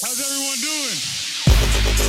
[0.00, 2.08] How's everyone doing?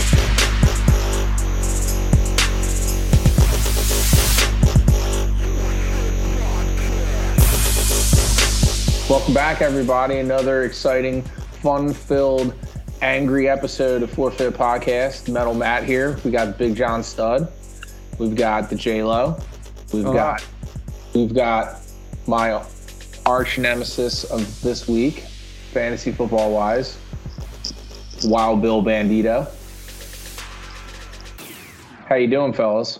[9.09, 10.19] Welcome back, everybody.
[10.19, 11.23] Another exciting,
[11.63, 12.53] fun-filled,
[13.01, 15.27] angry episode of Forfeit Podcast.
[15.27, 16.17] Metal Matt here.
[16.23, 17.51] We got Big John Stud.
[18.19, 19.39] We've got the J Lo.
[19.91, 20.13] We've Oh.
[20.13, 20.45] got
[21.15, 21.79] we've got
[22.27, 22.61] my
[23.25, 25.23] arch nemesis of this week,
[25.73, 26.95] fantasy football wise,
[28.23, 29.47] Wild Bill Bandito.
[32.07, 32.99] How you doing, fellas?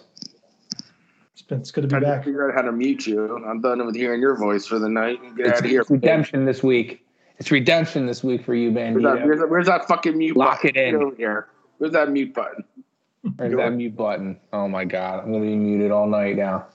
[1.34, 2.24] It's, been, it's good to be trying to back.
[2.26, 3.44] figure out how to mute you.
[3.46, 5.20] I'm done with hearing your voice for the night.
[5.36, 5.82] Get out It's, of here.
[5.82, 7.06] it's redemption this week.
[7.40, 9.26] It's redemption this week for you, Where's that, Bandito.
[9.26, 10.78] where's, that, where's that fucking mute Lock button?
[10.78, 10.96] it in.
[10.96, 11.48] Over here.
[11.78, 12.64] Where's that mute button?
[13.38, 14.38] There's that mute button.
[14.54, 16.68] Oh my god, I'm gonna be muted all night now.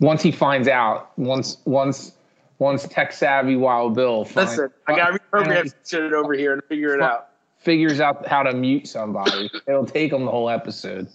[0.00, 2.12] Once he finds out, once once
[2.58, 6.62] once tech savvy Wild Bill finds, Listen, I got to reprogram shit over here and
[6.64, 7.29] figure it out.
[7.60, 11.06] Figures out how to mute somebody, it'll take them the whole episode.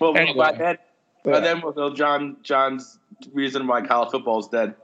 [0.00, 0.36] Well, well, Anyway.
[0.36, 0.78] by then,
[1.24, 1.40] by Yeah.
[1.40, 2.98] then we'll know John John's
[3.32, 4.74] reason why college football is dead.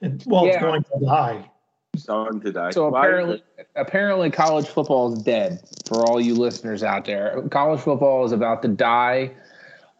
[0.00, 0.52] It- well, Yeah.
[0.54, 1.50] it's going to die.
[1.92, 2.70] It's Going to die.
[2.70, 3.44] So Why- apparently,
[3.76, 7.40] apparently, college football is dead for all you listeners out there.
[7.50, 9.30] College football is about to die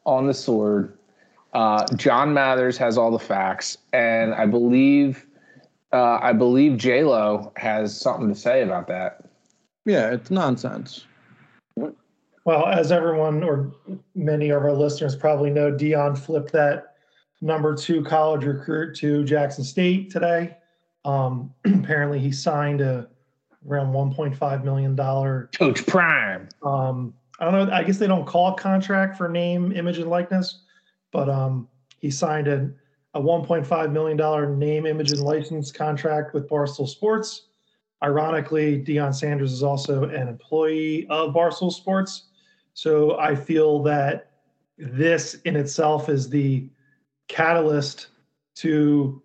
[0.04, 0.98] on the sword.
[1.52, 5.24] Uh, John Mathers has all the facts, and I believe,
[5.94, 9.24] uh, I believe J Lo has something to say about that.
[9.86, 11.06] Yeah, it's nonsense.
[11.76, 13.72] Well, as everyone or
[14.16, 16.96] many of our listeners probably know, Deion flipped that
[17.40, 20.56] number two college recruit to Jackson State today.
[21.04, 23.08] Um, apparently, he signed a
[23.66, 25.48] around 1.5 million dollar.
[25.56, 26.48] Coach Prime.
[26.64, 27.74] Um, I don't know.
[27.74, 30.62] I guess they don't call it contract for name, image, and likeness,
[31.12, 31.68] but um,
[32.00, 32.70] he signed a,
[33.14, 37.46] a 1.5 million dollar name, image, and license contract with Barstool Sports.
[38.02, 42.24] Ironically, Deion Sanders is also an employee of Barstool Sports,
[42.74, 44.30] so I feel that
[44.76, 46.68] this in itself is the
[47.28, 48.08] catalyst
[48.56, 49.22] to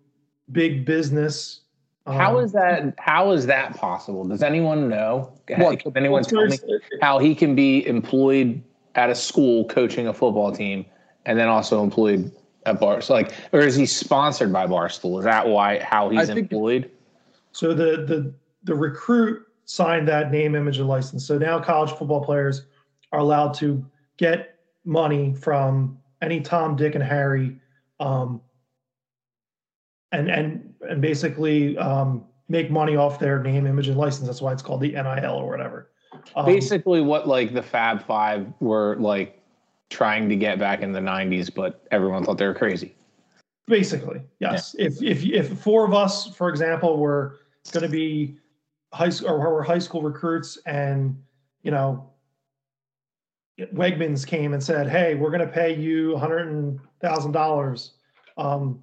[0.52, 1.62] big business.
[2.06, 2.94] How Um, is that?
[2.98, 4.24] How is that possible?
[4.24, 5.32] Does anyone know?
[5.56, 5.80] What?
[5.80, 6.58] Can anyone tell me
[7.02, 8.62] how he can be employed
[8.94, 10.86] at a school coaching a football team
[11.26, 12.32] and then also employed
[12.66, 13.00] at Bar?
[13.00, 15.18] So like, or is he sponsored by Barstool?
[15.18, 16.90] Is that why how he's employed?
[17.52, 18.32] So the the
[18.64, 21.26] the recruit signed that name, image, and license.
[21.26, 22.66] So now college football players
[23.12, 23.84] are allowed to
[24.16, 27.56] get money from any Tom, Dick, and Harry,
[27.98, 28.40] um,
[30.12, 34.26] and and and basically um, make money off their name, image, and license.
[34.26, 35.90] That's why it's called the NIL or whatever.
[36.34, 39.39] Um, Basically, what like the Fab Five were like
[39.90, 42.94] trying to get back in the '90s, but everyone thought they were crazy.
[43.66, 44.74] Basically, yes.
[44.78, 47.40] If if if four of us, for example, were
[47.72, 48.36] going to be
[48.92, 51.20] high school or were high school recruits, and
[51.62, 52.10] you know,
[53.58, 57.94] Wegmans came and said, "Hey, we're going to pay you a hundred thousand dollars.
[58.36, 58.82] Um,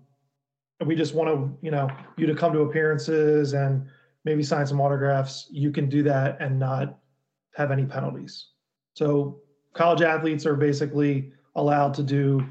[0.85, 3.87] we just want to, you know, you to come to appearances and
[4.23, 5.47] maybe sign some autographs.
[5.49, 6.99] You can do that and not
[7.55, 8.47] have any penalties."
[8.93, 9.41] So
[9.77, 12.43] college athletes are basically allowed to do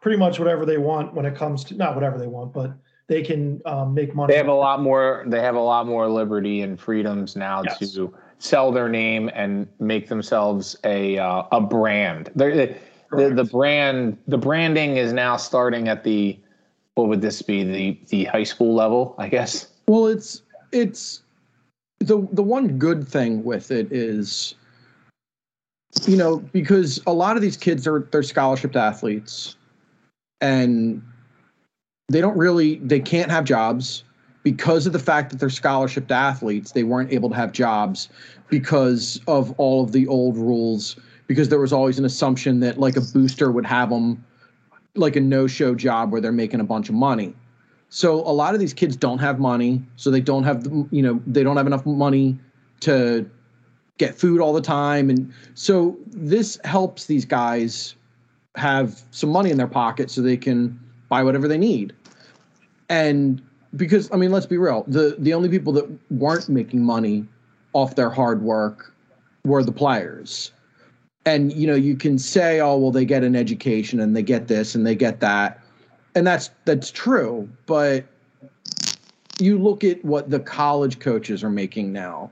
[0.00, 2.72] pretty much whatever they want when it comes to not whatever they want, but
[3.06, 4.32] they can um, make money.
[4.32, 5.24] They have a lot more.
[5.26, 7.92] They have a lot more liberty and freedoms now Yes.
[7.92, 12.30] to sell their name and make themselves a uh, a brand.
[12.34, 12.76] They're, the,
[13.16, 16.38] the the brand the branding is now starting at the
[16.94, 19.14] what would this be the the high school level?
[19.18, 19.68] I guess.
[19.88, 21.22] Well, it's it's
[22.00, 24.54] the the one good thing with it is
[26.02, 29.56] you know because a lot of these kids are they're scholarship athletes
[30.40, 31.02] and
[32.08, 34.04] they don't really they can't have jobs
[34.44, 36.72] because of the fact that they're scholarship athletes.
[36.72, 38.10] They weren't able to have jobs
[38.50, 40.96] because of all of the old rules
[41.26, 44.22] because there was always an assumption that like a booster would have them
[44.94, 47.34] like a no-show job where they're making a bunch of money.
[47.88, 51.20] So a lot of these kids don't have money, so they don't have you know
[51.26, 52.38] they don't have enough money
[52.80, 53.28] to
[53.98, 57.94] get food all the time, and so this helps these guys
[58.56, 61.92] have some money in their pocket so they can buy whatever they need.
[62.88, 63.42] And
[63.76, 67.26] because I mean, let's be real, the the only people that weren't making money
[67.72, 68.94] off their hard work
[69.44, 70.52] were the players.
[71.26, 74.48] And you know, you can say, "Oh, well, they get an education and they get
[74.48, 75.60] this and they get that."
[76.14, 78.04] and that's that's true but
[79.40, 82.30] you look at what the college coaches are making now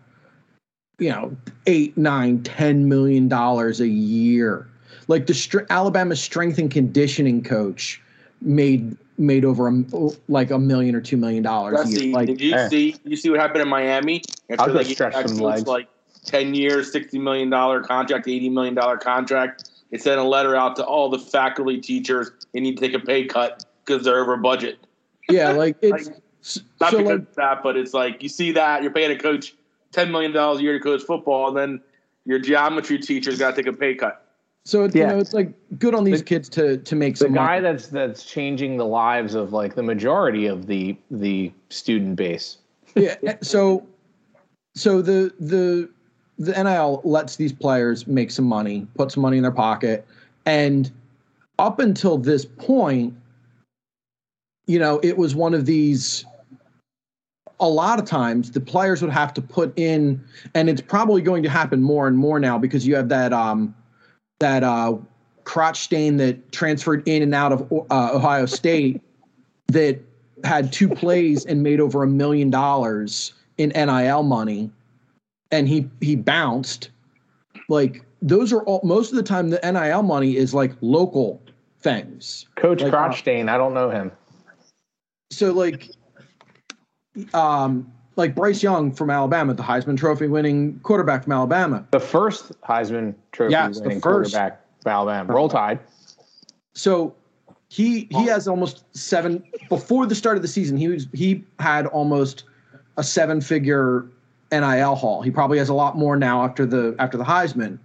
[0.99, 1.37] you know
[1.67, 4.69] eight nine ten million dollars a year
[5.09, 8.01] like the str- alabama strength and conditioning coach
[8.41, 9.85] made made over a,
[10.29, 11.81] like a million or two million dollars.
[11.81, 12.15] a year.
[12.15, 12.69] Like did you eh.
[12.69, 12.97] see?
[13.05, 14.23] You see what happened in Miami?
[14.51, 15.67] I'll After they gave stretch some legs.
[15.67, 15.89] like
[16.25, 19.71] ten years, sixty million dollar contract, eighty million dollar contract.
[19.91, 22.31] They sent a letter out to all the faculty teachers.
[22.53, 24.79] They need to take a pay cut because they're over budget.
[25.29, 26.17] yeah, like it's Like,
[26.81, 29.19] Not so because like of that, but it's like you see that you're paying a
[29.19, 29.55] coach
[29.93, 31.81] ten million dollars a year to coach football, and then
[32.25, 34.27] your geometry teacher's got to take a pay cut.
[34.65, 35.03] so it's, Yeah.
[35.03, 37.61] you know it's like good on these The- kids to to make The some guy
[37.61, 37.73] money.
[37.73, 42.59] that's that's changing the lives of like the majority of the the student base.
[42.95, 43.17] yeah.
[43.25, 43.87] Eh, so
[44.75, 45.89] so the the
[46.39, 50.05] the NIL lets these players make some money, put some money in their pocket,
[50.47, 50.91] and
[51.59, 53.15] up until this point,
[54.67, 56.25] you know, it was one of these.
[57.63, 60.23] A lot of times, the players would have to put in,
[60.55, 63.75] and it's probably going to happen more and more now because you have that um,
[64.41, 64.97] that uh,
[65.45, 69.01] crotch stain that transferred in and out of uh, Ohio State
[69.69, 70.01] that
[70.45, 74.71] had two plays and made over a million dollars in NIL money,
[75.51, 76.91] and he he bounced.
[77.69, 81.41] Like those are all most of the time the NIL money is like local
[81.81, 82.47] things.
[82.57, 84.13] Coach Like, uh, I don't know him.
[85.31, 85.91] So like,
[87.35, 91.87] um, like Bryce Young from Alabama, the Heisman Trophy winning quarterback from Alabama.
[91.91, 94.33] The first Heisman Trophy Yes, the winning first.
[94.33, 95.33] quarterback for Alabama.
[95.33, 95.79] Roll Tide.
[96.75, 97.15] So
[97.69, 100.77] he he has almost seven before the start of the season.
[100.77, 102.45] He was he had almost
[102.97, 104.07] a seven figure
[104.51, 105.23] NIL haul.
[105.23, 107.79] He probably has a lot more now after the after the Heisman.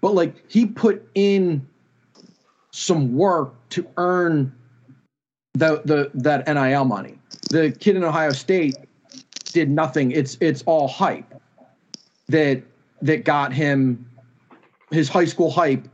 [0.00, 1.66] But like he put in
[2.70, 4.54] some work to earn
[5.54, 7.18] the the that NIL money.
[7.54, 8.74] The kid in Ohio State
[9.44, 10.10] did nothing.
[10.10, 11.32] It's it's all hype
[12.26, 12.64] that
[13.00, 14.10] that got him
[14.90, 15.86] his high school hype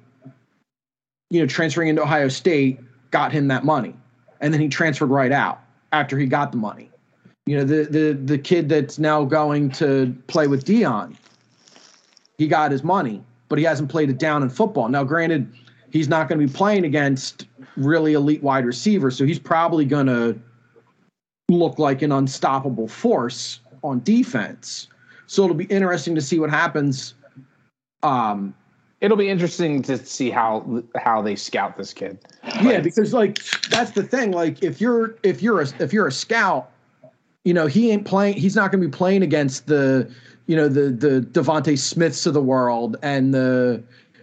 [1.29, 2.81] you know, transferring into Ohio State
[3.11, 3.95] got him that money.
[4.41, 5.61] And then he transferred right out
[5.93, 6.91] after he got the money.
[7.45, 11.15] You know, the the the kid that's now going to play with Deion,
[12.39, 14.89] he got his money, but he hasn't played it down in football.
[14.89, 15.53] Now, granted,
[15.91, 20.07] he's not going to be playing against really elite wide receivers, so he's probably going
[20.07, 20.41] to
[21.51, 24.89] look like an unstoppable force on defense.
[25.27, 27.15] So it'll be interesting to see what happens
[28.03, 28.55] um,
[29.01, 32.19] It'll be interesting to see how how they scout this kid.
[32.63, 36.13] yeah because like that's the thing like if you're if you're a if you're a
[36.13, 36.71] scout
[37.45, 40.11] you know he ain't playing he's not going to be playing against the
[40.47, 43.83] you know the the devonta smiths of the world and the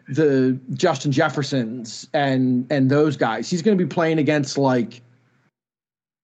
[0.10, 5.02] the justin jeffersons and and those guys he's going to be playing against like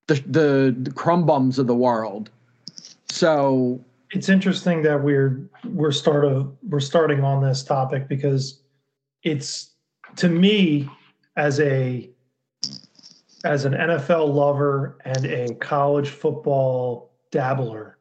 [0.07, 2.29] the the, the crumb bums of the world
[3.09, 3.83] so
[4.13, 8.61] it's interesting that we're we're start of we're starting on this topic because
[9.23, 9.71] it's
[10.15, 10.87] to me
[11.35, 12.09] as a
[13.43, 17.97] as an NFL lover and a college football dabbler.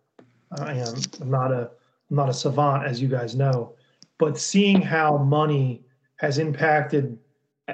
[0.59, 1.71] I am I'm not a
[2.11, 3.75] I'm not a savant as you guys know,
[4.19, 5.83] but seeing how money
[6.17, 7.19] has impacted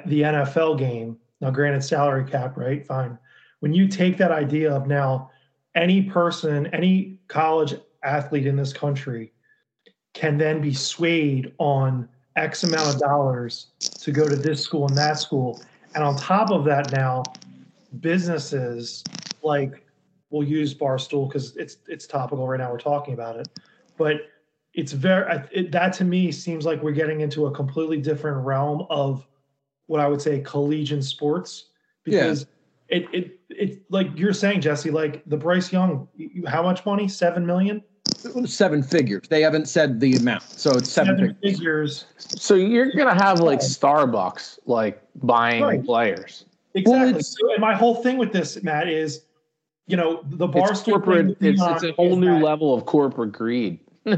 [0.05, 1.17] the NFL game.
[1.41, 2.85] Now granted salary cap, right?
[2.85, 3.17] Fine.
[3.59, 5.31] When you take that idea of now
[5.75, 9.33] any person, any college athlete in this country
[10.13, 14.97] can then be swayed on X amount of dollars to go to this school and
[14.97, 15.61] that school.
[15.95, 17.23] And on top of that, now
[17.99, 19.03] businesses
[19.43, 19.85] like
[20.29, 22.71] we'll use Barstool because it's it's topical right now.
[22.71, 23.47] We're talking about it,
[23.97, 24.21] but
[24.73, 28.85] it's very it, that to me seems like we're getting into a completely different realm
[28.89, 29.27] of
[29.87, 31.65] what I would say collegiate sports
[32.03, 32.45] because
[32.89, 36.07] it it it like you're saying Jesse like the Bryce Young
[36.47, 37.83] how much money seven million
[38.45, 42.91] seven figures they haven't said the amount so it's seven, seven figures figures So you're
[42.91, 45.83] gonna have like Starbucks like buying Right.
[45.85, 46.45] players.
[46.73, 47.09] exactly.
[47.11, 49.23] it's- so, and my whole thing with this Matt is
[49.87, 51.37] you know the bar It's Barstool corporate.
[51.41, 53.79] It's, it's a whole new that- level of corporate greed.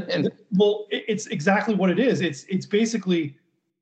[0.52, 2.20] Well, it- it's exactly what it is.
[2.20, 3.36] It's it's basically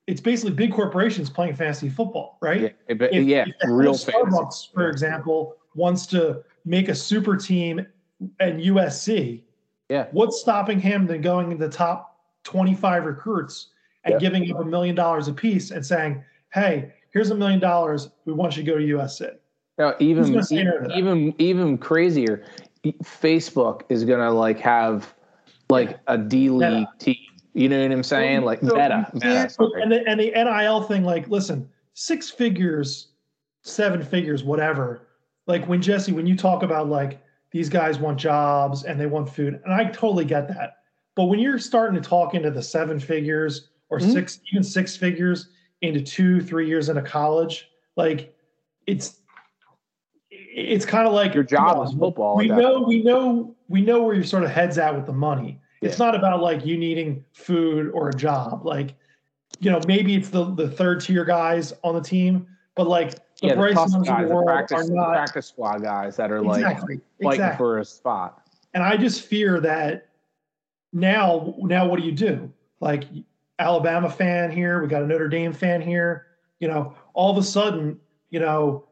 [0.06, 2.74] it's basically big corporations playing fantasy football, right?
[2.88, 4.12] yeah, but- If- yeah, if real of fantasy.
[4.36, 7.86] Starbucks, for example, wants to make a super team
[8.40, 9.42] and USC,
[9.88, 10.06] Yeah.
[10.12, 13.68] what's stopping him than going in the top 25 recruits
[14.04, 14.18] and Yeah.
[14.18, 18.10] giving up a million dollars a piece and saying, "Hey, here's a million dollars.
[18.24, 19.30] We want you to go to USC."
[19.78, 20.96] No, even gonna say no to that?
[20.98, 22.42] even even crazier.
[23.02, 25.14] Facebook is gonna like have
[25.70, 26.88] like a D League Meta.
[26.98, 27.16] team.
[27.52, 28.42] You know what I'm saying?
[28.42, 29.50] Like So meta, meta.
[29.82, 33.08] and the, and the NIL thing, like, listen, six figures,
[33.62, 35.08] seven figures, whatever.
[35.46, 39.28] Like when Jesse, when you talk about like these guys want jobs and they want
[39.28, 40.76] food, and I totally get that.
[41.16, 44.12] But when you're starting to talk into the seven figures or Mhm.
[44.12, 45.48] six, even six figures
[45.82, 48.32] into two, three years into college, like
[48.86, 49.16] it's
[50.30, 52.36] it's kind of like Your job is football.
[52.36, 55.60] We know, we know, we know where your sort of head's at with the money.
[55.80, 58.66] It's not about like you needing food or a job.
[58.66, 58.94] Like,
[59.60, 63.48] you know, maybe it's the the third tier guys on the team, but like the
[63.48, 67.00] yeah, Bryce guys, the the practice, are not practice squad guys that are like exactly
[67.22, 67.56] fighting exactly.
[67.56, 68.46] for a spot.
[68.74, 70.08] And I just fear that
[70.92, 72.52] now, now what do you do?
[72.80, 73.04] Like
[73.58, 76.26] Alabama fan here, we got a Notre Dame fan here.
[76.60, 77.98] You know, all of a sudden,
[78.30, 78.84] you know,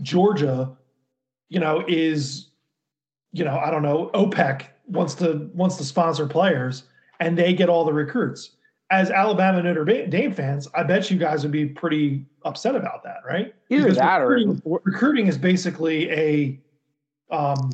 [0.00, 0.76] Georgia,
[1.48, 2.45] you know, is,
[3.36, 6.84] you know, I don't know, OPEC wants to wants to sponsor players,
[7.20, 8.52] and they get all the recruits.
[8.90, 13.18] As Alabama Notre Dame fans, I bet you guys would be pretty upset about that,
[13.26, 13.54] right?
[13.68, 16.60] Either Because that or recruiting, recruiting is basically a
[17.30, 17.72] um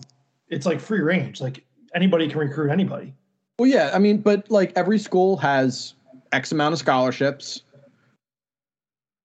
[0.49, 1.63] it's like free range like
[1.95, 3.13] anybody can recruit anybody
[3.59, 5.93] Well, yeah, I mean, but like every school has
[6.33, 7.63] X amount of scholarships.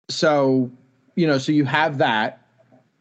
[0.08, 0.70] So,
[1.16, 2.46] you know, so you have that.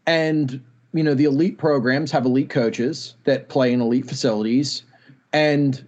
[0.07, 4.83] And, you know, the elite programs have elite coaches that play in elite facilities.
[5.33, 5.85] And,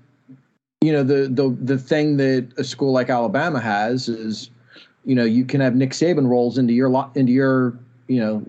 [0.81, 4.50] you know, the the the thing that a school like Alabama has is,
[5.05, 8.45] you know, you can have Nick Saban rolls into your lot into your, you know,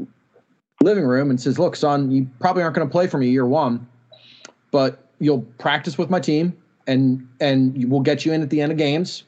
[0.82, 3.46] living room and says, "Look, son, you probably aren't going to play for me year
[3.46, 3.86] 1,
[4.70, 6.56] but you'll practice with my team
[6.86, 9.24] and and we'll get you in at the end of games.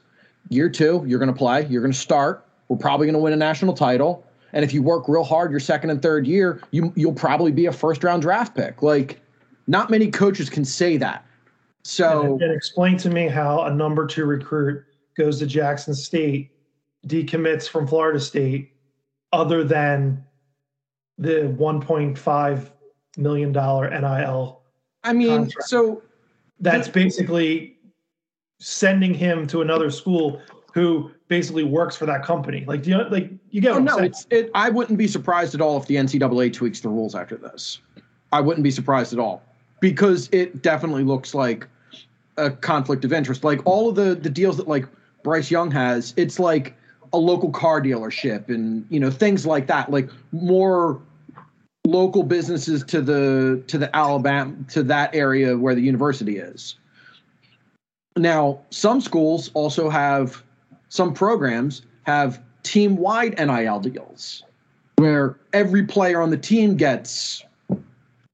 [0.48, 1.66] Year two, you're going to play.
[1.66, 2.44] You're going to start.
[2.68, 4.24] We're probably going to win a national title.
[4.52, 7.66] And if you work real hard your second and third year, you you'll probably be
[7.66, 8.82] a first round draft pick.
[8.82, 9.20] Like,
[9.66, 11.26] not many coaches can say that.
[11.82, 14.84] So and, explain to me how a number two recruit
[15.16, 16.50] goes to jackson state
[17.06, 18.72] decommits from florida state
[19.32, 20.22] other than
[21.16, 22.70] the 1.5
[23.16, 24.62] million dollar nil
[25.04, 25.68] I mean, Contract.
[25.68, 26.02] so
[26.58, 27.76] that's basically
[28.58, 30.42] sending him to another school
[30.74, 33.78] who basically works for that company like do you know, like you get oh, what
[33.78, 34.04] I'm no, saying?
[34.06, 34.50] it's it.
[34.54, 37.80] I wouldn't be surprised at all if the NCAA tweaks the rules after this.
[38.32, 39.42] I wouldn't be surprised at all
[39.80, 41.66] because it definitely looks like
[42.36, 43.44] a conflict of interest.
[43.44, 44.86] Like all of the the deals that like
[45.22, 46.76] Bryce Young has, it's like
[47.12, 49.90] a local car dealership and you know things like that.
[49.90, 51.00] Like more
[51.86, 56.76] local businesses to the to the Alabama to that area where the university is.
[58.16, 60.42] Now, some schools also have
[60.88, 64.42] some programs have team wide NIL deals
[64.96, 67.44] where every player on the team gets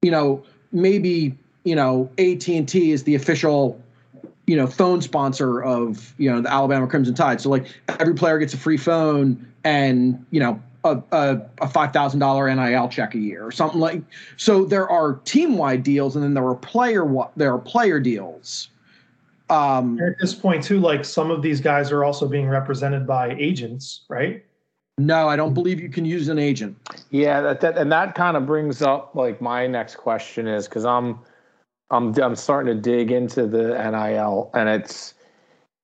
[0.00, 0.42] you know
[0.72, 3.80] maybe you know AT&T is the official
[4.46, 7.40] you know phone sponsor of you know the Alabama Crimson Tide.
[7.40, 7.66] So like
[8.00, 13.14] every player gets a free phone and you know a, a, a $5,000 NIL check
[13.14, 14.02] a year or something like
[14.36, 17.06] so there are team wide deals and then there are player
[17.36, 18.68] there are player deals
[19.50, 23.34] um at this point too like some of these guys are also being represented by
[23.38, 24.44] agents right
[24.98, 26.76] no I don't believe you can use an agent
[27.10, 30.84] Yeah, that, that and that kind of brings up like my next question is because
[30.84, 31.18] I'm
[31.90, 35.14] I'm I'm starting to dig into the NIL and it's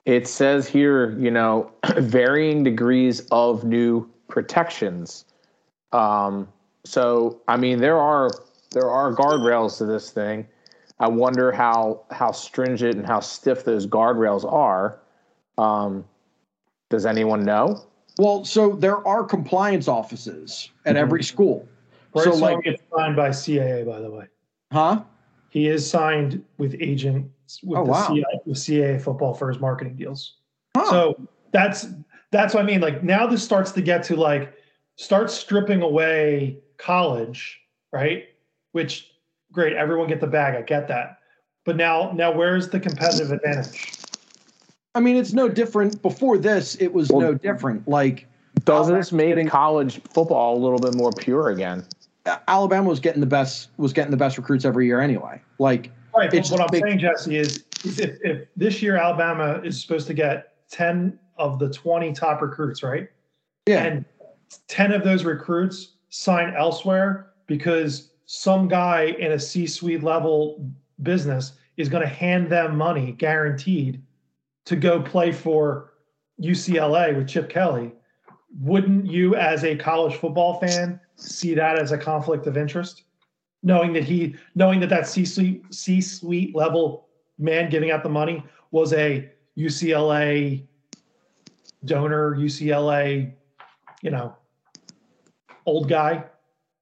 [0.04, 5.24] it says here you know varying degrees of new protections.
[5.92, 6.48] Um,
[6.84, 8.30] so I mean there are
[8.70, 10.46] there are guardrails to this thing.
[11.00, 15.00] I wonder how how stringent and how stiff those guardrails are.
[15.56, 16.04] Um,
[16.90, 17.84] does anyone know?
[18.20, 20.98] well so there are compliance offices at Mhm.
[20.98, 21.68] every school
[22.12, 24.26] Bryce so Young like gets signed by CAA by the way
[24.72, 25.02] huh
[25.50, 28.08] he is signed with agents with Oh, the wow.
[28.08, 30.34] CAA, with CAA football for his marketing deals
[30.76, 30.90] Huh.
[30.90, 31.86] So that's
[32.32, 32.80] that's what I mean.
[32.80, 34.52] Like now this starts to get to like
[34.96, 37.60] start stripping away college,
[37.92, 38.24] right?
[38.72, 39.12] Which
[39.58, 40.54] great, everyone get the bag.
[40.54, 41.18] I get that.
[41.64, 43.92] But now now where's the competitive advantage?
[44.94, 46.00] I mean, it's no different.
[46.00, 47.88] Before this, it was Well- no different.
[47.88, 48.26] Like
[48.64, 51.84] Does Alabama's this make getting- college football a little bit more pure again?
[52.46, 55.40] Alabama was getting the best was getting the best recruits every year anyway.
[55.58, 56.32] Like Right.
[56.32, 60.06] It's what I'm big- saying, Jesse, is, is if, if this year Alabama is supposed
[60.06, 63.08] to get 10 of the 20 top recruits, right?
[63.66, 64.04] yeah, and
[64.68, 70.70] 10 of those recruits sign elsewhere because some guy in a C-suite level
[71.02, 74.02] business is going to hand them money guaranteed
[74.66, 75.94] to go play for
[76.38, 77.90] UCLA with Chip Kelly.
[78.60, 83.04] Wouldn't you as a college football fan see that as a conflict of interest?
[83.62, 87.08] Knowing that he knowing that that C-suite C-suite level
[87.38, 90.66] man giving out the money was a UCLA
[91.86, 93.32] donor, UCLA,
[94.02, 94.36] you know,
[95.64, 96.24] old guy.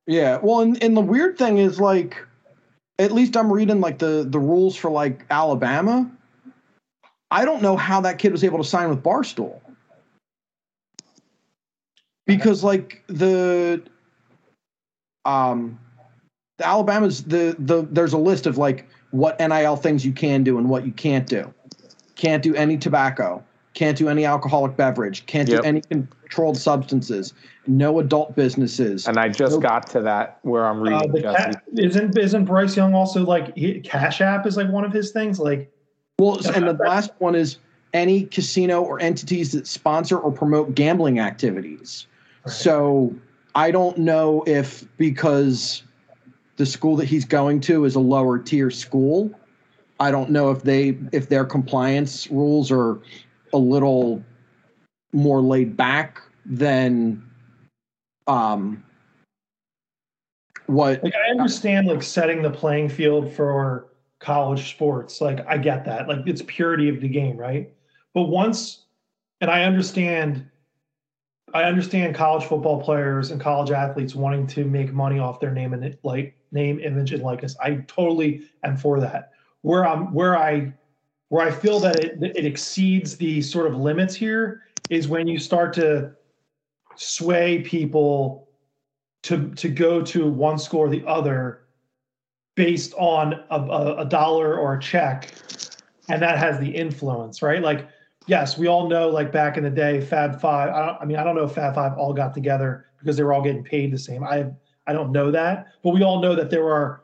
[0.06, 0.38] Yeah.
[0.42, 2.16] Well, and, and the weird thing is like,
[2.98, 6.10] at least I'm reading like the the rules for like Alabama.
[7.30, 9.60] I don't know how that kid was able to sign with Barstool.
[12.26, 13.82] Because like the
[15.24, 15.78] um
[16.58, 20.58] the Alabama's the the there's a list of like what NIL things you can do
[20.58, 21.52] and what you can't do.
[22.14, 23.44] Can't do any tobacco.
[23.74, 25.26] Can't do any alcoholic beverage.
[25.26, 25.62] Can't Yep.
[25.62, 25.82] do any
[26.26, 27.32] controlled substances.
[27.66, 29.06] No adult businesses.
[29.06, 29.62] And I just Nope.
[29.62, 31.52] got to that where I'm Uh, reading the Jesse.
[31.52, 35.12] ca- isn't isn't Bryce Young also like he, Cash App is like one of his
[35.12, 35.38] things?
[35.38, 35.70] Like
[36.18, 37.58] Well, and the last one is
[37.94, 42.06] any casino or entities that sponsor or promote gambling activities.
[42.46, 43.14] So
[43.54, 45.82] I don't know if because
[46.56, 49.30] the school that he's going to is a lower tier school,
[50.00, 52.98] I don't know if they if their compliance rules are
[53.52, 54.22] a little
[55.16, 57.22] more laid back than
[58.26, 58.84] um
[60.66, 65.20] what like I understand like setting the playing field for college sports.
[65.20, 66.06] Like I get that.
[66.06, 67.72] Like it's purity of the game, right?
[68.12, 68.84] But once
[69.40, 70.46] and I understand
[71.54, 75.72] I understand college football players and college athletes wanting to make money off their name
[75.72, 77.56] and like name, image, and likeness.
[77.62, 79.32] I totally am for that.
[79.62, 80.74] Where I'm where I
[81.28, 85.38] where I feel that it it exceeds the sort of limits here is when you
[85.38, 86.12] start to
[86.96, 88.48] sway people
[89.22, 91.62] to to go to one school or the other
[92.54, 95.34] based on a, a, a dollar or a check.
[96.08, 97.62] And that has the influence right?
[97.62, 97.88] Like
[98.28, 101.16] yes we all know like back in the day fab five i, don't, I mean
[101.16, 103.92] i don't know if fab five all got together because they were all getting paid
[103.92, 104.24] the same.
[104.24, 104.50] I
[104.86, 105.68] i don't know that.
[105.82, 107.02] But we all know that there are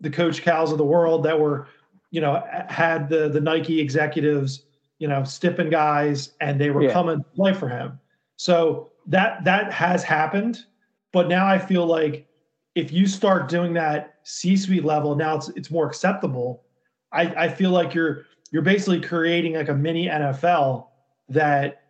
[0.00, 1.68] the coach cows of the world that were
[2.10, 4.65] you know had the the nike executives
[4.98, 6.92] you know stipping guys and they were Yeah.
[6.92, 7.98] coming to play for him
[8.36, 10.64] so that that has happened
[11.12, 12.26] but now I feel like
[12.74, 16.62] if you start doing that C-suite level, now it's it's more acceptable.
[17.10, 20.88] I, I feel like you're you're basically creating like a mini NFL
[21.30, 21.84] that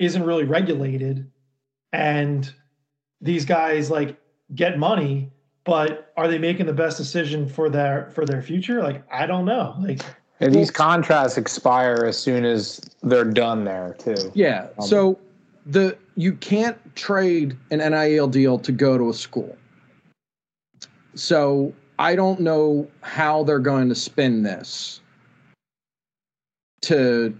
[0.00, 1.30] isn't really regulated,
[1.92, 2.52] and
[3.20, 4.18] these guys like
[4.56, 5.30] get money,
[5.62, 8.82] but are they making the best decision for their for their future?
[8.82, 9.76] Like I don't know.
[9.78, 10.00] Like
[10.40, 14.30] And these contracts expire as soon as they're done there too.
[14.34, 14.66] Yeah.
[14.78, 15.18] Um, So
[15.66, 19.56] the you can't trade an NIL deal to go to a school.
[21.14, 25.00] So I don't know how they're going to spin this
[26.82, 27.36] to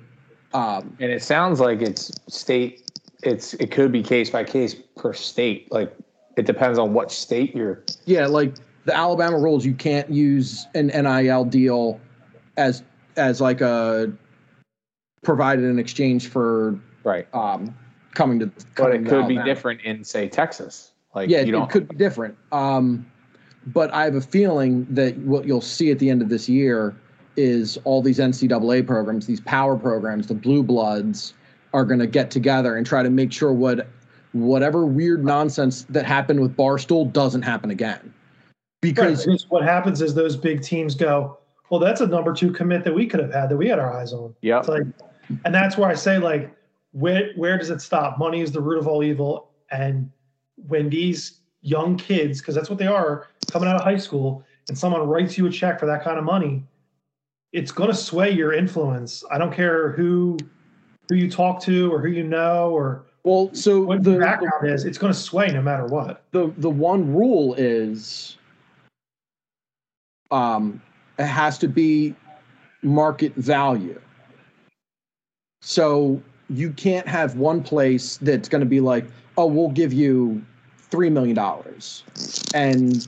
[0.53, 2.91] um And it sounds like it's state.
[3.23, 5.71] It's it could be case by case per state.
[5.73, 5.95] Like
[6.37, 7.83] it depends on what state you're.
[8.07, 12.01] yeah, like the Alabama rules you can't use an NIL deal
[12.57, 12.83] as
[13.17, 14.13] as like a
[15.23, 17.27] provided in exchange for Right.
[17.35, 17.75] um
[18.15, 19.45] coming to But coming it could be Alabama.
[19.45, 20.93] different in say Texas.
[21.15, 21.63] Like yeah, you it, don't.
[21.65, 22.37] it could be different.
[22.53, 23.07] Um,
[23.69, 26.95] but I have a feeling that what you'll see at the end of this year
[27.37, 31.35] is all these NCAA programs, these power programs, the blue bloods,
[31.73, 33.89] are going to get together and try to make sure what
[34.33, 38.13] whatever weird nonsense that happened with Barstool doesn't happen again.
[38.83, 41.39] Because because what happens is those big teams go,
[41.71, 43.93] well, that's a number two commit that we could have had that we had our
[43.93, 44.35] eyes on.
[44.43, 44.59] Yeah.
[44.61, 44.85] It's like,
[45.45, 46.55] and that's where I say, like,
[46.93, 48.19] where where does it stop?
[48.19, 50.11] Money is the root of all evil, and
[50.69, 54.77] when these young kids, because that's what they are, coming out of high school, and
[54.77, 56.63] someone writes you a check for that kind of money,
[57.53, 59.25] it's going to sway your influence.
[59.31, 60.37] I don't care who
[61.09, 64.69] who you talk to or who you know or well, so what the, your background
[64.69, 64.85] is.
[64.85, 66.25] It's going to sway no matter what.
[66.31, 68.37] the the one rule is
[70.31, 70.81] um
[71.19, 72.15] it has to be
[72.83, 74.01] market value.
[75.63, 80.45] So you can't have one place that's going to be like oh we'll give you
[80.79, 82.05] three million dollars.
[82.55, 83.07] And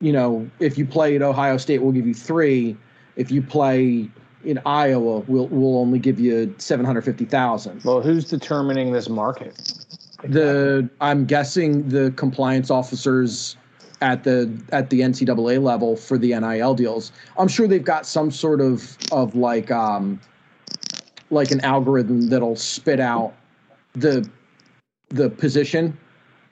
[0.00, 2.76] you know if you play at ohio state we'll give you three.
[3.16, 4.10] If you play
[4.44, 9.56] in iowa we'll we'll only give you 750000 Well, who's determining this market?
[10.24, 13.56] the I'm guessing the compliance officers
[14.00, 17.12] at the at the NCAA level for the NIL deals.
[17.38, 20.20] I'm sure they've got some sort of of like um
[21.30, 23.34] like an algorithm that'll spit out
[23.94, 24.28] the
[25.08, 25.96] the position,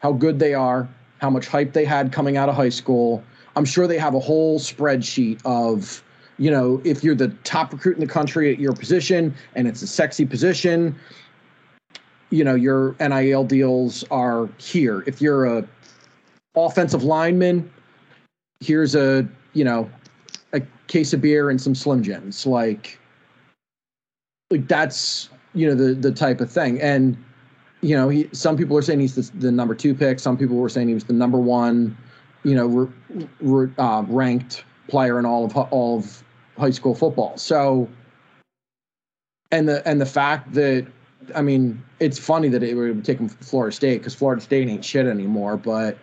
[0.00, 0.88] how good they are,
[1.20, 3.22] how much hype they had coming out of high school.
[3.56, 6.02] I'm sure they have a whole spreadsheet of
[6.38, 9.82] you know if you're the top recruit in the country at your position and it's
[9.82, 10.98] a sexy position
[12.34, 15.04] you know your NIL deals are here.
[15.06, 15.68] If you're a
[16.56, 17.70] offensive lineman,
[18.60, 19.90] here's a you know
[20.52, 22.46] a case of beer and some Slim Jims.
[22.46, 22.98] Like
[24.50, 26.80] like that's you know the the type of thing.
[26.80, 27.16] And
[27.80, 30.18] you know he some people are saying he's the, the number two pick.
[30.20, 31.96] Some people were saying he was the number one
[32.44, 36.22] you know re, re, uh, ranked player in all of all of
[36.58, 37.36] high school football.
[37.36, 37.88] So
[39.50, 40.86] and the and the fact that
[41.34, 44.84] I mean, it's funny that it would take him Florida State because Florida State ain't
[44.84, 45.56] shit anymore.
[45.56, 45.96] But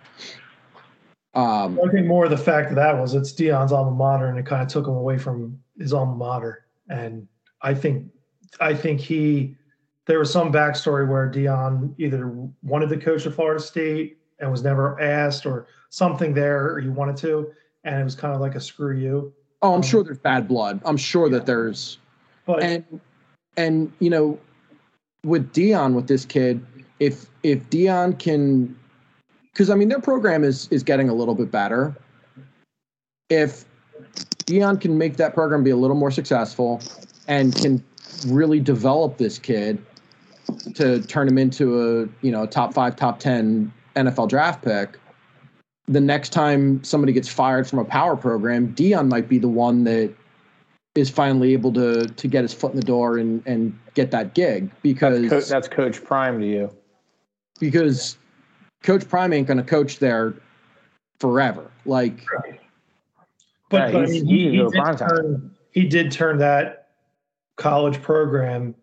[1.33, 4.37] Um, I think more of the fact of that was it's Deion's alma mater, and
[4.37, 6.65] it kind of took him away from his alma mater.
[6.89, 7.27] And
[7.61, 8.07] I think,
[8.59, 9.55] I think he,
[10.07, 14.63] there was some backstory where Deion either wanted to coach at Florida State and was
[14.63, 17.51] never asked, or something there, or he wanted to,
[17.83, 19.33] and it was kind of like a screw you.
[19.61, 20.81] oh, I'm sure there's bad blood.
[20.85, 21.97] I'm sure that there's
[22.45, 23.01] But and
[23.57, 24.39] and you know
[25.23, 26.65] with Deion with this kid,
[26.99, 28.75] if if Deion can,
[29.53, 31.95] because I mean their program is is getting a little bit better.
[33.29, 33.65] If
[34.45, 36.81] Deion can make that program be a little more successful
[37.27, 37.83] and can
[38.27, 39.83] really develop this kid
[40.75, 44.99] to turn him into a you know top five, top ten NFL draft pick,
[45.87, 49.83] the next time somebody gets fired from a power program, Deion might be the one
[49.85, 50.13] that
[50.95, 54.33] is finally able to to get his foot in the door and and get that
[54.33, 56.69] gig because Co- that's Coach Prime to you.
[57.59, 58.17] because
[58.83, 60.33] Coach Prime ain't going to coach there
[61.19, 61.69] forever.
[61.85, 62.25] Like
[63.69, 66.89] But, Yeah, but I mean, he he, he, did turn, he did turn that
[67.55, 68.75] college program,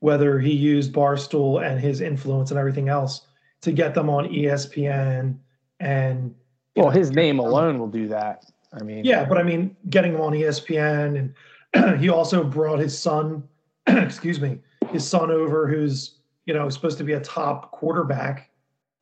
[0.00, 3.26] whether he used Barstool and his influence and everything else,
[3.62, 5.38] to get them on ESPN
[5.80, 6.34] and
[6.76, 8.44] Well, know, his name alone will do that.
[8.72, 11.32] I mean, yeah, but I mean, getting them on ESPN,
[11.74, 13.44] and he also brought his son,
[13.86, 14.58] excuse me,
[14.90, 18.50] his son over, who's you know supposed to be a top quarterback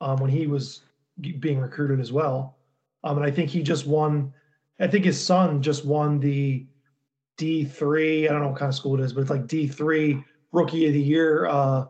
[0.02, 0.82] um, when he was
[1.38, 2.58] being recruited as well.
[3.04, 4.32] Um, and I think he just won.
[4.80, 6.66] I think his son just won the
[7.36, 8.28] D three.
[8.28, 10.86] I don't know what kind of school it is, but it's like D three Rookie
[10.86, 11.86] of the Year, uh,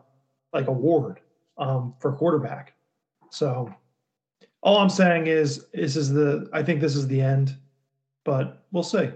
[0.53, 1.19] like award
[1.57, 2.73] um, for quarterback.
[3.31, 3.73] So
[4.61, 6.49] all I'm saying is, this is the.
[6.53, 7.57] I think this is the end
[8.23, 9.09] but we'll see.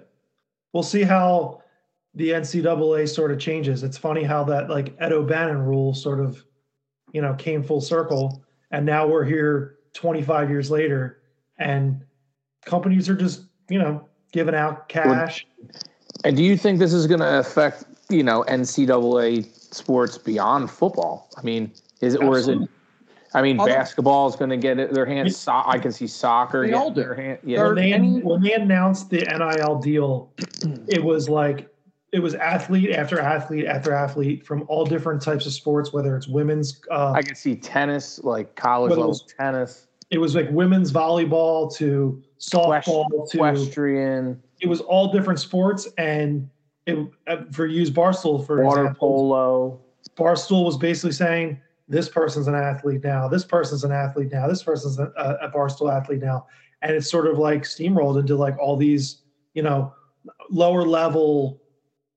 [0.74, 1.64] We'll see how
[2.14, 3.84] the NCAA sort of changes.
[3.84, 6.44] It's funny how that like Ed O'Bannon rule sort of,
[7.14, 11.22] you know, came full circle, and now we're here 25 years later,
[11.60, 12.02] and
[12.66, 15.46] companies are just you know giving out cash.
[16.24, 21.30] And do you think this is going to affect you know NCAA sports beyond football?
[21.38, 22.60] I mean, is it or is it?
[23.34, 25.36] I mean, Other- basketball is going to get it, their hands.
[25.36, 26.66] So, I can see soccer.
[26.66, 27.02] They all do.
[27.02, 27.40] their hand.
[27.44, 30.32] Yeah, When they when they announced the NIL deal,
[30.88, 31.70] it was like
[32.14, 36.28] it was athlete after athlete after athlete from all different types of sports, whether it's
[36.28, 36.82] women's.
[36.90, 40.92] Uh, I can see tennis, like college it level was- tennis, it was like women's
[40.92, 46.50] volleyball to softball to equestrian, it was all different sports and
[46.86, 49.10] it uh, for use barstool for water example.
[49.10, 49.82] polo.
[50.16, 53.28] barstool was basically saying this person's an athlete now.
[53.28, 54.48] This person's an athlete now.
[54.48, 56.48] This person's a, a barstool athlete now.
[56.82, 59.22] And it's sort of like steamrolled into like all these
[59.54, 59.94] you know
[60.50, 61.62] lower level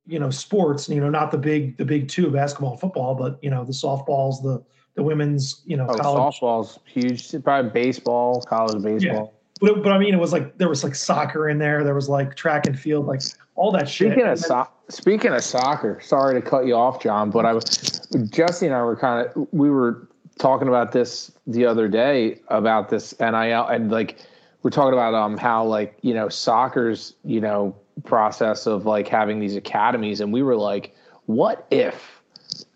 [0.06, 3.38] you know sports you know not the big the big two basketball and football but
[3.42, 4.62] you know the softballs the
[4.94, 7.42] the women's you know Oh, college softball's huge.
[7.44, 9.34] Probably baseball, college baseball.
[9.60, 11.84] but, but I mean, it was like there was like soccer in there.
[11.84, 13.22] There was like track and field, like
[13.54, 14.08] all that shit.
[14.12, 17.52] Speaking of then- so- speaking of soccer, sorry to cut you off, John, but I
[17.52, 17.64] was
[18.30, 20.08] Jesse and I were kind of we were
[20.38, 24.18] talking about this the other day about this NIL and like
[24.64, 29.40] we're talking about um how like you know soccer's you know process of like having
[29.40, 30.94] these academies and we were like,
[31.26, 32.20] what if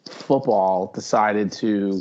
[0.09, 2.01] football decided to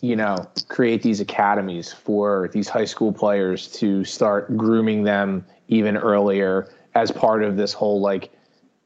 [0.00, 0.36] you know
[0.68, 7.10] create these academies for these high school players to start grooming them even earlier as
[7.12, 8.30] part of this whole like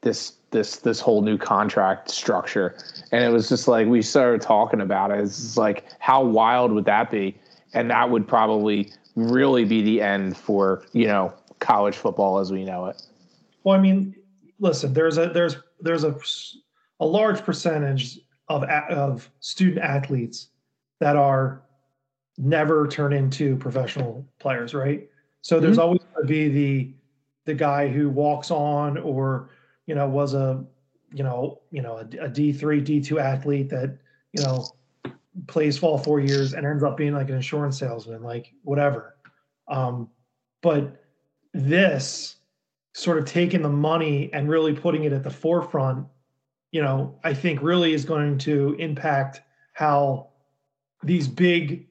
[0.01, 2.75] this this this whole new contract structure?
[3.11, 5.19] And it was just like we started talking about it.
[5.19, 7.35] It's like how wild would that be?
[7.73, 12.63] And that would probably really be the end for you know college football as we
[12.65, 13.01] know it
[13.63, 14.15] Well, I mean,
[14.59, 16.15] listen, there's a there's there's a
[16.99, 20.49] a large percentage of of student athletes
[20.99, 21.63] that are
[22.37, 25.07] never turn into professional players, right?
[25.41, 26.93] So there's always going to be the
[27.45, 29.49] the guy who walks on or
[29.85, 30.63] you know was a
[31.13, 33.97] you know you know a, a D3 D2 athlete that
[34.31, 34.65] you know
[35.47, 39.15] plays fall four years and ends up being like an insurance salesman like whatever
[39.67, 40.07] um
[40.61, 41.03] but
[41.53, 42.35] this
[42.93, 46.07] sort of taking the money and really putting it at the forefront,
[46.71, 49.41] you know, I think really is going to impact
[49.73, 50.29] how
[51.03, 51.87] these big,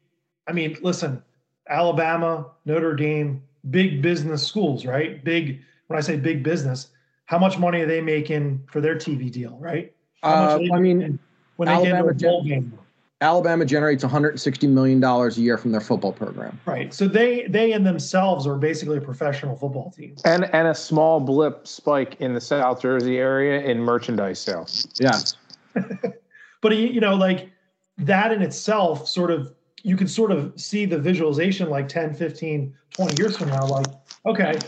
[0.46, 1.22] I mean, listen,
[1.68, 5.22] Alabama, Notre Dame, big business schools, right?
[5.24, 6.88] Big, when I say big business,
[7.26, 9.92] how much money are they making for their TV deal, right?
[10.22, 11.18] How much Uh, I mean,
[11.56, 12.78] when they get into a bowl game.
[13.22, 16.58] Alabama generates 160 million dollars a year from their football program.
[16.66, 16.92] Right.
[16.92, 20.16] So they they in themselves are basically a professional football team.
[20.24, 25.37] and and a small blip spike in the south jersey area in merchandise sales Yes.
[26.61, 27.50] but you you know like
[27.98, 32.74] that in itself sort of you can sort of see the visualization like 10, 15,
[32.90, 33.87] 20 years from now, like,
[34.26, 34.58] okay,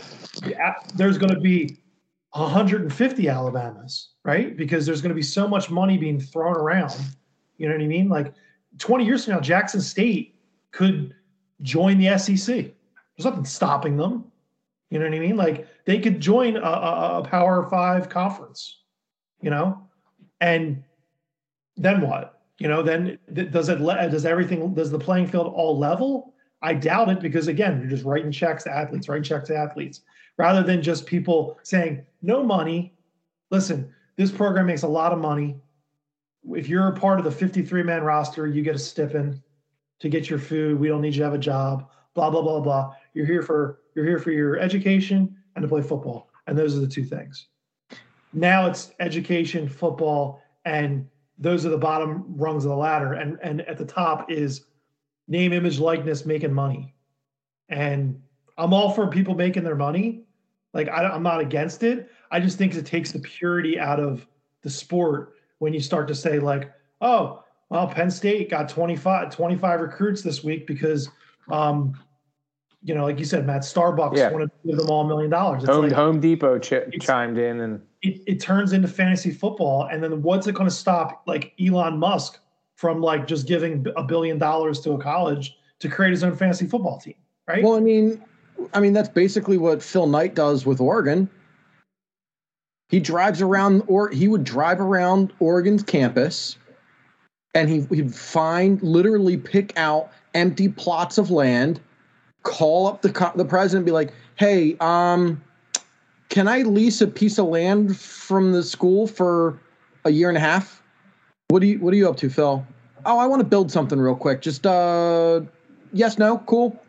[0.95, 1.77] there's going to be
[2.31, 4.57] 150 Alabamas, right?
[4.57, 6.93] Because there's going to be so much money being thrown around.
[7.57, 8.09] You know what I mean?
[8.09, 8.33] Like
[8.77, 10.35] 20 years from now, Jackson State
[10.71, 11.13] could
[11.61, 12.47] join the SEC.
[12.47, 14.25] There's nothing stopping them.
[14.89, 15.37] You know what I mean?
[15.37, 18.81] Like they could join a, a, a Power Five conference,
[19.41, 19.81] you know,
[20.41, 20.83] and
[21.75, 22.41] then what?
[22.59, 26.33] You know, then does it does everything does the playing field all level?
[26.61, 30.01] I doubt it because again, you're just writing checks to athletes, writing checks to athletes,
[30.37, 32.93] rather than just people saying no money.
[33.51, 35.57] Listen, this program makes a lot of money.
[36.51, 39.41] If you're a part of the 53 man roster, you get a stipend
[39.99, 40.79] to get your food.
[40.79, 41.89] We don't need you to have a job.
[42.13, 42.93] Blah blah blah blah.
[43.13, 46.79] You're here for you're here for your education and to play football, and those are
[46.81, 47.47] the two things.
[48.33, 53.13] Now it's education, football, and those are the bottom rungs of the ladder.
[53.13, 54.65] And and at the top is
[55.27, 56.93] name, image, likeness, making money.
[57.69, 58.21] And
[58.57, 60.23] I'm all for people making their money.
[60.73, 62.09] Like I, I'm not against it.
[62.31, 64.27] I just think it takes the purity out of
[64.61, 65.34] the sport
[65.65, 70.43] when you start to say like, oh, well, Penn State got 25, 25 recruits this
[70.43, 71.09] week because,
[71.51, 71.99] um,
[72.83, 74.29] you know, like you said, Matt, Starbucks yeah.
[74.31, 75.65] wanted to give them all a million dollars.
[75.65, 79.87] Home, like, Home Depot ch- chimed in and it, it turns into fantasy football.
[79.91, 82.37] And then what's it going to stop like Elon Musk
[82.75, 86.67] from like just giving a billion dollars to a college to create his own fantasy
[86.67, 87.15] football team?
[87.47, 87.63] Right.
[87.63, 88.23] Well, I mean,
[88.75, 91.27] I mean, that's basically what Phil Knight does with Oregon.
[92.95, 96.55] He drives around, or he would drive around Oregon's campus,
[97.53, 101.81] and he, he'd find, literally pick out empty plots of land,
[102.43, 105.43] call up the the president, be like, "Hey, um,
[106.29, 109.59] can I lease a piece of land from the school for
[110.05, 110.81] a year and a half?
[111.49, 112.65] What do you What are you up to, Phil?
[113.05, 114.39] Oh, I want to build something real quick.
[114.39, 115.41] Just uh,
[115.91, 116.81] yes, no, cool.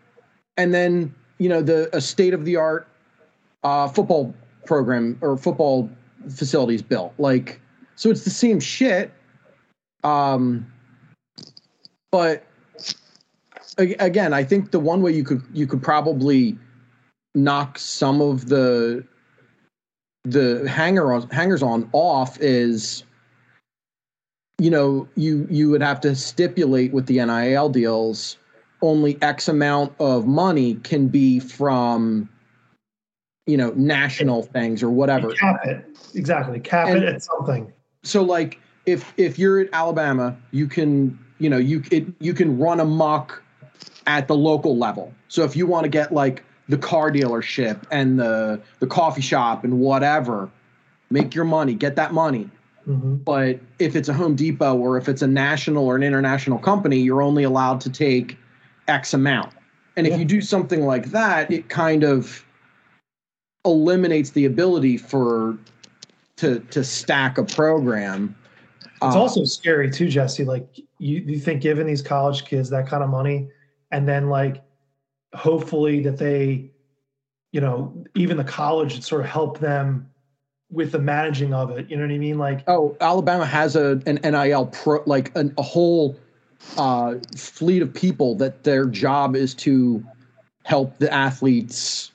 [0.56, 2.86] And then you know the a state of the art
[3.64, 4.32] uh, football
[4.66, 5.88] program or football
[6.28, 7.14] facilities built.
[7.18, 7.60] Like,
[7.94, 9.12] so it's the same shit.
[10.04, 10.66] Um,
[12.10, 12.44] but
[13.78, 16.56] again, I think the one way you could you could probably
[17.34, 19.04] knock some of the
[20.24, 23.04] the hanger on, hangers on off is
[24.58, 28.38] you know you you would have to stipulate with the NIL deals
[28.82, 32.28] only X amount of money can be from
[33.46, 35.32] you know national things or whatever.
[35.32, 36.60] Cap it exactly.
[36.60, 37.72] Cap and it at something.
[38.02, 42.58] So like if if you're at Alabama, you can you know you it, you can
[42.58, 43.42] run amok
[44.06, 45.12] at the local level.
[45.28, 49.64] So if you want to get like the car dealership and the the coffee shop
[49.64, 50.50] and whatever,
[51.10, 52.50] make your money, get that money.
[52.86, 53.16] Mm-hmm.
[53.16, 56.98] But if it's a Home Depot or if it's a national or an international company,
[56.98, 58.38] you're only allowed to take
[58.86, 59.52] X amount.
[59.96, 60.12] And yeah.
[60.12, 62.45] if you do something like that, it kind of
[63.66, 65.58] eliminates the ability for
[66.36, 68.34] to to stack a program.
[69.02, 70.44] It's uh, also scary too, Jesse.
[70.44, 73.48] Like you, you think giving these college kids that kind of money,
[73.90, 74.62] and then like
[75.34, 76.70] hopefully that they,
[77.52, 80.08] you know, even the college sort of help them
[80.70, 81.90] with the managing of it.
[81.90, 82.38] You know what I mean?
[82.38, 86.16] Like, oh, Alabama has a an NIL pro, like an, a whole
[86.78, 90.04] uh, fleet of people that their job is to
[90.64, 92.10] help the athletes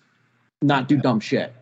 [0.61, 1.53] not do dumb shit.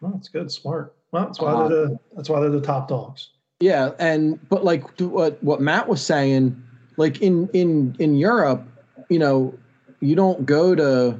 [0.00, 0.94] Well, that's good, smart.
[1.12, 3.30] Well, that's why uh, they're the that's why they're the top dogs.
[3.60, 6.60] Yeah, and but like what what Matt was saying,
[6.96, 8.66] like in in in Europe,
[9.08, 9.54] you know,
[10.00, 11.18] you don't go to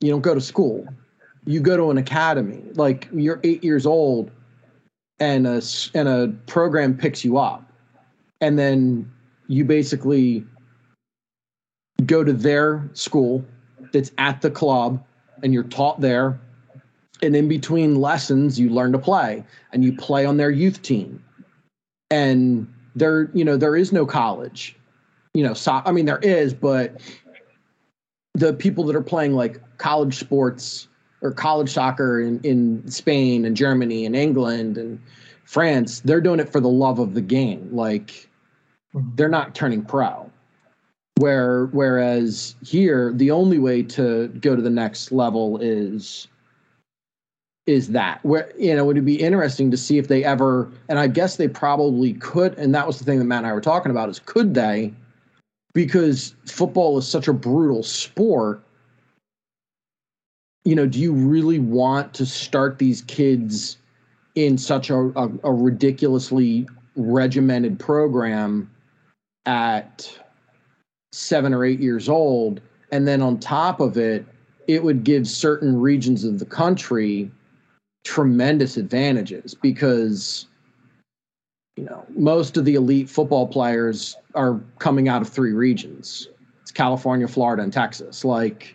[0.00, 0.86] you don't go to school.
[1.44, 2.62] You go to an academy.
[2.74, 4.30] Like you're eight years old,
[5.18, 5.62] and a
[5.94, 7.70] and a program picks you up,
[8.40, 9.10] and then
[9.48, 10.44] you basically
[12.06, 13.44] go to their school
[13.92, 15.02] that's at the club,
[15.42, 16.40] and you're taught there.
[17.22, 21.22] And in between lessons, you learn to play, and you play on their youth team.
[22.10, 24.76] And there, you know, there is no college
[25.34, 27.00] you know, so, I mean, there is, but
[28.34, 30.88] the people that are playing like college sports
[31.22, 35.00] or college soccer in, in Spain and Germany and England and
[35.44, 37.68] France, they're doing it for the love of the game.
[37.72, 38.28] Like
[38.94, 39.10] mm-hmm.
[39.14, 40.29] they're not turning pro.
[41.20, 46.28] Where whereas here, the only way to go to the next level is
[47.66, 48.24] is that.
[48.24, 51.36] Where you know it would be interesting to see if they ever and I guess
[51.36, 54.08] they probably could and that was the thing that Matt and I were talking about
[54.08, 54.94] is could they?
[55.74, 58.62] Because football is such a brutal sport.
[60.64, 63.76] You know do you really want to start these kids
[64.36, 68.70] in such a, a, a ridiculously regimented program
[69.44, 70.18] at
[71.12, 72.60] seven or eight years old.
[72.92, 74.24] And then on top of it,
[74.66, 77.30] it would give certain regions of the country
[78.04, 80.46] tremendous advantages because
[81.76, 86.28] you know most of the elite football players are coming out of three regions
[86.62, 88.74] it's california florida and texas like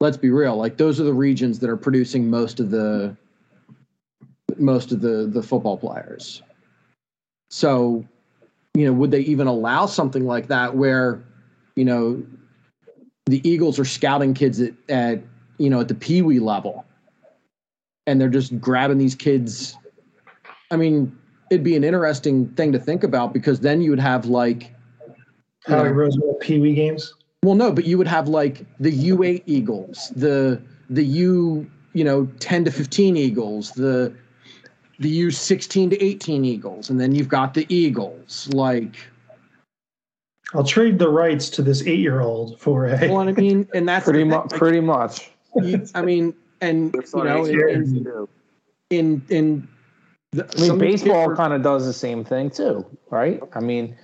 [0.00, 3.16] let's be real like those are the regions that are producing most of the
[4.58, 6.42] most of the the football players
[7.50, 8.04] so
[8.74, 11.22] you know would they even allow something like that where
[11.76, 12.22] you know
[13.26, 15.20] the eagles are scouting kids at, at
[15.58, 16.84] you know at the pee wee level
[18.10, 19.76] and they're just grabbing these kids.
[20.70, 21.16] I mean,
[21.50, 24.74] it'd be an interesting thing to think about because then you would have like
[25.66, 27.14] Howie Roseman Pee Wee games.
[27.44, 32.04] Well, no, but you would have like the U eight Eagles, the the U you
[32.04, 34.12] know ten to fifteen Eagles, the
[34.98, 38.48] the U sixteen to eighteen Eagles, and then you've got the Eagles.
[38.52, 38.96] Like,
[40.54, 42.98] I'll trade the rights to this eight year old for a.
[43.08, 44.50] well, I mean, and that's Pretty the thing, much.
[44.50, 45.30] Pretty much.
[45.56, 48.28] you- I mean, and you know, in, in
[48.90, 49.68] in, in
[50.32, 52.50] the, I mean, some of these kids baseball are- kind of does the same thing
[52.50, 53.40] too, right?
[53.54, 53.96] I mean,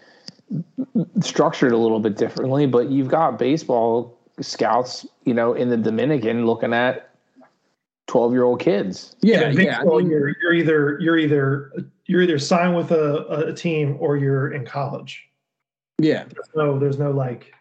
[1.20, 6.46] structured a little bit differently, but you've got baseball scouts, you know, in the Dominican
[6.46, 7.10] looking at
[8.06, 9.16] twelve-year-old kids.
[9.20, 9.80] yeah, in yeah.
[9.80, 11.72] I mean, you're you're either you're either
[12.06, 15.24] you're either signed with a, a team or you're in college.
[15.98, 16.24] Yeah.
[16.24, 17.52] There's no there's no like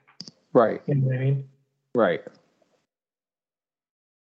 [0.54, 0.82] Right.
[0.88, 1.50] you know what I mean.
[1.94, 2.22] Right.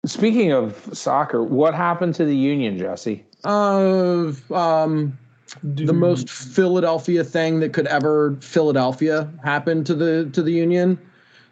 [0.05, 3.23] Speaking of soccer, what happened to the union, Jesse?
[3.45, 5.17] Of um,
[5.63, 10.99] the most Philadelphia thing that could ever Philadelphia happen to the to the union.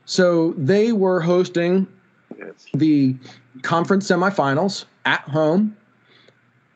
[0.05, 1.87] So they were hosting
[2.37, 2.65] Yes.
[2.73, 3.15] the
[3.61, 5.75] conference semifinals at home,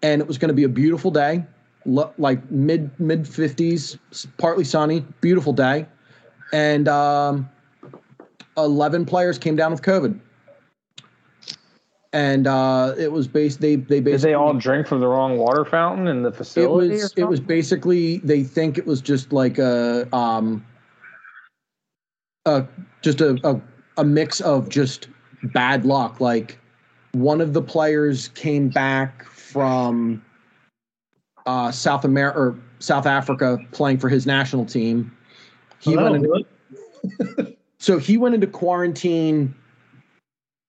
[0.04, 1.44] and it was going to be a beautiful day,
[1.86, 3.98] lo- like mid mid fifties,
[4.38, 5.86] partly sunny, beautiful day,
[6.54, 7.50] and um,
[8.58, 10.20] eleven players came down with COVID,
[12.14, 13.62] and uh, it was based.
[13.62, 16.96] They they Did they all drink from the wrong water fountain in the facility.
[16.96, 20.66] it was it was basically they think it was just like a um
[22.46, 22.66] a
[23.02, 23.62] just a, a
[23.98, 25.08] a mix of just
[25.54, 26.60] bad luck like
[27.12, 30.25] one of the players came back from
[31.46, 35.16] uh south america or south africa playing for his national team
[35.86, 39.54] he Oh, went into, so he went into quarantine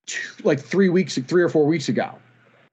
[0.06, 2.10] two, like three weeks, three or four weeks ago,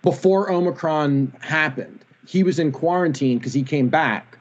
[0.02, 2.04] before Omicron happened.
[2.28, 4.38] He was in quarantine because he came back.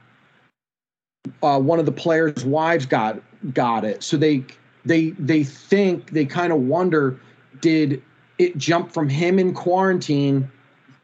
[1.42, 3.20] Uh, one of the players' wives got
[3.54, 4.44] got it, so they
[4.84, 7.20] they they think they kind of wonder,
[7.60, 8.02] did
[8.38, 10.50] it jump from him in quarantine?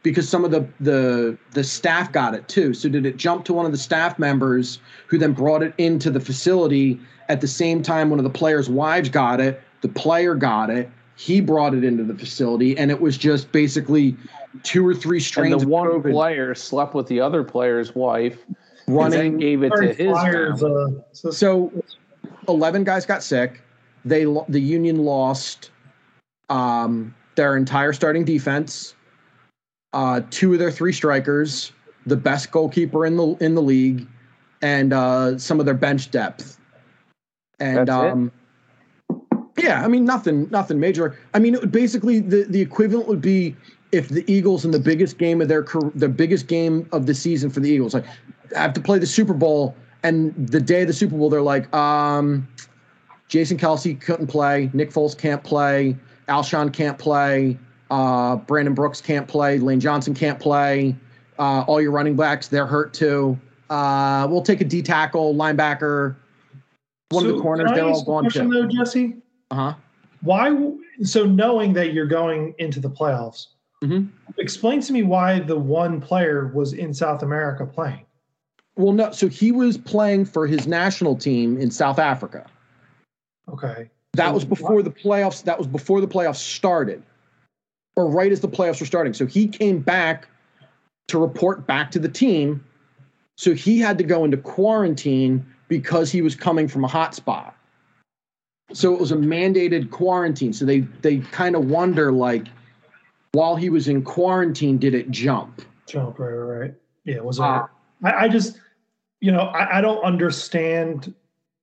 [0.02, 2.72] Because some of the the the staff got it too.
[2.72, 6.10] So did it jump to one of the staff members who then brought it into
[6.10, 8.08] the facility at the same time?
[8.10, 9.60] One of the players' wives got it.
[9.80, 10.88] The player got it.
[11.16, 14.16] He brought it into the facility, and it was just basically
[14.62, 17.92] two or three strains and the of one COVID player slept with the other player's
[17.96, 18.56] wife, and
[18.86, 19.38] then running.
[19.38, 21.72] gave it to his Flyers, uh, so- So,
[22.46, 23.60] eleven guys got sick.
[24.04, 25.70] They the union lost
[26.50, 28.94] um, their entire starting defense,
[29.92, 31.72] uh, two of their three strikers,
[32.06, 34.06] the best goalkeeper in the in the league,
[34.62, 36.58] and uh, some of their bench depth.
[37.60, 38.12] And That's it?
[38.12, 38.32] um,
[39.58, 41.18] yeah, I mean nothing nothing major.
[41.34, 43.56] I mean it would basically the the equivalent would be
[43.92, 47.50] if the Eagles in the biggest game of their the biggest game of the season
[47.50, 48.04] for the Eagles like
[48.54, 51.42] I have to play the Super Bowl and the day of the Super Bowl they're
[51.42, 52.46] like um
[53.28, 55.94] Jason Kelce couldn't play, Nick Foles can't play,
[56.28, 57.58] Alshon can't play,
[57.90, 60.94] uh, Brandon Brooks can't play, Lane Johnson can't play,
[61.38, 63.38] uh, all your running backs they're hurt too.
[63.70, 66.16] Uh, we'll take a D tackle, linebacker,
[67.10, 67.70] one of the corners.
[67.74, 68.62] They're all gone question, too.
[68.62, 69.16] though, Jesse.
[69.50, 69.74] Uh huh.
[70.22, 70.72] Why?
[71.02, 73.48] So knowing that you're going into the playoffs,
[73.84, 74.08] Mhm.
[74.36, 78.04] explain to me why the one player was in South America playing.
[78.76, 79.10] Well, no.
[79.12, 82.46] So he was playing for his national team in South Africa.
[83.48, 83.90] Okay.
[84.14, 85.44] That So was before the playoffs.
[85.44, 87.02] That was before the playoffs started,
[87.98, 89.12] or right as the playoffs were starting.
[89.12, 90.28] So he came back
[91.08, 92.64] to report back to the team.
[93.36, 97.56] So he had to go into quarantine because he was coming from a hot spot.
[98.72, 100.52] So it was a mandated quarantine.
[100.52, 102.46] So they they kind of wonder like,
[103.32, 105.60] while he was in quarantine, did it jump?
[105.88, 106.74] Jump right, right, right.
[107.04, 107.42] Yeah, was it?
[107.42, 107.66] Uh,
[108.04, 108.60] I, I just,
[109.20, 111.12] you know, I, I don't understand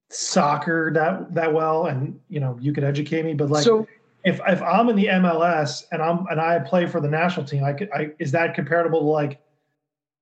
[0.09, 3.35] soccer that that well, and you know, you could educate me.
[3.35, 3.87] But like, so
[4.25, 7.63] if if I'm in the MLS and I'm and I play for the national team,
[7.63, 9.39] I I is that comparable to like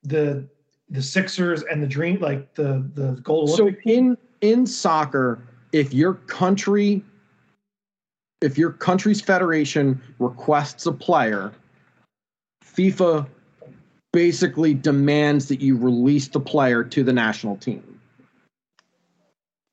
[0.04, 0.47] the
[0.89, 3.84] the Sixers and the Dream, like the the Gold so Olympic?
[3.84, 4.18] team?
[4.41, 7.04] in in soccer if your country
[8.41, 11.54] if your country's federation requests a player,
[12.66, 13.26] FIFA
[14.12, 17.99] basically demands that you release the player to the national team.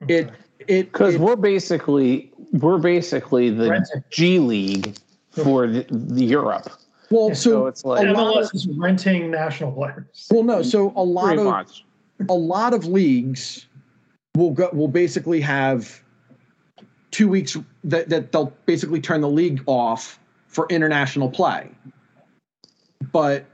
[0.06, 0.36] It Okay.
[0.68, 4.04] it Because we're basically we're basically the Renting.
[4.10, 4.96] G League
[5.30, 6.70] for the, the Europe.
[7.10, 10.28] well So so it's like a lot MLS is renting national players.
[10.30, 11.84] well no so a lot of much.
[12.28, 13.66] a lot of leagues
[14.36, 16.02] will go will basically have
[17.10, 21.70] two weeks that, that they'll basically turn the league off for international play.
[23.12, 23.46] But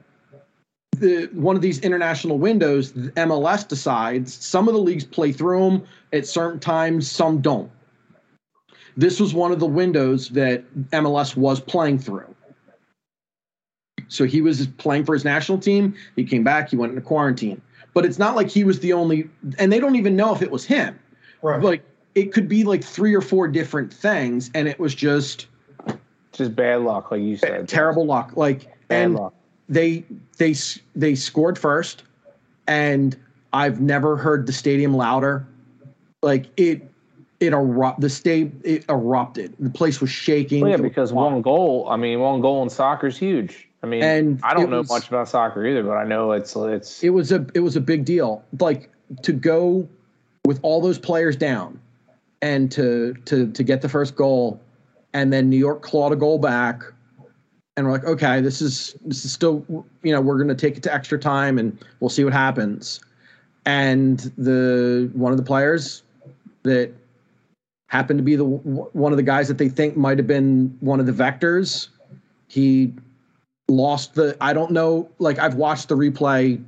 [0.99, 5.71] the one of these international windows, the MLS decides some of the leagues play through
[5.71, 7.71] them at certain times, some don't.
[8.97, 12.35] This was one of the windows that MLS was playing through.
[14.09, 15.95] So he was playing for his national team.
[16.15, 16.71] He came back.
[16.71, 17.61] He went into quarantine.
[17.93, 19.29] But it's not like he was the only,
[19.59, 20.99] and they don't even know if it was him.
[21.43, 21.63] Right.
[21.63, 21.83] Like
[22.15, 25.47] it could be like three or four different things, and it was just
[26.33, 27.69] Just bad luck, like you said.
[27.69, 28.33] terrible luck.
[28.37, 29.35] Like Bad and luck.
[29.69, 30.05] they
[30.39, 30.55] they
[30.95, 32.05] they scored first,
[32.69, 33.17] and
[33.53, 35.47] I've never heard the stadium louder.
[36.23, 36.89] Like it,
[37.41, 38.01] it erupt.
[38.01, 39.55] The state it erupted.
[39.59, 40.63] The place was shaking.
[40.63, 41.87] Well, yeah, because one goal.
[41.89, 43.69] I mean, one goal in soccer is huge.
[43.83, 46.57] I mean, And I don't know was- much about soccer either, but I know it's
[46.57, 48.43] it's it was a it was a big deal.
[48.59, 48.91] Like
[49.23, 49.89] to go
[50.45, 51.81] with all those players down
[52.43, 54.61] and to to to get the first goal
[55.13, 56.83] and then New York clawed a goal back
[57.77, 59.65] and we're like, okay, this is this is still
[60.03, 63.01] you know, we're gonna take it to extra time and we'll see what happens.
[63.67, 66.03] And the one of the players
[66.63, 66.93] that
[67.89, 71.01] happened to be the one of the guys that they think might have been one
[71.01, 71.89] of the vectors,
[72.49, 72.93] he
[73.69, 76.63] lost the I don't know like I've watched the replay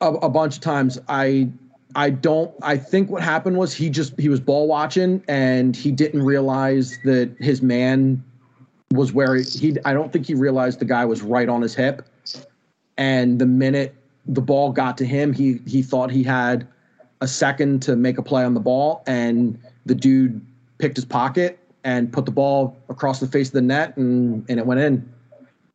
[0.00, 0.98] a, a bunch of times.
[1.08, 1.48] I
[1.94, 5.90] I don't I think what happened was he just he was ball watching and he
[5.90, 8.22] didn't realize that his man
[8.92, 11.74] was where he, he I don't think he realized the guy was right on his
[11.74, 12.06] hip.
[12.96, 13.94] And the minute
[14.26, 16.68] the ball got to him, he he thought he had
[17.20, 20.44] a second to make a play on the ball and the dude
[20.78, 24.58] picked his pocket and put the ball across the face of the net and and
[24.58, 25.12] it went in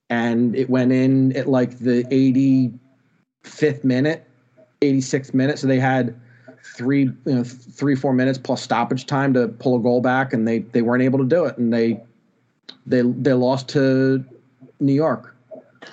[0.10, 2.04] and it went in at like the
[3.46, 4.28] 85th minute
[4.82, 6.20] 86th minute so they had
[6.76, 10.48] three you know three four minutes plus stoppage time to pull a goal back and
[10.48, 12.02] they they weren't able to do it and they
[12.86, 14.24] they they lost to
[14.80, 15.36] new york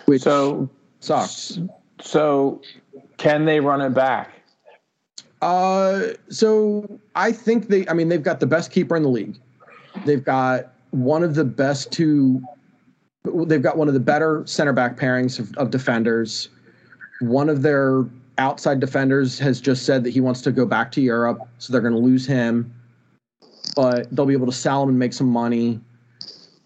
[0.07, 0.69] which so
[1.01, 1.59] sucks
[2.03, 2.61] so.
[3.17, 4.42] Can they run it back?
[5.43, 7.87] Uh, so I think they.
[7.89, 9.37] I mean, they've got the best keeper in the league.
[10.07, 12.41] They've got one of the best two.
[13.25, 16.49] They've got one of the better center back pairings of, of defenders.
[17.19, 18.05] One of their
[18.39, 21.83] outside defenders has just said that he wants to go back to Europe, so they're
[21.83, 22.73] going to lose him.
[23.75, 25.81] But they'll be able to sell him and make some money.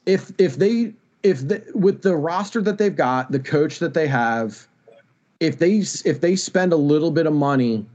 [0.05, 4.07] If if they if they, with the roster that they've got, the coach that they
[4.07, 4.67] have,
[5.41, 7.87] if they if they spend a little bit of money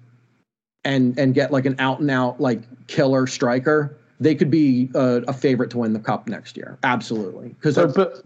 [0.84, 5.24] and and get like an out and out like killer striker, they could be a,
[5.28, 6.78] a favorite to win the cup next year.
[6.84, 8.22] Absolutely, because So, but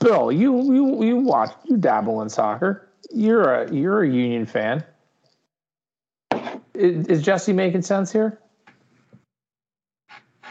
[0.00, 2.88] Bill, you you you watch you dabble in soccer.
[3.12, 4.84] You're a you're a Union fan.
[6.74, 8.38] Is, is Jesse making sense here?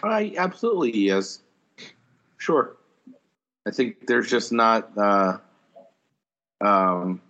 [0.03, 1.41] I absolutely yes,
[2.37, 2.77] sure.
[3.67, 5.37] I think there's just not uh,
[6.61, 7.21] um,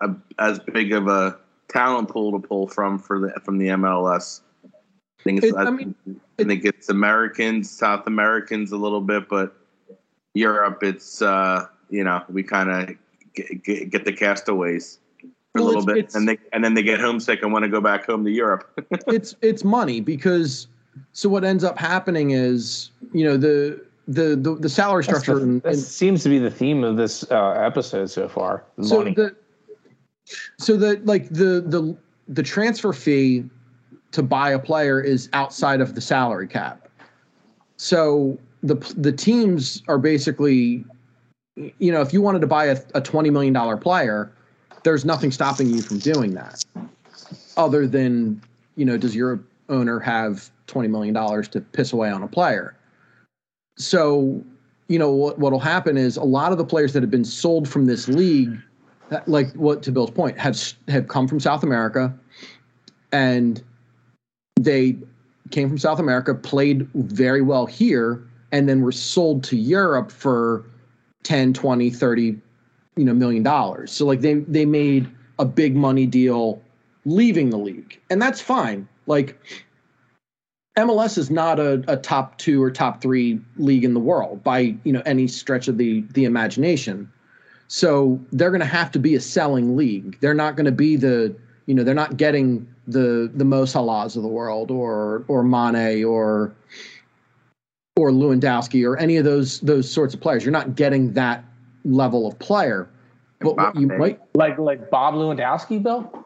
[0.00, 1.38] a, as big of a
[1.68, 4.40] talent pool to pull from for the from the MLS.
[4.64, 5.94] I think it's, It- I mean,
[6.38, 9.54] I think it's Americans, South Americans a little bit, but
[10.34, 12.96] Europe, it's uh, you know we kind of
[13.34, 16.64] get, get, get the castaways for Well, a little it's- bit, it's- and they and
[16.64, 18.70] then they get homesick and want to go back home to Europe.
[19.08, 20.68] it's it's money because
[21.12, 25.42] so what ends up happening is you know the the the, the salary structure the-
[25.42, 28.64] in, that in- seems to be the theme of this uh, episode so far.
[28.82, 29.14] so Money.
[29.14, 29.36] the
[30.58, 31.96] so the like the the
[32.28, 33.44] the transfer fee
[34.12, 36.88] to buy a player is outside of the salary cap.
[37.76, 40.84] So the the teams are basically
[41.56, 44.32] you know if you wanted to buy a, a 20 million dollar player
[44.84, 46.64] there's nothing stopping you from doing that
[47.56, 48.40] other than
[48.76, 52.74] you know does your owner have 20 million dollars to piss away on a player?
[53.76, 54.42] So
[54.88, 57.68] you know what what'll happen is a lot of the players that have been sold
[57.68, 58.58] from this league
[59.26, 62.14] like what to Bill's point have have come from South America
[63.12, 63.62] and
[64.60, 64.96] they
[65.50, 70.64] came from South America played very well here and then were sold to Europe for
[71.24, 72.40] 10 20 30
[72.96, 73.92] you know million dollars.
[73.92, 76.60] So like they they made a big money deal
[77.04, 77.98] leaving the league.
[78.10, 78.88] And that's fine.
[79.06, 79.40] Like
[80.76, 84.76] MLS is not a, a top two or top three league in the world by
[84.84, 87.10] you know any stretch of the the imagination.
[87.68, 90.18] So they're going to have to be a selling league.
[90.20, 91.34] They're not going to be the
[91.66, 96.02] you know they're not getting the the Mo Salahs of the world or or Mane
[96.04, 96.54] or
[97.96, 100.44] or Lewandowski or any of those those sorts of players.
[100.44, 101.44] You're not getting that
[101.84, 102.88] level of player.
[103.40, 106.24] But what you might Like like Bob Lewandowski, Bill.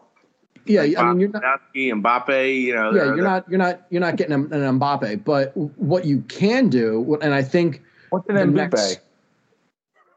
[0.64, 1.43] yeah, I mean you're not
[1.74, 2.86] Lewandowski, Mbappe, you know.
[2.86, 6.20] yeah, they're- you're not you're not you're not getting an, an Mbappe, but what you
[6.28, 8.55] can do, and I think What's an The Mbappe?
[8.55, 9.01] next-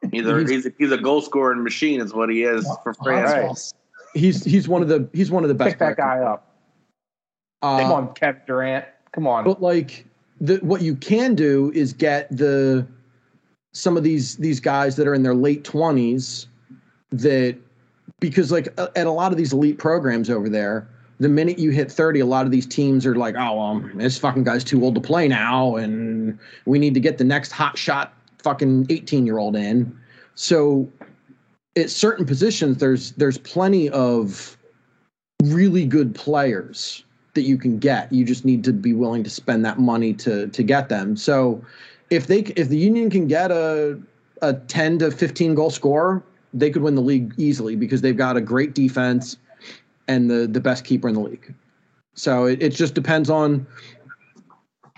[0.11, 2.93] He's a, he's- he's a, he's a goal scoring machine, is what he is for
[2.95, 3.73] France.
[4.13, 4.19] right.
[4.21, 5.71] he's he's one of the he's one of the best.
[5.71, 6.51] Pick that guy up.
[7.61, 8.85] Uh, Come on, Kevin Durant.
[9.11, 9.43] Come on.
[9.43, 10.05] But like
[10.41, 12.85] the what you can do is get the
[13.73, 16.47] some of these these guys that are in their late twenties
[17.11, 17.57] that
[18.19, 20.87] because like at a lot of these elite programs over there,
[21.19, 24.17] the minute you hit thirty, a lot of these teams are like, oh, well, this
[24.17, 27.77] fucking guy's too old to play now, and we need to get the next hot
[27.77, 28.13] shot
[28.45, 29.99] fucking eighteen year old in.
[30.35, 30.87] So
[31.75, 34.55] at certain positions, there's there's plenty of
[35.43, 38.11] really good players that you can get.
[38.13, 41.17] You just need to be willing to spend that money to to get them.
[41.17, 41.63] So
[42.09, 43.99] if they if the Union can get a
[44.41, 46.23] a 10 to 15 goal scorer,
[46.53, 49.37] they could win the league easily because they've got a great defense
[50.07, 51.53] and the the best keeper in the league.
[52.13, 53.65] So it, it just depends on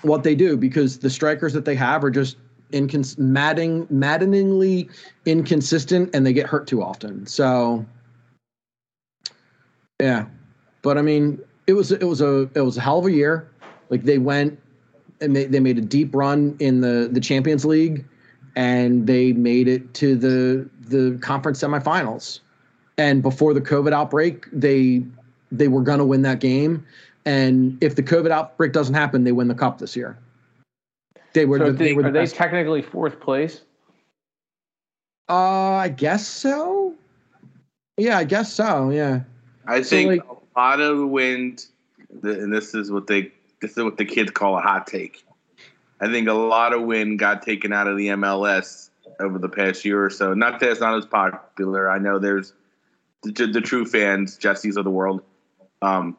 [0.04, 2.38] what they do because the strikers that they have are just
[2.72, 4.90] incons- madding, maddeningly
[5.26, 7.26] inconsistent and they get hurt too often.
[7.26, 7.86] So
[10.02, 10.26] yeah.
[10.82, 13.50] But I mean, it was it was a it was a hell of a year.
[13.90, 14.60] Like they went
[15.22, 18.06] and they, they made a deep run in the the Champions League
[18.56, 22.40] and they made it to the the conference semifinals.
[22.98, 25.04] And before the COVID outbreak, they
[25.52, 26.86] they were going to win that game.
[27.26, 30.18] And if the COVID outbreak doesn't happen, they win the cup this year.
[31.38, 32.36] They were so the, they, they were the are they best.
[32.36, 33.62] technically fourth place?
[35.30, 36.94] uh, I guess so.
[37.98, 38.90] Yeah, I guess so.
[38.90, 39.22] Yeah.
[39.66, 41.66] I So, think like- a lot of the wind,
[42.24, 43.32] and this is what they
[43.62, 45.24] this is what the kids call a hot take.
[46.00, 49.84] I think a lot of wind got taken out of the MLS over the past
[49.84, 50.34] year or so.
[50.36, 51.90] Not that it's not as popular.
[51.90, 52.54] I know there's
[53.24, 55.24] the, the true fans, Jesse's of the world,
[55.82, 56.16] um,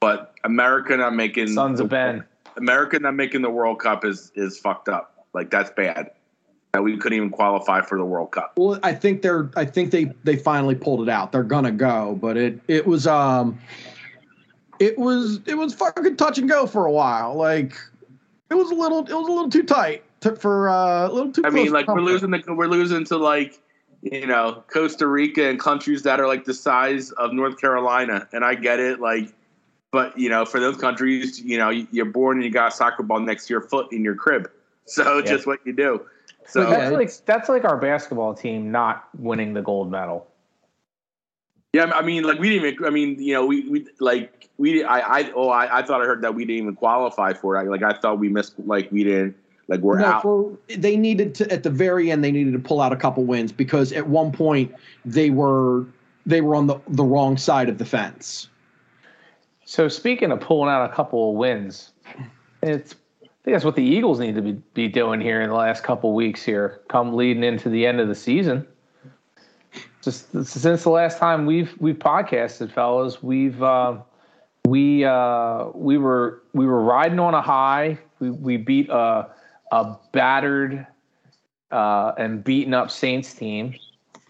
[0.00, 2.24] but America not making Sons the, of Ben.
[2.58, 5.26] America not making the World Cup is is fucked up.
[5.32, 6.10] Like that's bad.
[6.72, 8.52] That we couldn't even qualify for the World Cup.
[8.56, 9.50] Well, I think they're.
[9.56, 11.32] I think they they finally pulled it out.
[11.32, 13.58] They're gonna go, but it it was um,
[14.78, 17.34] it was it was fucking touch and go for a while.
[17.34, 17.74] Like
[18.50, 21.32] it was a little it was a little too tight to, for uh, a little
[21.32, 21.42] too.
[21.44, 23.60] I close mean, like we're losing the we're losing to like
[24.02, 28.44] you know Costa Rica and countries that are like the size of North Carolina, and
[28.44, 29.00] I get it.
[29.00, 29.32] Like,
[29.98, 33.02] but you know, for those countries, you know, you're born and you got a soccer
[33.02, 34.48] ball next to your foot in your crib,
[34.84, 35.24] so Yeah.
[35.24, 36.06] just what you do.
[36.46, 40.28] So But That's like that's like our basketball team not winning the gold medal.
[41.72, 42.84] yeah, I mean, like we didn't even.
[42.84, 46.04] I mean, you know, we we like we I I oh I, I thought I
[46.04, 47.68] heard that we didn't even qualify for it.
[47.68, 48.54] Like I thought we missed.
[48.60, 49.36] Like we didn't.
[49.66, 50.22] Like we're No, out.
[50.22, 52.22] for, they needed to at the very end.
[52.22, 54.72] They needed to pull out a couple wins because at one point
[55.04, 55.84] they were
[56.24, 58.48] they were on the the wrong side of the fence.
[59.68, 61.90] So speaking of pulling out a couple of wins,
[62.62, 65.56] it's I think that's what the Eagles need to be, be doing here in the
[65.56, 68.66] last couple weeks here, come leading into the end of the season.
[70.00, 73.98] Just since the last time we've we've podcasted, fellas, we've uh,
[74.64, 77.98] we uh, we were we were riding on a high.
[78.20, 79.28] We we beat a
[79.70, 80.86] a battered
[81.70, 83.74] uh, and beaten up Saints team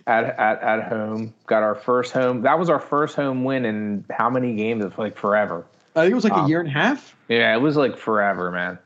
[0.09, 1.33] at, at at home.
[1.47, 2.43] Got our first home.
[2.43, 4.85] That was our first home win in how many games?
[4.85, 5.65] It's like forever.
[5.95, 7.15] I think it was like Um, a year and a half.
[7.29, 8.79] Yeah, it was like forever, man.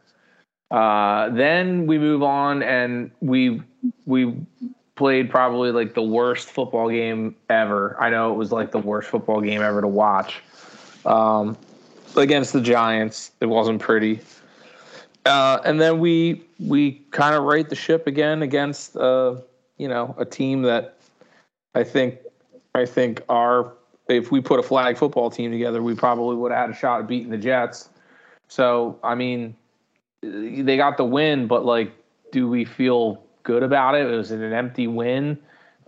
[0.70, 3.62] Uh, then we move on and we
[4.04, 4.34] we
[4.96, 7.96] played probably like the worst football game ever.
[8.00, 10.42] I know it was like the worst football game ever to watch.
[11.04, 11.56] Um,
[12.16, 14.20] against the Giants, it wasn't pretty.
[15.24, 19.36] Uh, and then we we kind of right the ship again against uh,
[19.76, 20.96] you know a team that
[21.74, 22.18] I think
[22.74, 23.72] I think our
[24.08, 27.00] if we put a flag football team together, we probably would have had a shot
[27.00, 27.88] at beating the Jets.
[28.48, 29.56] So I mean,
[30.20, 31.92] they got the win, but like,
[32.30, 34.04] do we feel good about it?
[34.04, 35.38] Was it an empty win?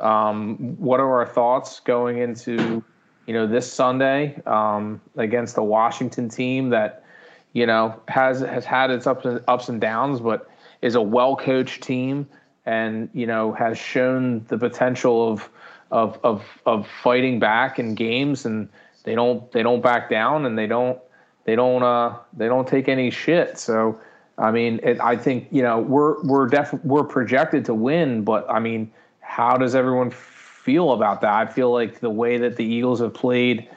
[0.00, 2.82] Um, what are our thoughts going into
[3.26, 7.04] you know this Sunday um, against the Washington team that
[7.52, 10.50] you know has has had its ups and ups and downs, but
[10.82, 12.28] is a well coached team
[12.66, 15.48] and you know has shown the potential of
[15.94, 18.68] of of of fighting back in games and
[19.04, 20.98] they don't they don't back down and they don't
[21.44, 23.56] they don't uh they don't take any shit.
[23.58, 23.98] So
[24.36, 28.44] I mean, it, I think you know we're we're def we're projected to win, but
[28.50, 28.90] I mean,
[29.20, 31.32] how does everyone feel about that?
[31.32, 33.68] I feel like the way that the Eagles have played,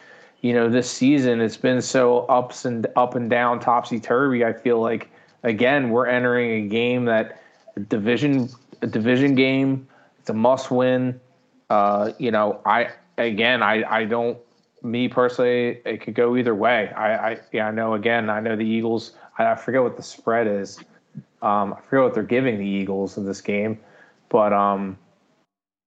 [0.41, 4.43] you know, this season, it's been so ups and up and down, topsy turvy.
[4.43, 5.11] I feel like
[5.43, 7.43] again we're entering a game that
[7.75, 8.49] a division
[8.81, 9.87] a division game.
[10.19, 11.19] It's a must win.
[11.69, 14.37] Uh, you know, I again I I don't
[14.83, 16.91] me personally, it could go either way.
[16.95, 17.93] I, I yeah, I know.
[17.93, 19.13] Again, I know the Eagles.
[19.37, 20.79] I, I forget what the spread is.
[21.41, 23.79] Um, I forget what they're giving the Eagles in this game,
[24.29, 24.97] but um,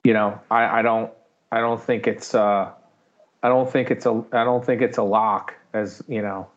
[0.04, 1.12] you know, I, I don't,
[1.50, 2.70] I don't think it's, uh,
[3.42, 5.54] I don't think it's a, I don't think it's a lock.
[5.72, 6.48] As you know,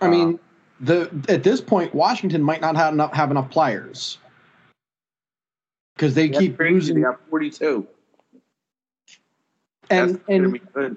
[0.00, 0.38] I mean,
[0.80, 4.18] the at this point, Washington might not have enough have enough pliers
[5.96, 6.96] because they keep losing.
[6.96, 7.86] They got 42.
[9.94, 10.96] And That's and be good.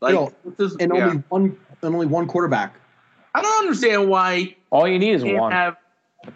[0.00, 1.04] Like, Bill, this is- and yeah.
[1.06, 2.74] only one and only one quarterback.
[3.34, 5.52] I don't understand why all you need is one.
[5.52, 5.76] have.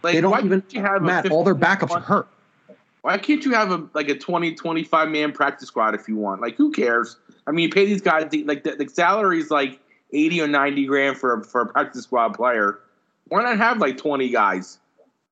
[0.02, 1.30] Like, They don't why even you have Matt.
[1.30, 2.28] All their 50 backups are hurt.
[3.02, 6.40] Why can't you have a like a 20, 25 man practice squad if you want?
[6.42, 7.16] Like, who cares?
[7.46, 9.80] I mean, you pay these guys like the, the salary is like
[10.12, 12.78] eighty or ninety grand for a, for a practice squad player.
[13.28, 14.78] Why not have like twenty guys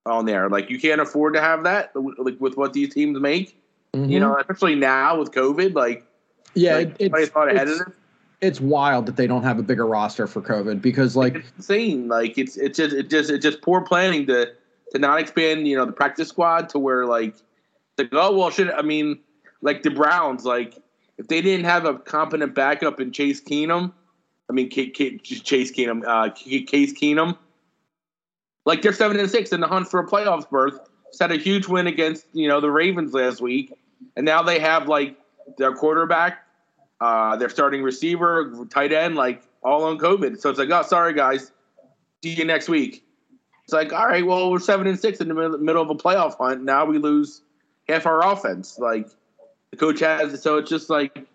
[0.06, 0.48] on there?
[0.48, 3.60] Like, you can't afford to have that like with what these teams make.
[3.94, 5.74] You know, especially now with COVID.
[5.74, 6.07] Like, Mm-hmm.
[6.54, 7.92] Yeah, like, it, it's thought ahead it's, of
[8.40, 12.08] it's wild that they don't have a bigger roster for COVID because like it's insane.
[12.08, 14.52] Like it's it's just it just it's just poor planning to
[14.92, 17.34] to not expand, you know, the practice squad to where like
[17.96, 19.18] like oh well should I mean
[19.60, 20.78] like the Browns like
[21.16, 23.92] if they didn't have a competent backup in Chase Keenum,
[24.48, 27.36] I mean K, K, Chase Keenum, uh, K- Case Keenum,
[28.64, 30.78] like they're seven and six in the hunt for a playoffs berth.
[31.10, 33.72] Just had a huge win against you know the Ravens last week,
[34.14, 35.16] and now they have like
[35.56, 36.44] their quarterback,
[37.00, 40.40] uh, their starting receiver, tight end, like all on COVID.
[40.40, 41.52] So it's like, oh, sorry guys,
[42.22, 43.04] see you next week.
[43.64, 46.38] It's like, all right, well, we're seven and six in the middle, of a playoff
[46.38, 46.62] hunt.
[46.62, 47.42] Now we lose
[47.88, 48.78] half our offense.
[48.78, 49.08] Like
[49.70, 51.26] the coach has, so it's just like,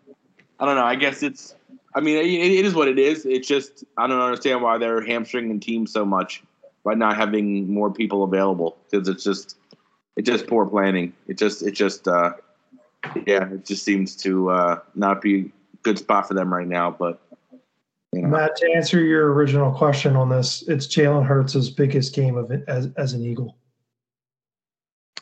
[0.59, 0.84] I don't know.
[0.84, 1.55] I guess it's,
[1.95, 3.26] I mean, it, it is what it is.
[3.26, 6.43] It's just I don't understand why they're hamstringing teams so much
[6.84, 9.57] by not having more people available because it's just,
[10.16, 11.14] it's just poor planning.
[11.28, 12.34] It just, it just, uh,
[13.26, 16.91] yeah, it just seems to uh, not be a good spot for them right now.
[16.91, 17.22] But
[18.14, 22.38] you know, Matt, to answer your original question on this, it's Jalen Hurts' biggest game
[22.38, 23.58] of it as as an Eagle.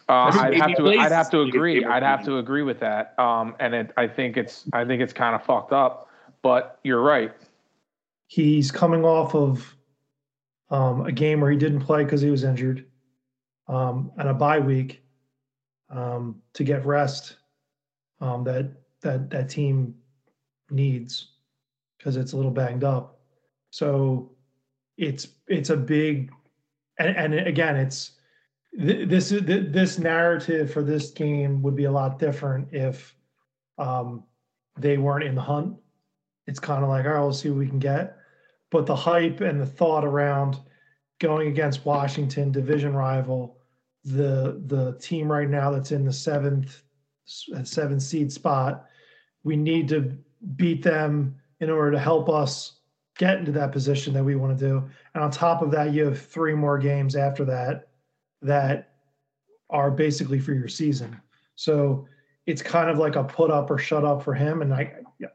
[0.10, 0.88] Uh, I'd have to.
[0.88, 1.86] I'd have to is a good agree.
[1.86, 3.18] I'd have to agree with that.
[3.18, 4.66] Um, and it, I think it's.
[4.74, 6.10] I think it's kind of fucked up.
[6.42, 7.32] But you're right.
[8.28, 9.76] He's coming off of
[10.70, 12.86] um, a game where he didn't play because he was injured,
[13.68, 15.04] um, and a bye week
[15.90, 17.38] um, to get rest
[18.22, 19.96] um, that that that team
[20.70, 21.28] needs
[21.98, 23.20] because it's a little banged up.
[23.72, 24.32] So
[24.98, 26.32] it's it's a big
[27.00, 28.12] and, and again it's
[28.80, 33.16] th- this is th- this narrative for this game would be a lot different if
[33.78, 34.24] um,
[34.78, 35.76] they weren't in the hunt.
[36.48, 38.18] It's kind of like, all right, we'll see what we can get.
[38.70, 40.60] But the hype and the thought around
[41.20, 43.58] going against Washington, division rival,
[44.04, 46.84] the the team right now that's in the seventh
[47.64, 48.86] seventh seed spot,
[49.44, 50.18] we need to
[50.56, 52.80] beat them in order to help us
[53.18, 54.90] get into that position that we want to do.
[55.14, 57.90] And on top of that, you have three more games after that
[58.42, 58.94] that
[59.70, 61.20] are basically for your season.
[61.56, 62.08] So
[62.46, 64.62] it's kind of like a put up or shut up for him.
[64.62, 65.28] And I, yeah,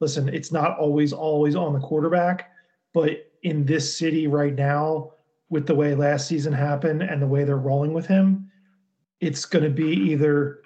[0.00, 2.50] listen, it's not always, always on the quarterback,
[2.92, 3.10] but
[3.42, 5.12] in this city right now,
[5.48, 8.50] with the way last season happened and the way they're rolling with him,
[9.20, 10.60] it's going to be either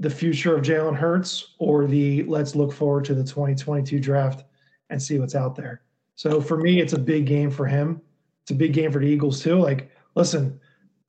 [0.00, 4.44] the future of Jalen Hurts or the let's look forward to the 2022 draft
[4.88, 5.82] and see what's out there.
[6.16, 8.00] So for me, it's a big game for him.
[8.42, 9.58] It's a big game for the Eagles too.
[9.58, 10.58] Like, listen,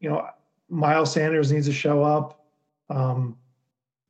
[0.02, 0.28] you know,
[0.70, 2.46] Miles Sanders needs to show up.
[2.90, 3.38] Um,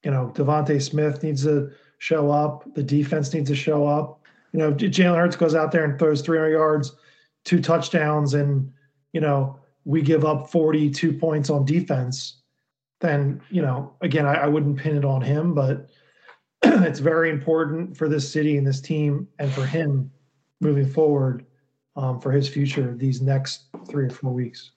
[0.03, 2.73] you know, DeVonta Smith needs to show up.
[2.73, 4.21] The defense needs to show up.
[4.51, 6.95] You know, Jalen Hurts goes out there and throws 300 yards,
[7.45, 8.71] two touchdowns, and
[9.13, 12.40] you know we give up 42 points on defense,
[13.01, 15.89] then you know, again, I, I wouldn't pin it on him, but
[16.63, 20.11] it's very important for this city and this team and for him
[20.61, 21.45] moving forward
[21.95, 24.71] um, for his future these next three or four weeks.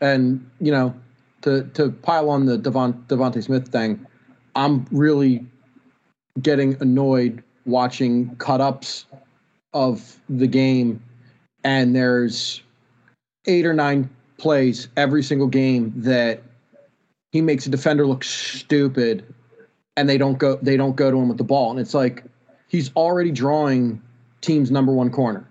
[0.00, 0.94] and you know
[1.42, 4.06] to to pile on the Devon, DeVonta Smith thing,
[4.54, 5.44] I'm really
[6.40, 9.06] getting annoyed watching cut ups
[9.74, 11.02] of the game,
[11.64, 12.62] and there's
[13.46, 16.42] eight or nine plays every single game that
[17.32, 19.24] he makes a defender look stupid,
[19.96, 22.24] and they don't go they don't go to him with the ball, and it's like
[22.68, 24.00] he's already drawing
[24.42, 25.48] team's number one corner.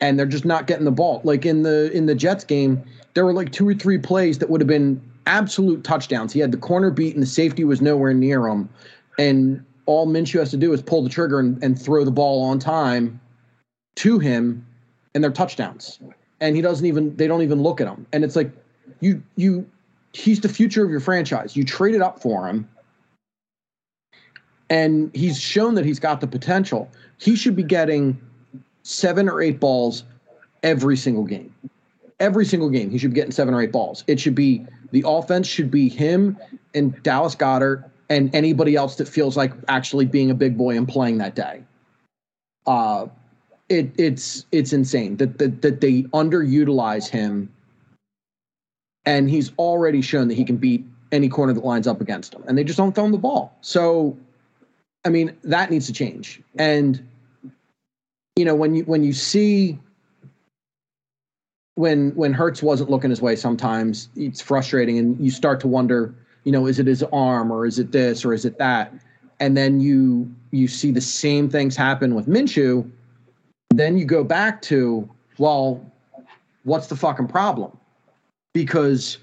[0.00, 1.20] and they're just not getting the ball.
[1.24, 2.82] Like in the in the Jets game,
[3.14, 6.32] there were like two or three plays that would have been absolute touchdowns.
[6.32, 8.68] He had the corner beat and the safety was nowhere near him,
[9.18, 12.42] and all Minshew has to do is pull the trigger and, and throw the ball
[12.42, 13.20] on time
[13.96, 14.66] to him,
[15.14, 16.00] and they're touchdowns.
[16.40, 18.06] And he doesn't even they don't even look at him.
[18.12, 18.50] And it's like
[19.00, 19.66] you you
[20.12, 21.56] he's the future of your franchise.
[21.56, 22.68] You traded up for him.
[24.68, 26.88] And he's shown that he's got the potential.
[27.18, 28.20] He should be getting
[28.82, 30.04] seven or eight balls
[30.62, 31.52] every single game.
[32.20, 34.04] Every single game, he should be getting seven or eight balls.
[34.06, 36.36] It should be the offense should be him
[36.74, 40.86] and Dallas Goedert and anybody else that feels like actually being a big boy and
[40.86, 41.62] playing that day.
[42.66, 43.06] Uh,
[43.68, 47.50] it it's it's insane that that, that they underutilize him,
[49.06, 52.42] and he's already shown that he can beat any corner that lines up against him,
[52.46, 53.56] and they just don't throw him the ball.
[53.60, 54.16] So,
[55.04, 56.40] I mean, that needs to change.
[56.58, 57.06] And
[58.36, 59.78] you know, when you when you see
[61.74, 66.14] when when Hurts wasn't looking his way, sometimes it's frustrating, and you start to wonder,
[66.44, 68.92] you know, is it his arm or is it this or is it that?
[69.40, 72.90] And then you you see the same things happen with Minshew.
[73.70, 75.84] Then you go back to, well,
[76.64, 77.76] what's the fucking problem?
[78.54, 79.18] Because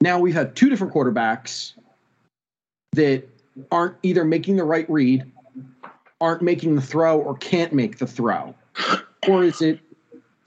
[0.00, 1.74] now we've had two different quarterbacks
[2.92, 3.24] that
[3.70, 5.24] aren't either making the right read,
[6.20, 8.54] aren't making the throw, or can't make the throw.
[9.28, 9.78] Or is it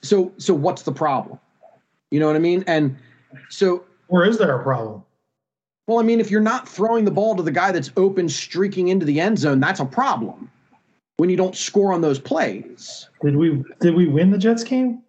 [0.02, 1.40] so so what's the problem?
[2.12, 2.64] You know what I mean?
[2.68, 2.98] And
[3.50, 5.04] so Or is there a problem?
[5.88, 8.88] well, I mean, if you're not throwing the ball to the guy that's open, streaking
[8.90, 10.50] into the end zone, that's a problem.
[11.18, 15.02] When you don't score on those plays, Did we did we win the Jets game?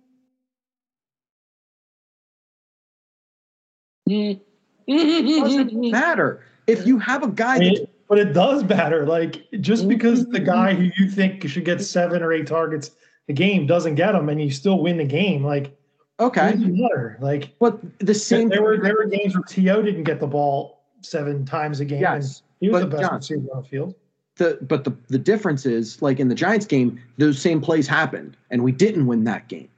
[4.07, 4.41] It
[4.87, 6.45] doesn't matter.
[6.67, 9.07] If you have a guy that but it does matter.
[9.07, 9.89] Like just mm-hmm.
[9.89, 12.93] because the guy who you think should get seven or eight targets
[13.29, 15.77] a game doesn't get them, and you still win the game, like
[16.21, 17.19] okay, doesn't matter.
[17.21, 20.85] Like but the same there were there were games where To didn't get the ball
[21.01, 22.01] seven times a game.
[22.01, 23.95] Yes, and he was but the best John- receiver on the field.
[24.37, 28.37] the but the the difference is like in the Giants game, those same plays happened,
[28.51, 29.69] and we didn't win that game.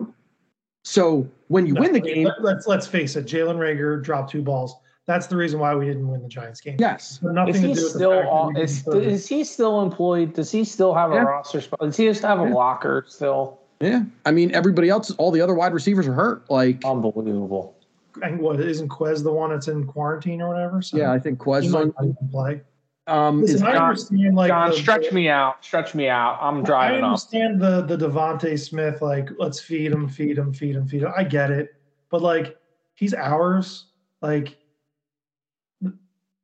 [0.88, 3.26] So when you win the game, Let- Let's let's face it.
[3.26, 4.74] Jalen Reagor dropped two balls.
[5.04, 6.76] That's the reason why we didn't win the Giants game.
[6.78, 9.28] yes, But nothing Is to he do with still the fact that on, is, is
[9.28, 10.32] he still employed?
[10.34, 11.80] Does he still have a roster spot?
[11.80, 12.54] Does he just have a Yeah.
[12.54, 13.58] locker still?
[13.80, 14.02] yeah.
[14.26, 16.50] I mean, everybody else, all the other wide receivers are hurt.
[16.50, 17.74] Like, Unbelievable.
[18.22, 20.80] and what isn't Quez the one that's in quarantine or whatever?
[20.82, 22.16] So yeah, I think Quez he is might on.
[22.30, 22.60] play.
[23.08, 25.64] Um, is Listen, I understand like John, the- stretch me out.
[25.64, 26.38] Stretch me out.
[26.42, 30.52] I'm I driving I understand the the DeVonta Smith like let's feed him, feed him,
[30.52, 31.12] feed him, feed him.
[31.16, 31.74] I get it,
[32.10, 32.58] but like
[32.94, 33.86] he's ours.
[34.20, 34.58] Like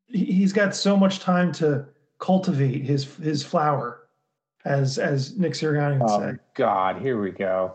[0.08, 1.84] he- he's got so much time to
[2.18, 4.08] cultivate his his flower,
[4.64, 6.38] as as Nick Sirianni would Oh say.
[6.54, 7.74] God, here we go.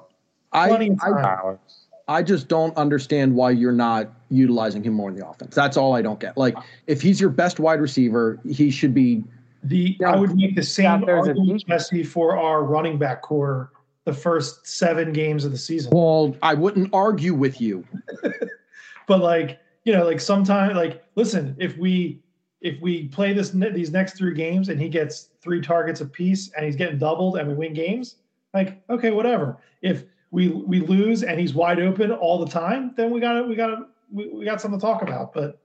[0.52, 1.26] Plenty I, of time.
[1.44, 1.86] Alex.
[2.10, 5.53] I just don't understand why you're not utilizing him more in the offense.
[5.53, 6.38] That's all I don't get.
[6.38, 6.55] Like,
[6.88, 9.24] if he's your best wide receiver, he should be.
[9.64, 10.14] The Yeah.
[10.14, 13.72] I would make the same Yeah, there's a argument, Jesse, for our running back core
[14.05, 15.91] the first seven games of the season.
[15.93, 17.86] Well, I wouldn't argue with you.
[19.10, 22.22] but like you know like sometimes like listen if we
[22.62, 26.66] if we play this these next three games and he gets three targets apiece and
[26.66, 28.18] he's getting doubled and we win games
[28.53, 33.12] like okay whatever if we we lose and he's wide open all the time then
[33.12, 35.60] we got to we got to we, we got something to talk about but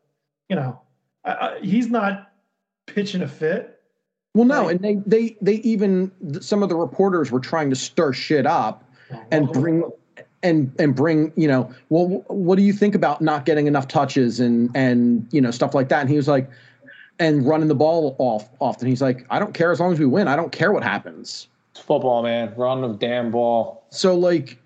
[0.48, 0.80] you know
[1.24, 2.32] I, I, he's not
[2.86, 3.80] pitching a fit
[4.34, 4.72] Well, no, Right.
[4.76, 6.10] and they they they even
[6.40, 8.84] some of the reporters were trying to stir shit up
[9.30, 9.84] and bring
[10.42, 14.40] and and bring you know well what do you think about not getting enough touches
[14.40, 16.50] and and you know stuff like that and he was like
[17.20, 20.04] and running the ball off often he's like i don't care as long as we
[20.06, 22.52] win i don't care what happens It's football, man.
[22.56, 23.83] Run the damn ball.
[23.94, 24.58] So like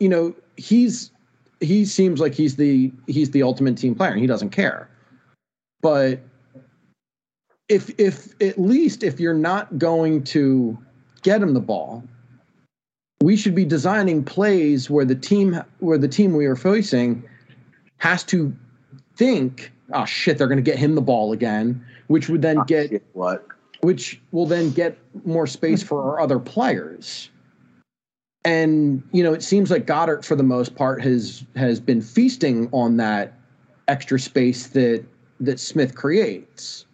[0.00, 1.10] you know he's
[1.60, 4.88] he seems like he's the he's the ultimate team player and he doesn't care
[5.80, 6.20] but
[7.68, 10.76] if if at least if you're not going to
[11.22, 12.02] get him the ball
[13.22, 17.22] we should be designing plays where the team where the team we are facing
[17.98, 18.54] has to
[19.16, 22.64] think oh shit they're going to get him the ball again which would then ah,
[22.64, 23.46] get what?
[23.80, 27.30] which will then get more space for our other players.
[28.46, 32.68] And you know, it seems like Goedert, for the most part, has has been feasting
[32.70, 33.34] on that
[33.88, 35.04] extra space that
[35.40, 36.86] that Smith creates.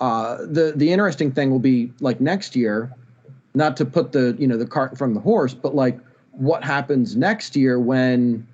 [0.00, 2.94] Uh, the the interesting thing will be like next year,
[3.54, 5.98] not to put the you know the cart in front of the horse, but like
[6.30, 8.46] what happens next year when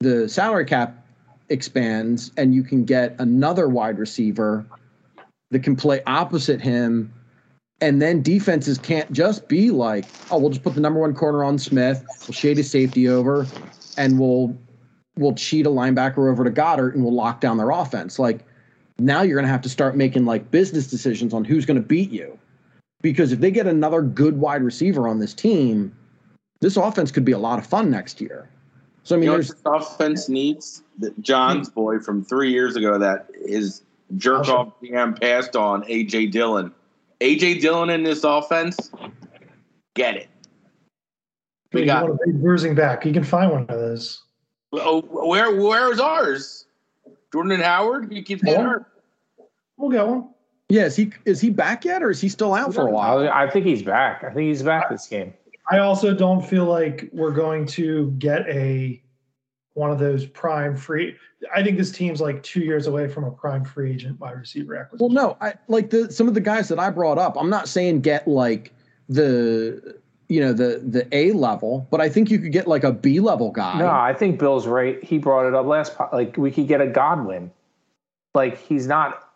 [0.00, 1.06] the salary cap
[1.48, 4.66] expands and you can get another wide receiver
[5.52, 7.12] that can play opposite him
[7.80, 11.44] And then defenses can't just be like, oh, we'll just put the number one corner
[11.44, 13.46] on Smith, we'll shade his safety over,
[13.98, 14.56] and we'll
[15.18, 18.18] we'll cheat a linebacker over to Goedert and we'll lock down their offense.
[18.18, 18.40] Like
[18.98, 22.38] now you're gonna have to start making like business decisions on who's gonna beat you.
[23.02, 25.94] Because if they get another good wide receiver on this team,
[26.60, 28.48] this offense could be a lot of fun next year.
[29.02, 30.82] So I mean you know this offense needs?
[30.98, 33.82] That John's boy from three years ago that is
[34.16, 36.72] jerk off GM passed on AJ Dillon.
[37.20, 38.90] AJ Dillon in this offense,
[39.94, 40.28] get it.
[41.72, 43.04] We You got want a big bruising back.
[43.04, 44.22] You can find one of those.
[44.72, 46.66] oh, where where is ours?
[47.32, 48.12] Jordan and Howard?
[48.12, 48.68] He keeps getting Yeah.
[48.68, 48.86] hurt.
[49.76, 50.28] We'll get one.
[50.68, 53.18] yeah, is he is he back yet or is he still out for a while?
[53.28, 54.24] I, I think he's back.
[54.24, 55.32] I think he's back this game.
[55.70, 59.02] I also don't feel like we're going to get a
[59.76, 61.14] one of those prime free.
[61.54, 64.74] I think this team's like two years away from a prime free agent wide receiver
[64.74, 65.14] acquisition.
[65.14, 67.36] Well, no, I like the some of the guys that I brought up.
[67.38, 68.72] I'm not saying get like
[69.10, 69.98] the
[70.28, 73.20] you know the the A level, but I think you could get like a B
[73.20, 73.78] level guy.
[73.78, 75.02] No, I think Bill's right.
[75.04, 75.94] He brought it up last.
[75.94, 77.50] po- Like we could get a Godwin.
[78.34, 79.30] Like he's not.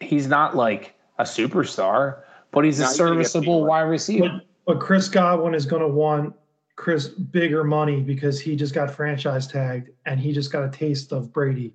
[0.00, 2.18] He's not like a superstar,
[2.52, 4.28] but he's a No, you serviceable wide receiver.
[4.28, 6.34] But, but Chris Godwin is going to want
[6.78, 11.10] Chris bigger money because he just got franchise tagged and he just got a taste
[11.10, 11.74] of Brady.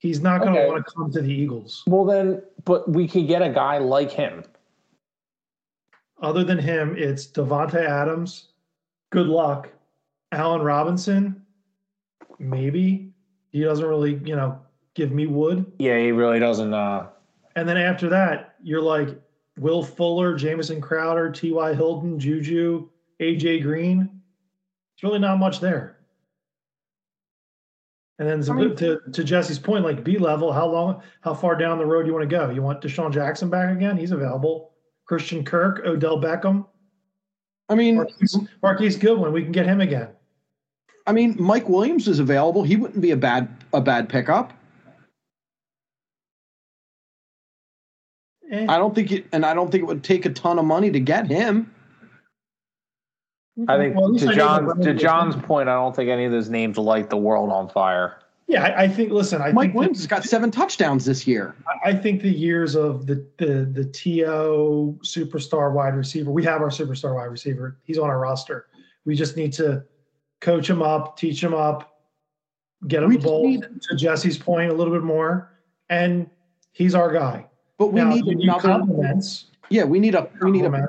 [0.00, 0.68] He's not going to Okay.
[0.68, 1.84] want to come to the Eagles.
[1.86, 4.42] Well, then, but we could get a guy like him.
[6.20, 8.48] Other than him, it's Davante Adams.
[9.10, 9.68] Good luck.
[10.32, 11.40] Allen Robinson,
[12.40, 13.12] maybe.
[13.52, 14.58] He doesn't really, you know,
[14.94, 15.70] give me wood.
[15.78, 16.74] Yeah, he really doesn't.
[16.74, 17.06] uh
[17.54, 19.10] And then after that, you're like
[19.56, 21.74] Will Fuller, Jamison Crowder, T.Y.
[21.74, 22.88] Hilton, Juju,
[23.20, 23.60] A.J.
[23.60, 24.18] Green.
[25.02, 25.96] It's really not much there.
[28.20, 31.34] And then to, I mean- to, to Jesse's point, like B level, how long, how
[31.34, 32.50] far down the road do you want to go?
[32.50, 33.96] You want DeSean Jackson back again?
[33.96, 34.70] He's available.
[35.06, 36.66] Christian Kirk, Odell Beckham,
[37.68, 39.32] I mean, Marquise, Marquise Goodwin.
[39.32, 40.08] We can get him again.
[41.08, 42.62] I mean, Mike Williams is available.
[42.62, 44.52] He wouldn't be a bad a bad pickup.
[48.52, 50.64] Eh, I don't think it, and I don't think it would take a ton of
[50.64, 51.74] money to get him.
[53.68, 56.78] I think Well, to John's to John's point, I don't think any of those names
[56.78, 58.18] light the world on fire.
[58.48, 59.10] Yeah, I, I think.
[59.12, 61.54] Listen, I Mike think Williams that- has got seven touchdowns this year.
[61.84, 66.30] I- I think the years of the the the TO superstar wide receiver.
[66.30, 67.76] We have our superstar wide receiver.
[67.84, 68.66] He's on our roster.
[69.04, 69.84] We just need to
[70.40, 72.00] coach him up, teach him up,
[72.88, 73.44] get him We the ball.
[73.46, 75.50] need- to Jesse's point, a little bit more,
[75.88, 76.28] and
[76.72, 77.46] he's our guy.
[77.78, 78.68] But we now, need you need another.
[78.68, 79.46] compliments.
[79.70, 80.88] Yeah, we need a we need a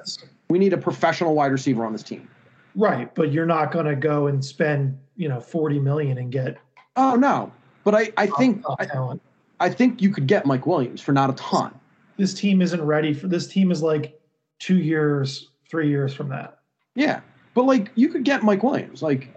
[0.50, 2.28] we need a professional wide receiver on this team.
[2.76, 6.58] Right, but you're not going to go and spend you know forty million and get
[6.96, 7.52] Oh no,
[7.84, 9.22] but I I oh, think top I, talent.
[9.60, 11.74] I think you could get Mike Williams for not a ton.
[12.18, 13.48] This team isn't ready for this.
[13.48, 14.20] Team is like
[14.60, 16.60] two years, three years from that.
[16.96, 17.22] Yeah,
[17.54, 19.02] but like you could get Mike Williams.
[19.02, 19.30] Like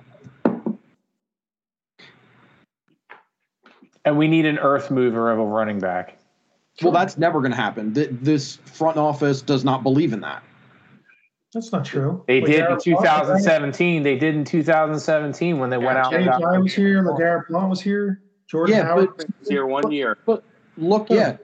[4.04, 6.16] And we need an earth mover of a running back.
[6.80, 7.92] well, that's never going to happen.
[7.92, 10.44] Th- This front office does not believe in that.
[11.56, 12.22] That's not true.
[12.28, 14.02] They did in LeGarrette Blount- 2017.
[14.02, 16.12] They did in 2017 when they went out.
[16.12, 17.02] and Jay Ajayi was here.
[17.02, 18.20] LeGarrette Blount was here.
[18.46, 19.08] Jordan Yeah, Howard.
[19.40, 20.18] He's here one year.
[20.26, 20.44] But
[20.76, 21.38] Look, yeah,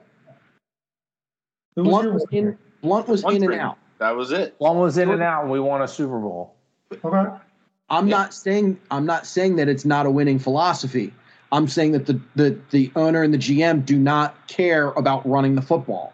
[1.77, 2.13] Who was Blount here?
[2.13, 2.59] was in.
[2.83, 3.79] Blount was One in and out.
[4.01, 4.55] That was it.
[4.59, 6.57] One was in and out, and we won a Super Bowl.
[7.03, 7.33] Okay.
[7.89, 8.17] I'm Yeah.
[8.19, 11.15] not saying I'm not saying that it's not a winning philosophy.
[11.53, 15.55] I'm saying that the, the the owner and the GM do not care about running
[15.55, 16.13] the football.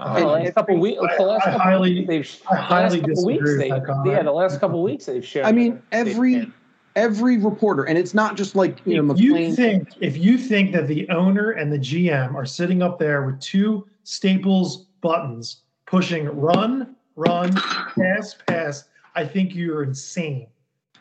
[0.00, 3.00] Uh, the last couple weeks, the last I couple highly- weeks, they've I the last
[3.00, 5.44] couple weeks, they, yeah, the last couple weeks they've shown.
[5.44, 6.50] I mean, every
[6.96, 10.72] every reporter, and it's not just like you know If you think if you think
[10.72, 16.26] that the owner and the GM are sitting up there with two Staples buttons pushing
[16.28, 18.84] run, run, pass, pass,
[19.14, 20.46] I think you're insane.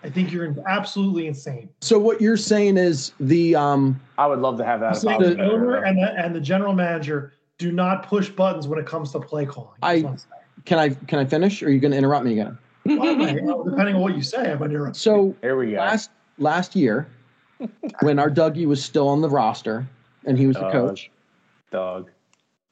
[0.03, 1.69] I think you're absolutely insane.
[1.81, 4.93] So what you're saying is the um I would love to have that.
[4.93, 8.67] I'm saying about the owner and the and the general manager do not push buttons
[8.67, 9.69] when it comes to play calling.
[9.83, 10.31] I- That's what I'm saying.
[10.65, 11.61] can I can I finish?
[11.61, 12.57] Or are you going to interrupt me again?
[12.85, 14.91] Well, I might- well, depending on what you say, I'm under.
[14.93, 15.77] So Here we go.
[15.77, 17.07] last last year,
[18.01, 19.87] when our Dougie was still on the roster
[20.25, 21.11] and he was the coach,
[21.71, 22.09] Doug.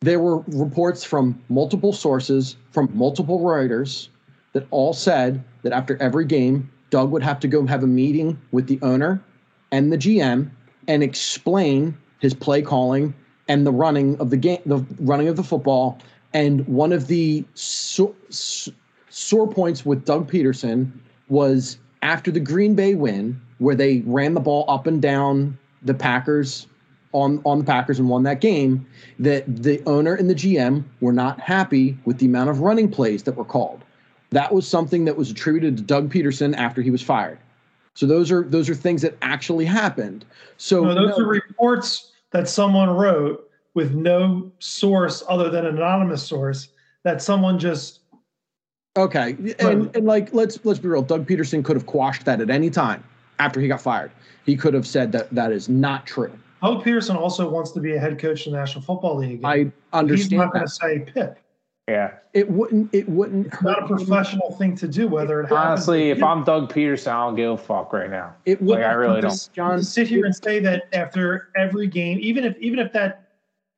[0.02, 4.10] there were reports from multiple sources, from multiple writers,
[4.54, 8.40] that all said that after every game, Doug would have to go have a meeting
[8.54, 9.22] with the owner
[9.74, 10.50] and the GM
[10.88, 13.14] and explain his play calling
[13.48, 16.00] and the running of the game, the running of the football.
[16.34, 18.70] And one of the so, s-
[19.10, 20.92] sore points with Doug Pederson
[21.30, 25.94] was after the Green Bay win, where they ran the ball up and down the
[25.94, 26.68] Packers
[27.14, 28.86] on on the Packers and won that game,
[29.20, 33.24] that the owner and the GM were not happy with the amount of running plays
[33.24, 33.82] that were called.
[34.32, 37.40] That was something that was attributed to Doug Pederson after he was fired.
[37.94, 40.26] So those are those are things that actually happened.
[40.58, 45.78] So No, those no, are reports that someone wrote with no source other than an
[45.78, 46.70] anonymous source
[47.04, 48.00] that someone just
[48.98, 51.02] okay, and and like let's let's be real.
[51.02, 53.04] Doug Pederson could have quashed that at any time
[53.40, 54.12] after he got fired.
[54.46, 56.32] He could have said that that is not true.
[56.62, 59.42] Doug Pederson also wants to be a head coach in the National Football League.
[59.44, 60.32] I understand.
[60.32, 61.40] He's not going to say Pip.
[61.88, 62.16] Yeah.
[62.34, 65.44] It wouldn't it wouldn't It's not a hurt him- professional thing to do, whether it
[65.44, 65.60] happens.
[65.60, 68.36] Honestly, if I'm Doug Pederson, I don't give a fuck right now.
[68.46, 69.32] It would Like, I really don't.
[69.32, 73.30] to John, sit here and say that after every game, even if even if that,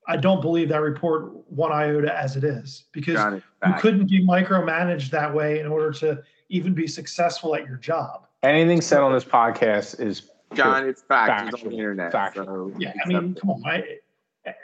[0.07, 3.43] I don't believe that report one iota as it is because it.
[3.67, 8.25] you couldn't be micromanaged that way in order to even be successful at your job.
[8.41, 11.53] Anything said on this podcast is John, it's facts.
[11.53, 12.11] It's on the internet.
[12.11, 12.45] Factual.
[12.45, 13.99] So Yeah, I mean, come on, I,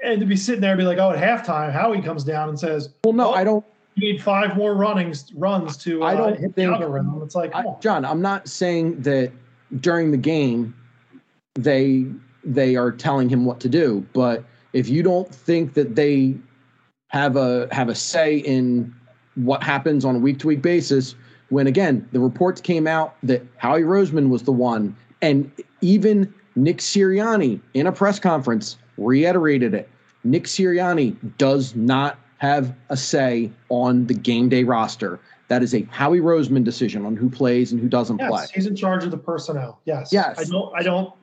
[0.04, 2.60] and to be sitting there and be like, oh, at halftime, Howie comes down and
[2.60, 3.66] says, well, no, I don't.
[3.96, 7.36] "You need five more runnings runs to uh, I don't hit think- the algorithm." It's
[7.36, 7.64] like, I.
[7.80, 9.32] John, I'm not saying that
[9.80, 10.76] during the game
[11.56, 12.06] they
[12.44, 16.36] they are telling him what to do, but if you don't think that they
[17.08, 18.94] have a have a say in
[19.36, 21.16] what happens on a week to week basis,
[21.50, 25.50] when again the reports came out that Howie Roseman was the one, and
[25.82, 29.90] even Nick Sirianni in a press conference reiterated it.
[30.24, 35.20] Nick Sirianni does not have a say on the game day roster.
[35.48, 38.42] That is a Howie Roseman decision on who plays and who doesn't play.
[38.42, 39.80] Yes, he's in charge of the personnel.
[39.86, 40.12] Yes.
[40.12, 40.40] Yes.
[40.40, 40.76] I don't.
[40.76, 41.14] I don't.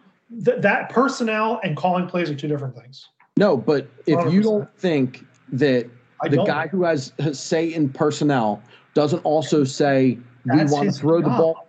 [0.44, 3.08] Th- that personnel and calling plays are two different things.
[3.36, 4.42] No, but if you 100%.
[4.42, 5.88] don't think that
[6.22, 8.62] I the guy who has, has say in personnel
[8.94, 11.68] doesn't also say we That's want to throw the ball.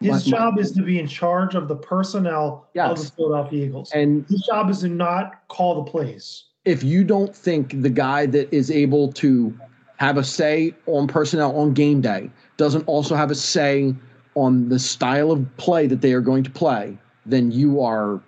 [0.00, 3.66] His my- my- job is to be in charge of the personnel of the Philadelphia
[3.66, 3.90] Eagles.
[3.92, 6.44] And His job is to not call the plays.
[6.64, 9.56] if you don't think the guy that is able to
[9.96, 13.94] have a say on personnel on game day doesn't also have a say
[14.34, 16.96] on the style of play that they are going to play,
[17.26, 18.20] then you are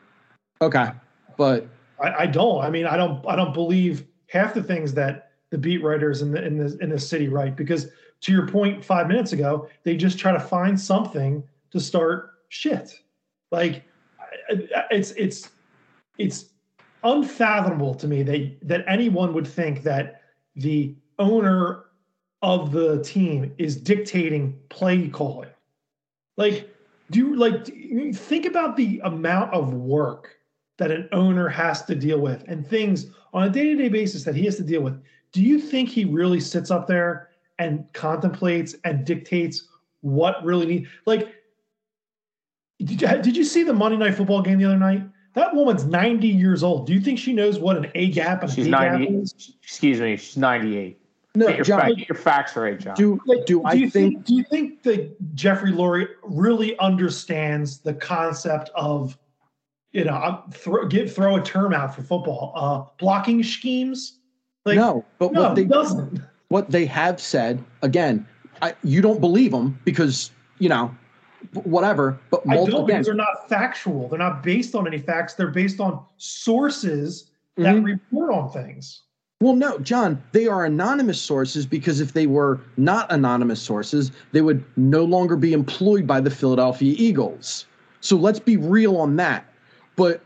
[0.63, 0.91] okay.
[1.37, 1.69] But
[2.03, 2.65] I, I don't.
[2.65, 3.25] I mean, I don't.
[3.29, 6.91] I don't believe half the things that the beat writers in the in the in
[6.91, 7.89] the city write because
[8.23, 11.43] to your point five minutes ago, they just try to find something
[11.73, 12.99] to start shit.
[13.51, 13.85] Like
[14.91, 15.51] it's it's
[16.19, 16.47] it's
[17.03, 20.23] unfathomable to me that that anyone would think that
[20.57, 21.85] the owner
[22.43, 25.51] of the team is dictating play calling.
[26.37, 26.75] Like,
[27.11, 30.37] do you like do think about the amount of work
[30.79, 34.45] that an owner has to deal with and things on a day-to-day basis that he
[34.47, 35.01] has to deal with?
[35.33, 39.69] Do you think he really sits up there and contemplates and dictates
[40.01, 41.35] what really needs like
[42.85, 45.03] did you, did you see the Monday night football game the other night?
[45.35, 46.87] That woman's 90 years old.
[46.87, 49.07] Do you think she knows what an A gap and she's an A gap 90.
[49.17, 49.53] is?
[49.63, 50.99] Excuse me, she's 98.
[51.37, 52.95] no, Get your, John, fa- get your facts right, John.
[52.97, 57.95] do Like, do I you think do you think that Jeffrey Lurie really understands the
[57.95, 59.17] concept of
[59.93, 64.19] you know uh, throw give throw a term out for football uh blocking schemes
[64.65, 65.05] like no?
[65.19, 68.27] But no what they he doesn't what they have said again,
[68.63, 70.93] I, you don't believe them because you know
[71.65, 72.19] whatever.
[72.31, 75.49] But I multiple don't because they're not factual they're not based on any facts they're
[75.49, 77.85] based on sources that Mhm.
[77.85, 79.03] report on things
[79.43, 84.43] Well, no, John, they are anonymous sources because if they were not anonymous sources, they
[84.43, 87.65] would no longer be employed by the Philadelphia Eagles.
[88.03, 89.47] So let's be real on that.
[89.97, 90.21] But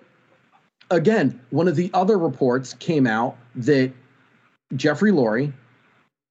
[0.91, 3.93] again, one of the other reports came out that
[4.75, 5.53] Jeffrey Lurie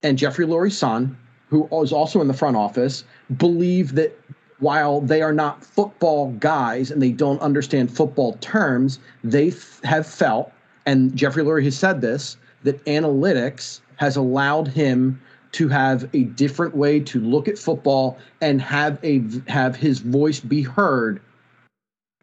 [0.03, 1.17] and Jeffrey Lurie's son,
[1.47, 3.05] who was also in the front office,
[3.37, 4.19] believe that
[4.59, 10.07] while they are not football guys and they don't understand football terms, they f- have
[10.07, 10.51] felt,
[10.85, 15.19] and Jeffrey Lurie has said this, that analytics has allowed him
[15.53, 20.39] to have a different way to look at football and have a have his voice
[20.39, 21.21] be heard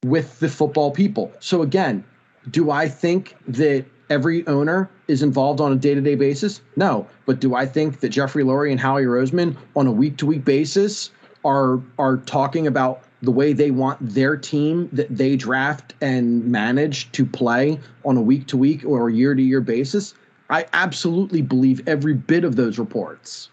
[0.04, 1.30] with the football people.
[1.40, 2.04] So again,
[2.50, 6.60] do I think that every owner is involved on a day-to-day basis?
[6.74, 7.06] No.
[7.26, 11.10] But do I think that Jeffrey Lurie and Howie Roseman on a week-to-week basis
[11.44, 17.10] are are talking about the way they want their team that they draft and manage
[17.12, 20.14] to play on a week-to-week or year-to-year basis?
[20.48, 23.50] I absolutely believe every bit of those reports.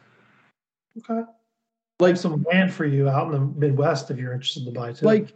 [0.97, 1.23] okay
[1.99, 5.05] Like some land for you out in the midwest if you're interested to buy too
[5.05, 5.33] like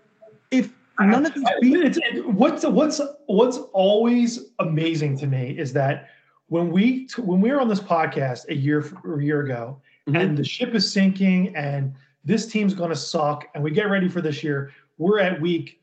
[0.51, 5.51] if none of these I- people it's, it, what's what's what's always amazing to me
[5.57, 6.09] is that
[6.47, 9.79] when we when we were on this podcast a year a year ago,
[10.09, 10.19] Mhm.
[10.21, 11.93] and the ship is sinking, and
[12.23, 15.81] this team's going to suck, and we get ready for this year, we're at week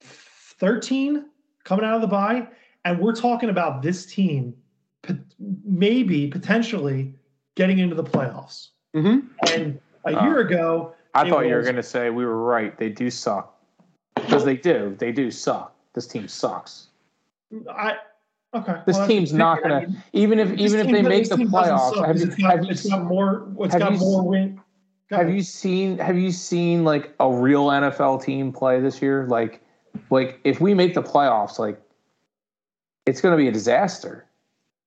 [0.00, 1.26] thirteen
[1.64, 2.46] coming out of the bye,
[2.84, 4.54] and we're talking about this team
[5.64, 7.14] maybe potentially
[7.54, 8.68] getting into the playoffs.
[8.94, 9.26] Mm-hmm.
[9.52, 12.76] And a year Uh, ago, I thought you were going to say we were right.
[12.78, 13.54] They do suck
[14.14, 14.96] because they do.
[14.98, 15.74] They do suck.
[15.94, 16.88] This team sucks.
[17.70, 17.96] I
[18.54, 18.82] okay.
[18.86, 22.04] This well, team's not going to mean, even if even if they make the playoffs.
[22.04, 23.48] Have you, it's got, have you it's seen- got more.
[23.60, 24.57] It's got you more win.
[25.10, 29.26] Have you seen have you seen like a real NFL team play this year?
[29.26, 29.62] Like
[30.10, 31.80] like if we make the playoffs, like
[33.06, 34.26] it's going to be a disaster.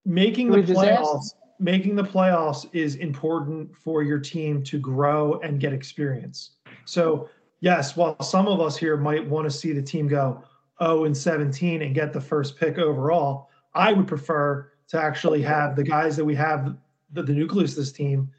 [0.05, 1.34] making the playoffs?
[1.59, 6.51] Making the playoffs is important for your team to grow and get experience.
[6.86, 10.43] So yes, while some of us here might want to see the team go
[10.82, 15.76] 0 and 17 and get the first pick overall, I would prefer to actually have
[15.76, 16.76] the guys that we have,
[17.13, 18.30] the, the nucleus of this team,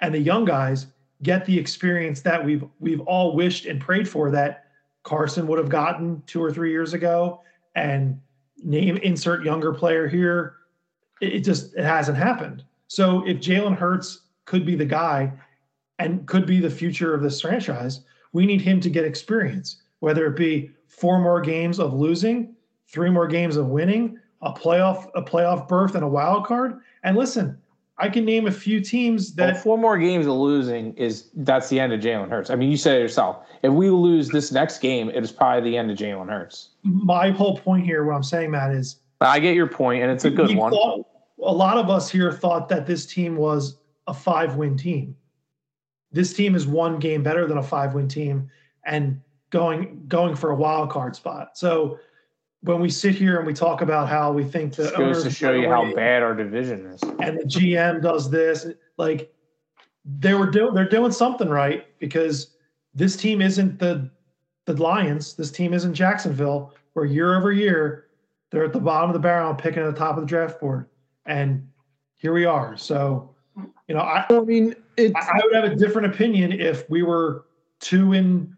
[0.00, 0.86] and the young guys
[1.22, 4.66] get the experience that we've we've all wished and prayed for that
[5.02, 7.40] Carson would have gotten two or three years ago,
[7.74, 8.20] and
[8.62, 10.56] name insert younger player here.
[11.20, 12.64] It, it just it hasn't happened.
[12.88, 15.32] So if Jalen Hurts could be the guy
[15.98, 18.00] and could be the future of this franchise,
[18.32, 22.54] we need him to get experience, whether it be four more games of losing,
[22.86, 26.80] three more games of winning, a playoff, a playoff berth, and a wild card.
[27.02, 27.58] And listen,
[28.00, 31.30] I can name a few teams Well, that oh, four more games of losing is
[31.34, 32.50] that's the end of Jalen Hurts.
[32.50, 33.44] I mean, you said it yourself.
[33.62, 36.70] If we lose this next game, it is probably the end of Jalen Hurts.
[36.82, 40.24] my whole point here, what I'm saying, Matt, is I get your point, and it's
[40.24, 40.72] a good one.
[40.72, 41.06] thought-
[41.40, 43.78] a lot of us here thought that this team was
[44.08, 45.16] a five win team.
[46.10, 48.50] This team is one game better than a five win team
[48.84, 49.20] and
[49.50, 51.56] going going for a wild card spot.
[51.56, 51.98] So
[52.62, 55.30] when we sit here and we talk about how we think the Just goes to
[55.30, 57.02] show you how bad our division is.
[57.20, 59.32] And the GM does this, like
[60.04, 62.54] they were doing they're doing something right because
[62.94, 64.10] this team isn't the
[64.66, 65.34] the Lions.
[65.34, 68.06] This team isn't Jacksonville, where year over year
[68.50, 70.86] they're at the bottom of the barrel picking at the top of the draft board.
[71.26, 71.68] And
[72.16, 72.76] here we are.
[72.76, 73.34] So,
[73.86, 77.02] you know, I, I mean, it's I I would have a different opinion if we
[77.02, 77.46] were
[77.80, 78.52] two and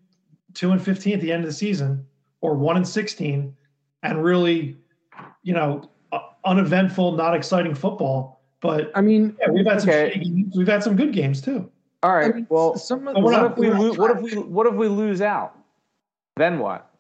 [0.55, 2.07] two and fifteen at the end of the season,
[2.41, 3.55] or one and sixteen,
[4.03, 4.77] and really,
[5.43, 8.41] you know, uh, uneventful, not exciting football.
[8.61, 10.13] But I mean, yeah, we've had some Okay.
[10.15, 10.55] shitty games.
[10.57, 11.71] we've had some good games too.
[12.03, 12.31] All right.
[12.31, 13.99] I mean, well, some of But what if we we're lose?
[13.99, 15.57] What if we what if we lose out?
[16.37, 16.91] Then what?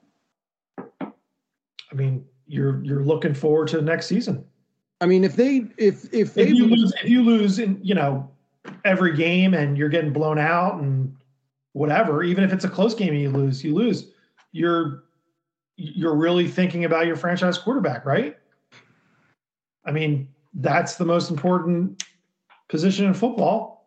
[1.00, 4.44] I mean, you're you're looking forward to the next season.
[5.00, 7.94] I mean, if they if if they If you lose, if you lose in you
[7.94, 8.30] know
[8.84, 11.14] every game and you're getting blown out and
[11.72, 14.12] whatever, even if it's a close game and you lose, you lose.
[14.52, 15.04] You're
[15.80, 18.36] you're really thinking about your franchise quarterback, right?
[19.86, 22.04] I mean, that's the most important
[22.68, 23.86] position in football.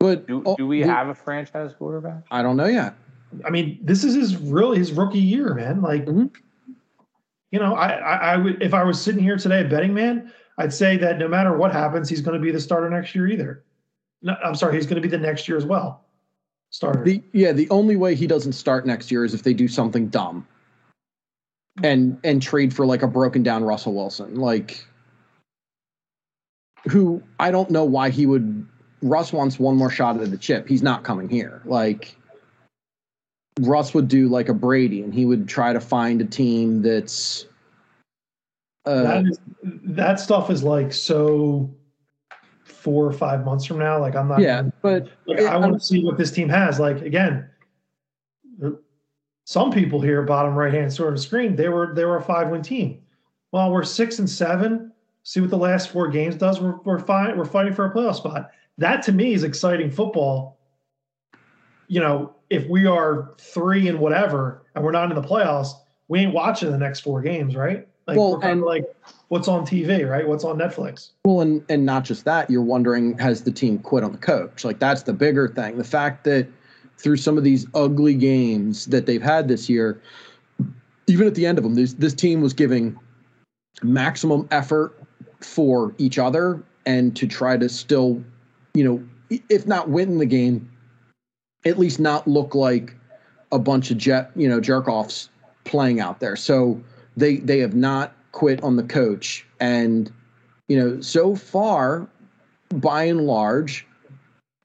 [0.00, 2.22] but Do, oh, do we the- have a franchise quarterback?
[2.30, 2.94] I don't know yet.
[3.44, 5.82] I mean, this is his really his rookie year, man.
[5.82, 6.30] Like, Mhm.
[7.50, 10.32] you know, I, I I would if I was sitting here today, a betting man,
[10.56, 13.26] I'd say that no matter what happens, he's going to be the starter next year
[13.28, 13.64] either.
[14.22, 16.04] No, I'm sorry, he's going to be the next year as well.
[16.70, 17.04] Starter.
[17.04, 20.08] The yeah, the only way he doesn't start next year is if they do something
[20.08, 20.46] dumb.
[21.82, 24.36] And and trade for like a broken down Russell Wilson.
[24.36, 24.84] Like
[26.88, 28.66] who I don't know why he would
[29.02, 30.68] Russ wants one more shot at the chip.
[30.68, 31.62] He's not coming here.
[31.64, 32.16] Like
[33.60, 37.46] Russ would do like a Brady and he would try to find a team that's
[38.86, 41.70] uh that is that stuff is like so
[42.64, 43.98] four or five months from now.
[43.98, 44.40] Like I'm not.
[44.40, 46.78] yeah, but Like, I want to see what this team has.
[46.78, 47.48] Like again,
[49.48, 52.50] some people here, bottom right hand sort of screen, they were they were a five
[52.50, 53.00] win team.
[53.50, 54.92] Well, we're six and seven.
[55.22, 56.60] See what the last four games does.
[56.60, 57.34] We're we're fine.
[57.38, 58.50] We're fighting for a playoff spot.
[58.76, 60.58] That to me is exciting football.
[61.86, 65.70] You know, if we are three and whatever, and we're not in the playoffs,
[66.08, 67.88] we ain't watching the next four games, right?
[68.06, 68.84] Like, Well, and- like
[69.28, 70.28] what's on TV, right?
[70.28, 71.12] What's on Netflix?
[71.24, 74.62] Well, and and not just that, you're wondering has the team quit on the coach?
[74.62, 75.78] Like that's the bigger thing.
[75.78, 76.48] The fact that
[76.98, 80.00] through some of these ugly games that they've had this year,
[81.06, 82.98] even at the end of them, this this team was giving
[83.82, 84.98] maximum effort
[85.40, 88.22] for each other and to try to still,
[88.74, 90.68] you know, if not win the game,
[91.64, 92.96] at least not look like
[93.52, 95.30] a bunch of jet, you know, jerk offs
[95.64, 96.36] playing out there.
[96.36, 96.80] So
[97.16, 100.12] they they have not quit on the coach and
[100.68, 102.06] you know, so far,
[102.74, 103.86] by and large,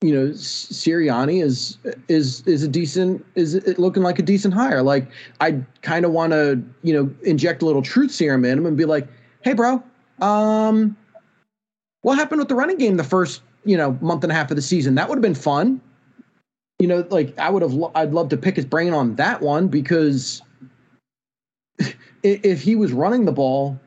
[0.03, 1.77] you know, Sirianni is
[2.07, 4.81] is is a decent is it looking like a decent hire.
[4.81, 5.07] Like
[5.39, 8.77] I kind of want to you know inject a little truth serum in him and
[8.77, 9.07] be like,
[9.41, 9.81] hey, bro,
[10.21, 10.95] um,
[12.01, 14.55] what happened with the running game the first you know month and a half of
[14.55, 14.95] the season?
[14.95, 15.81] That would have been fun.
[16.79, 19.41] You know, like I would have, lo- I'd love to pick his brain on that
[19.41, 20.41] one because
[22.23, 23.79] if he was running the ball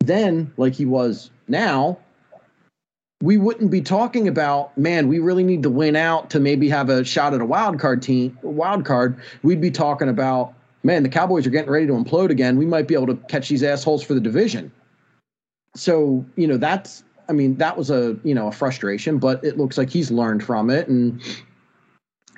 [0.00, 1.98] then like he was now,
[3.22, 6.88] we wouldn't be talking about, man, we really need to win out to maybe have
[6.88, 9.20] a shot at a wild card team, wild card.
[9.42, 12.56] We'd be talking about, man, the Cowboys are getting ready to implode again.
[12.56, 14.72] We might be able to catch these assholes for the division.
[15.76, 19.56] So, you know, that's I mean, that was a, you know, a frustration, but it
[19.56, 21.20] looks like he's learned from it and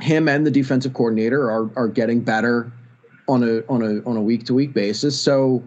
[0.01, 2.73] him and the defensive coordinator are are getting better
[3.29, 5.19] on a on a on a week to week basis.
[5.19, 5.63] So,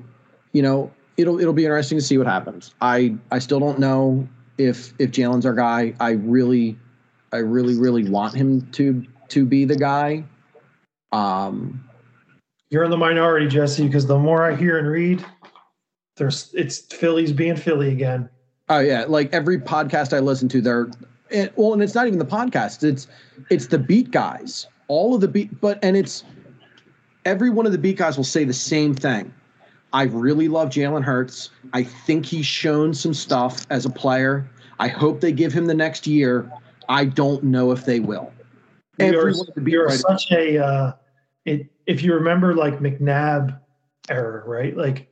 [0.52, 2.76] you know, it'll it'll be interesting to see what happens.
[2.82, 4.28] I I still don't know
[4.58, 5.94] if if Jalen's our guy.
[6.00, 6.78] I really
[7.32, 10.24] I really really want him to to be the guy.
[11.12, 11.84] Um,
[12.70, 15.26] You're in the minority, Jesse, because the more I hear and read,
[16.18, 18.30] there's it's Phillies being Philly again.
[18.70, 20.90] Oh yeah, like every podcast I listen to, they're
[21.56, 22.84] well, and it's not even the podcast.
[22.84, 23.08] It's
[23.50, 24.68] it's the beat guys.
[24.88, 26.24] All of the beat, but and it's
[27.26, 29.34] every one of the beat guys will say the same thing.
[29.96, 31.52] I really love Jalen Hurts.
[31.72, 34.46] I think he's shown some stuff as a player.
[34.78, 36.52] I hope they give him the next year.
[36.90, 38.34] I don't know if they will.
[39.00, 40.94] You're, Every one of the beat you're writers- such a uh,
[41.46, 43.58] it, if you remember like McNabb
[44.10, 44.76] era, right?
[44.76, 45.08] Like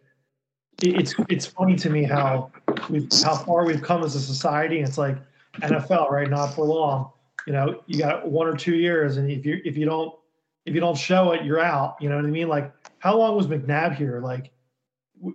[0.81, 2.51] it, it's it's funny to me how
[2.89, 4.81] we've how far we've come as a society.
[4.81, 5.15] It's like
[5.61, 6.29] NFL, right?
[6.29, 7.09] Not for long.
[7.47, 10.13] You know, you got one or two years, and if you if you don't
[10.65, 11.95] if you don't show it, you're out.
[12.01, 12.49] You know what I mean?
[12.49, 14.19] Like how long was McNabb here?
[14.19, 14.52] Like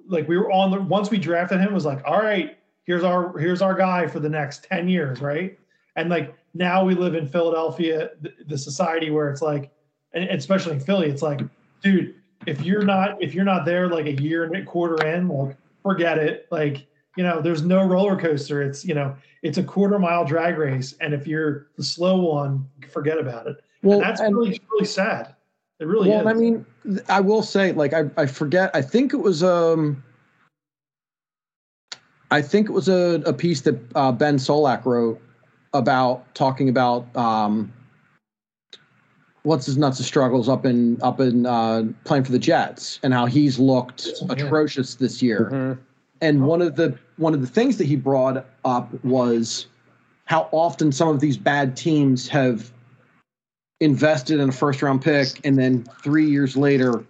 [0.07, 3.05] like we were on the once we drafted him it was like all right here's
[3.05, 5.59] our here's our guy for the next 10 years right?
[5.97, 9.71] And like now we live in philadelphia the, the society where it's like
[10.13, 11.41] and especially in philly it's like
[11.83, 12.15] dude
[12.47, 15.57] if you're not if you're not there like a year and a quarter in like
[15.83, 16.47] forget it.
[16.51, 16.87] Like
[17.17, 18.63] you know there's no roller coaster.
[18.63, 20.95] It's you know it's a quarter mile drag race.
[21.01, 23.57] And if you're the slow one forget about it.
[23.83, 25.35] Well, and that's and- really really sad
[25.81, 26.67] it really well, is I mean,
[27.09, 28.71] I will say, like, I, I forget.
[28.75, 30.03] I think it was um,
[32.31, 35.21] I think it was a, a piece that uh, Ben Solak wrote
[35.73, 37.73] about talking about um,
[39.43, 43.15] what's his nuts of struggles up in up in uh, playing for the Jets and
[43.15, 44.33] how he's looked Yeah.
[44.33, 45.51] atrocious this year.
[45.53, 45.79] Mhm.
[46.21, 49.67] And one of the one of the things that he brought up was
[50.25, 52.73] how often some of these bad teams have
[53.81, 57.05] invested in a first round pick and then three years later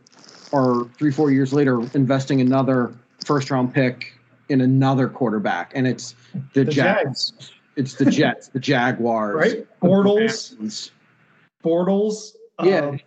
[0.53, 4.12] or three four years later investing another first round pick
[4.49, 6.15] in another quarterback and it's
[6.53, 7.31] the, the Jags.
[7.31, 10.90] jags It's the Jets, the Jaguars, right bortles Browns.
[11.65, 12.32] Bortles,
[12.62, 13.01] Yeah, um,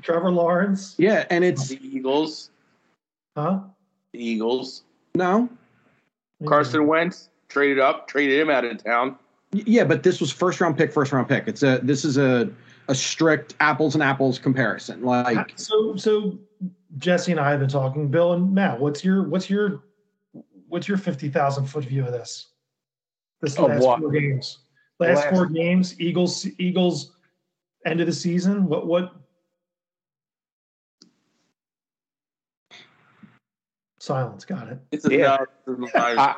[0.00, 2.50] Trevor Lawrence, yeah, and it's The Eagles.
[3.36, 3.60] huh?
[4.12, 4.82] The Eagles.
[5.14, 5.48] no,
[6.46, 9.16] Carson Wentz traded up, traded him out of town.
[9.52, 11.44] Yeah, but this was first round pick, first round pick.
[11.46, 12.50] It's a this is a
[12.88, 15.02] a strict apples and apples comparison.
[15.02, 16.38] Like So, so
[16.98, 18.08] Jesse and I have been talking.
[18.08, 19.82] Bill and Matt, what's your what's your
[20.68, 22.48] what's your fifty thousand foot view of this?
[23.40, 24.00] This last what?
[24.00, 24.58] four games,
[25.00, 27.12] last, Last- four games, Eagles, Eagles,
[27.86, 28.66] end of the season.
[28.66, 29.14] What what?
[33.98, 34.44] Silence.
[34.44, 34.78] Got it.
[34.90, 35.38] It's a Yeah.
[35.66, 36.34] no, it's I-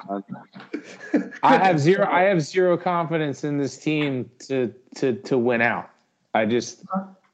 [1.14, 2.06] a- I have zero.
[2.10, 5.90] I have zero confidence in this team to to to win out.
[6.34, 6.84] I just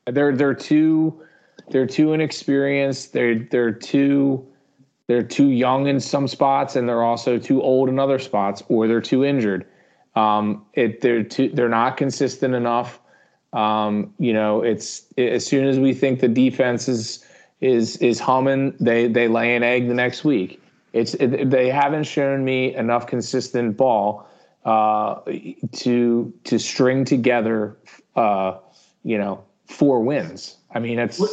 [0.06, 1.22] they're they're too
[1.70, 3.12] they're too inexperienced.
[3.12, 4.46] They're they're too
[5.06, 8.86] they're too young in some spots, and they're also too old in other spots, or
[8.86, 9.66] they're too injured.
[10.14, 13.00] Um, it they're too they're not consistent enough.
[13.52, 17.24] Um, you know, it's as soon as we think the defense is
[17.60, 20.62] is is humming, they they lay an egg the next week.
[20.92, 24.28] It's it, they haven't shown me enough consistent ball
[24.64, 25.20] uh,
[25.72, 27.76] to to string together,
[28.16, 28.58] uh,
[29.04, 30.56] you know, four wins.
[30.74, 31.30] I mean, it's What-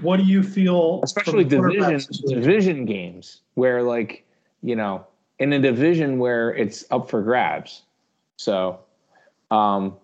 [0.00, 4.24] What do you feel, especially from the quarterback division division games where like
[4.62, 5.04] you know
[5.38, 7.82] in a division where it's up for grabs.
[8.36, 8.78] So,
[9.50, 9.94] um,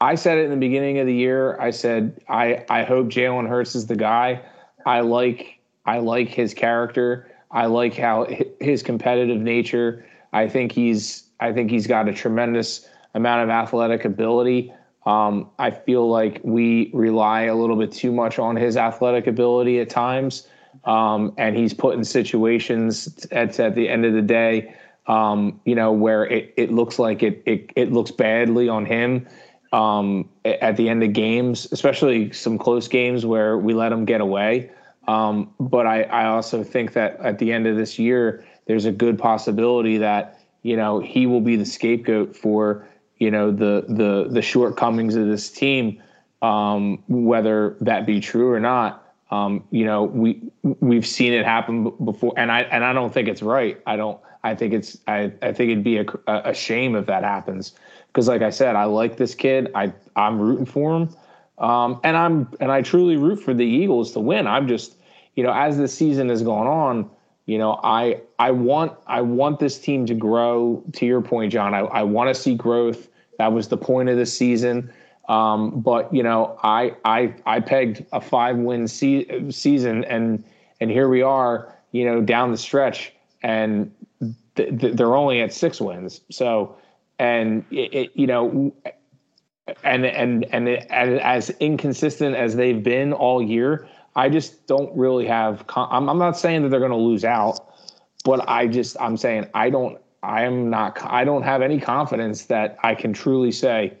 [0.00, 1.58] I said it in the beginning of the year.
[1.60, 4.40] I said I I hope Jalen Hurts is the guy.
[4.84, 7.26] I like I like his character.
[7.50, 8.26] I like how
[8.60, 10.04] his competitive nature.
[10.34, 14.72] I think he's I think he's got a tremendous amount of athletic ability.
[15.08, 19.80] Um, I feel like we rely a little bit too much on his athletic ability
[19.80, 20.46] at times,
[20.84, 24.74] um, and he's put in situations at, at the end of the day,
[25.06, 29.26] um, you know, where it, it looks like it, it it looks badly on him
[29.72, 34.20] um, at the end of games, especially some close games where we let him get
[34.20, 34.70] away.
[35.06, 38.92] Um, but I, I also think that at the end of this year, there's a
[38.92, 42.86] good possibility that you know he will be the scapegoat for
[43.18, 46.02] you know the the the shortcomings of this team,
[46.42, 49.04] um, whether that be true or not.
[49.30, 53.28] Um, you know, we we've seen it happen before, and I and I don't think
[53.28, 53.80] it's right.
[53.86, 54.18] I don't.
[54.42, 54.98] I think it's.
[55.06, 57.74] I I think it'd be a, a shame if that happens.
[58.06, 59.70] Because, like I said, I like this kid.
[59.74, 61.14] I I'm rooting for him,
[61.58, 64.46] um, and I'm and I truly root for the Eagles to win.
[64.46, 64.96] I'm just,
[65.34, 67.10] you know, as the season has gone on,
[67.48, 70.84] you know, I I want I want this team to grow.
[70.92, 73.08] To your point, John, I, I want to see growth.
[73.38, 74.92] That was the point of the season.
[75.30, 80.44] Um, but you know, I I I pegged a five win se- season, and
[80.82, 83.90] and here we are, you know, down the stretch, and
[84.56, 86.20] th- th- they're only at six wins.
[86.30, 86.76] So,
[87.18, 88.74] and it, it you know,
[89.84, 93.88] and and and it, as inconsistent as they've been all year,
[94.18, 95.64] I just don't really have.
[95.76, 97.72] I'm, I'm not saying that they're going to lose out,
[98.24, 99.96] but I just I'm saying I don't.
[100.24, 100.98] I am not.
[101.04, 103.96] I don't have any confidence that I can truly say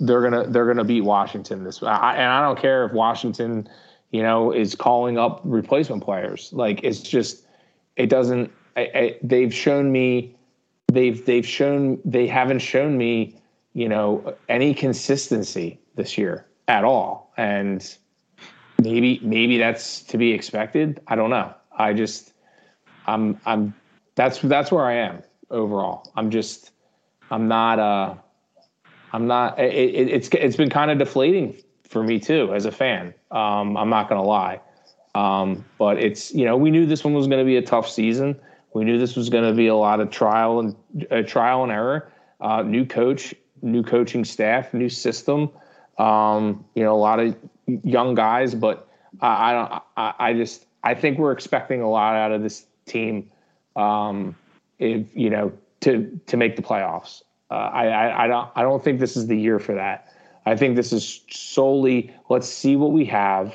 [0.00, 1.82] they're gonna they're gonna beat Washington this.
[1.82, 3.68] I, and I don't care if Washington,
[4.12, 6.50] you know, is calling up replacement players.
[6.54, 7.44] Like it's just
[7.96, 8.50] it doesn't.
[8.78, 10.34] I, I, they've shown me.
[10.90, 13.36] They've they've shown they haven't shown me
[13.74, 17.98] you know any consistency this year at all and
[18.80, 21.00] maybe maybe that's to be expected.
[21.08, 21.54] I don't know.
[21.76, 22.32] I just
[23.06, 23.74] i'm i'm
[24.16, 26.10] that's that's where i am overall.
[26.16, 26.72] I'm just
[27.30, 28.14] i'm not uh
[29.12, 31.56] i'm not it, it, it's it's been kind of deflating
[31.88, 33.14] for me too as a fan.
[33.30, 34.60] Um i'm not gonna lie.
[35.14, 37.88] Um but it's you know we knew this one was going to be a tough
[37.88, 38.38] season.
[38.74, 40.76] We knew this was going to be a lot of trial and
[41.10, 42.12] uh, trial and error.
[42.40, 45.50] Uh, new coach new coaching staff, new system.
[45.98, 47.34] Um, you know, a lot of
[47.84, 48.88] young guys, but
[49.20, 49.82] I, I don't.
[49.96, 53.30] I, I, just I think we're expecting a lot out of this team.
[53.76, 54.36] Um,
[54.78, 58.82] if you know to to make the playoffs, uh, I, I I don't I don't
[58.82, 60.12] think this is the year for that.
[60.46, 63.54] I think this is solely let's see what we have,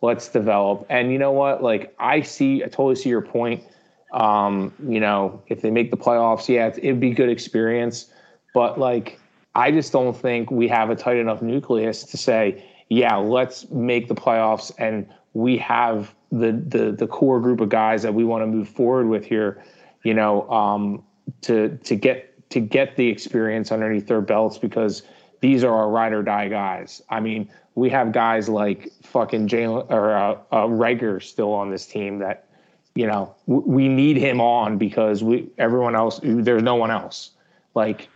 [0.00, 0.86] let's develop.
[0.88, 1.62] And you know what?
[1.62, 3.64] Like I see, I totally see your point.
[4.12, 8.10] Um, you know, if they make the playoffs, yeah, it'd be good experience.
[8.54, 9.20] But like
[9.54, 14.08] I just don't think we have a tight enough nucleus to say, yeah, let's make
[14.08, 18.42] the playoffs and we have the the the core group of guys that we want
[18.42, 19.62] to move forward with here,
[20.02, 21.02] you know, um,
[21.42, 25.02] to to get to get the experience underneath their belts because
[25.40, 27.00] these are our ride or die guys.
[27.08, 31.86] I mean, we have guys like fucking Jalen or uh, uh, Reagor still on this
[31.86, 32.48] team that,
[32.96, 37.30] you know, w- we need him on because we everyone else there's no one else.
[37.74, 38.08] Like,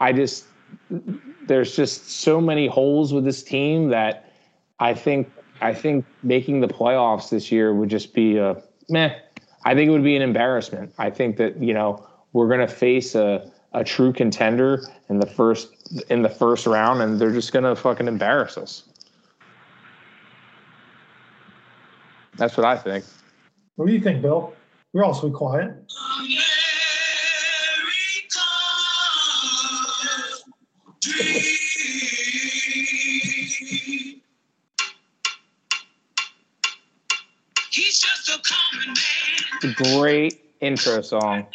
[0.00, 0.44] I just
[1.46, 4.32] there's just so many holes with this team that
[4.78, 5.30] I think
[5.60, 9.14] I think making the playoffs this year would just be a meh.
[9.64, 10.94] I think it would be an embarrassment.
[10.98, 15.26] I think that you know we're going to face a a true contender in the
[15.26, 15.68] first
[16.08, 18.84] in the first round, and they're just going to fucking embarrass us.
[22.36, 23.04] That's what I think.
[23.76, 24.54] What do you think, Bill?
[24.92, 25.70] You're also quiet.
[25.70, 26.26] Um,
[39.74, 41.46] Great intro song.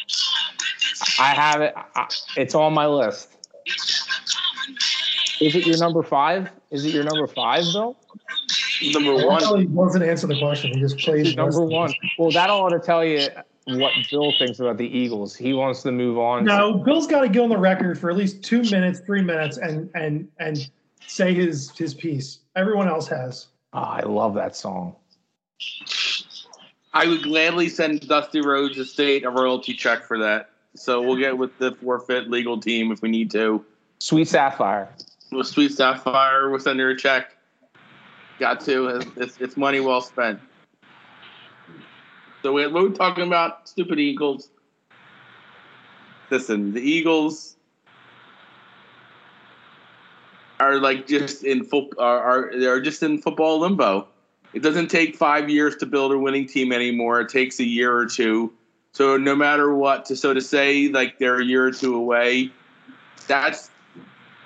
[1.18, 1.74] I have it.
[1.76, 3.32] I, it's on my list.
[5.40, 6.50] Is it your number five?
[6.70, 7.96] Is it your number five, Bill?
[8.82, 9.60] Number one.
[9.60, 10.72] He wasn't answering the question.
[10.72, 11.94] He just played Number one.
[12.18, 13.28] Well, that ought to tell you
[13.66, 15.34] what Bill thinks about the Eagles.
[15.34, 16.44] He wants to move on.
[16.44, 19.56] No, Bill's got to go on the record for at least two minutes, three minutes,
[19.58, 20.70] and and and
[21.06, 22.40] say his his piece.
[22.54, 23.48] Everyone else has.
[23.72, 24.96] Oh, I love that song.
[26.96, 30.48] I would gladly send Dusty Rhodes Estate a royalty check for that.
[30.74, 33.62] So we'll get with the forfeit legal team if we need to.
[33.98, 34.88] Sweet Sapphire.
[35.30, 37.36] With Sweet Sapphire, we'll send her a check.
[38.38, 39.02] Got to.
[39.16, 40.40] It's, it's money well spent.
[42.42, 43.68] So we talking about?
[43.68, 44.48] Stupid Eagles.
[46.30, 47.56] Listen, the Eagles
[50.60, 54.08] are like just in full are, are they're just in football limbo.
[54.56, 57.20] It doesn't take five years to build a winning team anymore.
[57.20, 58.50] It takes a year or two.
[58.92, 62.50] So no matter what, to so to say like they're a year or two away,
[63.26, 63.68] that's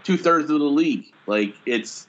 [0.02, 1.12] two thirds of the league.
[1.28, 2.08] Like it's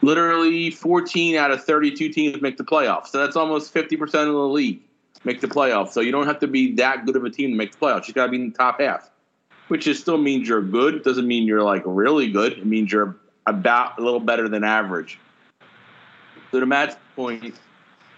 [0.00, 3.08] literally 14 out of 32 teams make the playoffs.
[3.08, 4.80] So that's almost 50% of the league
[5.24, 5.90] make the playoffs.
[5.90, 8.08] So you don't have to be that good of a team to make the playoffs.
[8.08, 9.10] You got to be in the top half,
[9.68, 11.02] which is still means you're good.
[11.02, 12.54] Doesn't mean you're like really good.
[12.54, 13.14] It means you're
[13.46, 15.18] about a little better than average.
[16.54, 17.56] So to Matt's point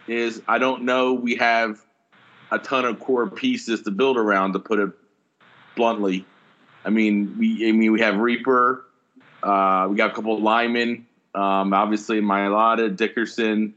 [0.07, 1.83] is, I don't know we have
[2.51, 4.53] a ton of core pieces to build around.
[4.53, 4.91] To put it
[5.75, 6.27] bluntly,
[6.85, 8.85] I mean we I mean we have Reaper,
[9.43, 13.73] uh, we got a couple of linemen, um, obviously Mailata, Dickerson,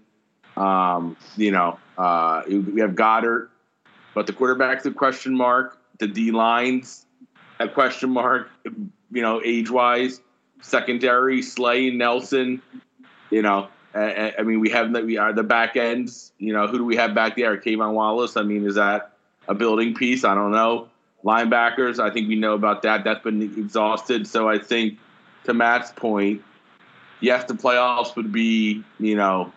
[0.58, 3.48] Um, you know, uh, we have Goedert,
[4.14, 5.78] but the quarterback's a question mark.
[6.00, 7.06] The D lines
[7.62, 8.50] a question mark.
[8.66, 10.20] You know, age wise,
[10.62, 12.62] secondary Slay Nelson.
[13.32, 16.32] You know, I, mean, we have the, we are the back ends.
[16.38, 17.58] You know, who do we have back there?
[17.58, 18.38] K'Von Wallace.
[18.38, 19.14] I mean, is that
[19.48, 20.24] a building piece?
[20.24, 20.90] I don't know.
[21.24, 23.04] Linebackers, I think we know about that.
[23.04, 24.28] That's been exhausted.
[24.28, 25.00] So I think,
[25.46, 26.44] to Matt's point,
[27.20, 29.52] yes, the playoffs would be, you know,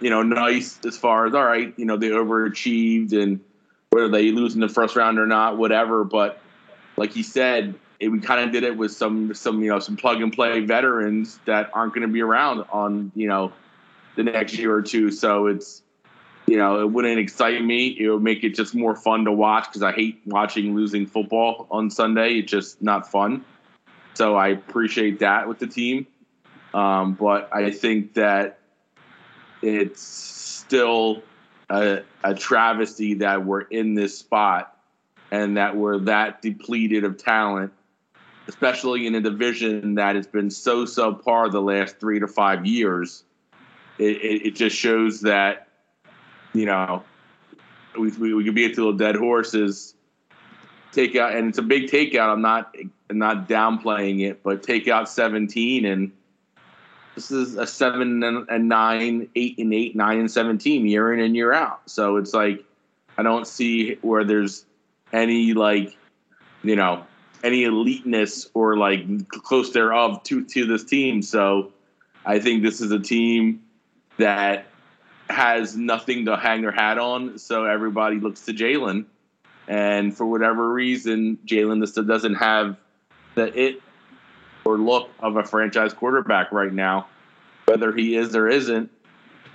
[0.00, 3.40] you know, nice as far as all right, you know, they overachieved and
[3.90, 6.04] whether they lose in the first round or not, whatever.
[6.04, 6.40] But
[6.96, 9.96] like he said, it, we kind of did it with some some you know some
[9.96, 13.52] plug and play veterans that aren't going to be around on you know
[14.16, 15.10] the next year or two.
[15.12, 15.82] So it's
[16.46, 17.96] you know it wouldn't excite me.
[17.98, 21.68] It would make it just more fun to watch because I hate watching losing football
[21.70, 22.38] on Sunday.
[22.38, 23.44] It's just not fun.
[24.14, 26.06] So I appreciate that with the team,
[26.74, 28.58] um, but I think that
[29.62, 31.22] it's still
[31.70, 34.76] a, a travesty that we're in this spot
[35.30, 37.72] and that we're that depleted of talent,
[38.48, 43.24] especially in a division that has been so subpar the last three to five years.
[43.98, 45.68] It, it, it just shows that,
[46.52, 47.04] you know,
[47.98, 49.94] we, we, we could be little dead horses.
[50.92, 52.28] Take out, and it's a big takeout.
[52.28, 52.74] I'm not
[53.08, 56.12] I'm not downplaying it, but take out 17 and
[57.14, 61.36] this is a seven and, nine, eight and eight, nine and seventeen year in and
[61.36, 61.82] year out.
[61.86, 62.64] So it's like
[63.18, 64.64] I don't see where there's
[65.12, 65.96] any like
[66.62, 67.04] you know
[67.42, 71.22] any eliteness or like close thereof to to this team.
[71.22, 71.72] So
[72.24, 73.62] I think this is a team
[74.18, 74.66] that
[75.28, 77.38] has nothing to hang their hat on.
[77.38, 79.06] So everybody looks to Jalen,
[79.66, 82.76] and for whatever reason, Jalen this doesn't have
[83.34, 83.82] the it
[84.64, 87.08] or look of a franchise quarterback right now.
[87.66, 88.90] Whether he is or isn't,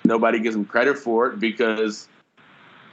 [0.04, 2.08] nobody gives him credit for it because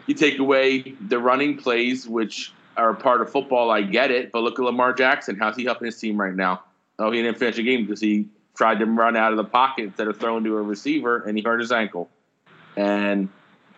[0.07, 3.71] you take away the running plays, which are a part of football.
[3.71, 5.37] I get it, but look at Lamar Jackson.
[5.37, 6.63] How's he helping his team right now?
[6.99, 9.85] Oh, he didn't finish the game because he tried to run out of the pocket
[9.85, 12.09] instead of throwing to a receiver, and he hurt his ankle.
[12.77, 13.29] And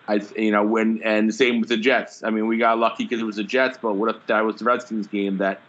[0.08, 2.22] I, you know, when and the same with the Jets.
[2.22, 4.56] I mean, we got lucky because it was the Jets, but what if that was
[4.56, 5.60] the Redskins game that,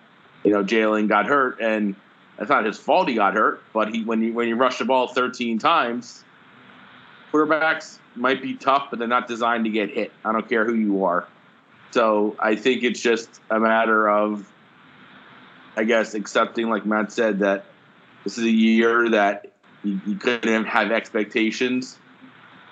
[0.43, 1.95] you know, Jalen got hurt and
[2.37, 4.85] that's not his fault he got hurt, but he when you when you rush the
[4.85, 6.23] ball 13 times,
[7.33, 10.11] quarterbacks might be tough, but they're not designed to get hit.
[10.23, 11.27] I don't care who you are.
[11.91, 14.47] So I think it's just a matter of,
[15.75, 17.65] I guess, accepting, like Matt said, that
[18.23, 19.51] this is a year that
[19.83, 21.97] you, you couldn't have expectations,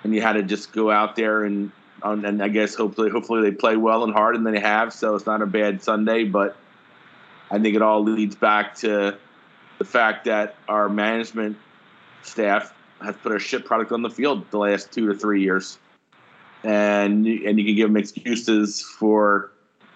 [0.04, 1.72] and you had to just go out there and
[2.02, 4.92] and I guess hopefully hopefully they play well and hard, and they have.
[4.92, 6.56] So it's not a bad Sunday, but
[7.50, 9.16] I think it all leads back to
[9.78, 11.56] the fact that our management
[12.22, 15.78] staff has put a shit product on the field the last two to three years,
[16.66, 19.52] and and you can give them excuses for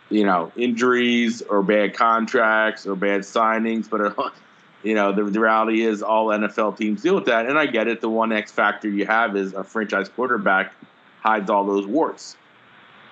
[0.09, 4.31] you know injuries or bad contracts or bad signings, but uh,
[4.85, 7.89] you know the, the reality is all NFL teams deal with that, and I get
[7.89, 8.01] it.
[8.01, 10.73] The one X factor you have is a franchise quarterback
[11.21, 12.37] hides all those warts.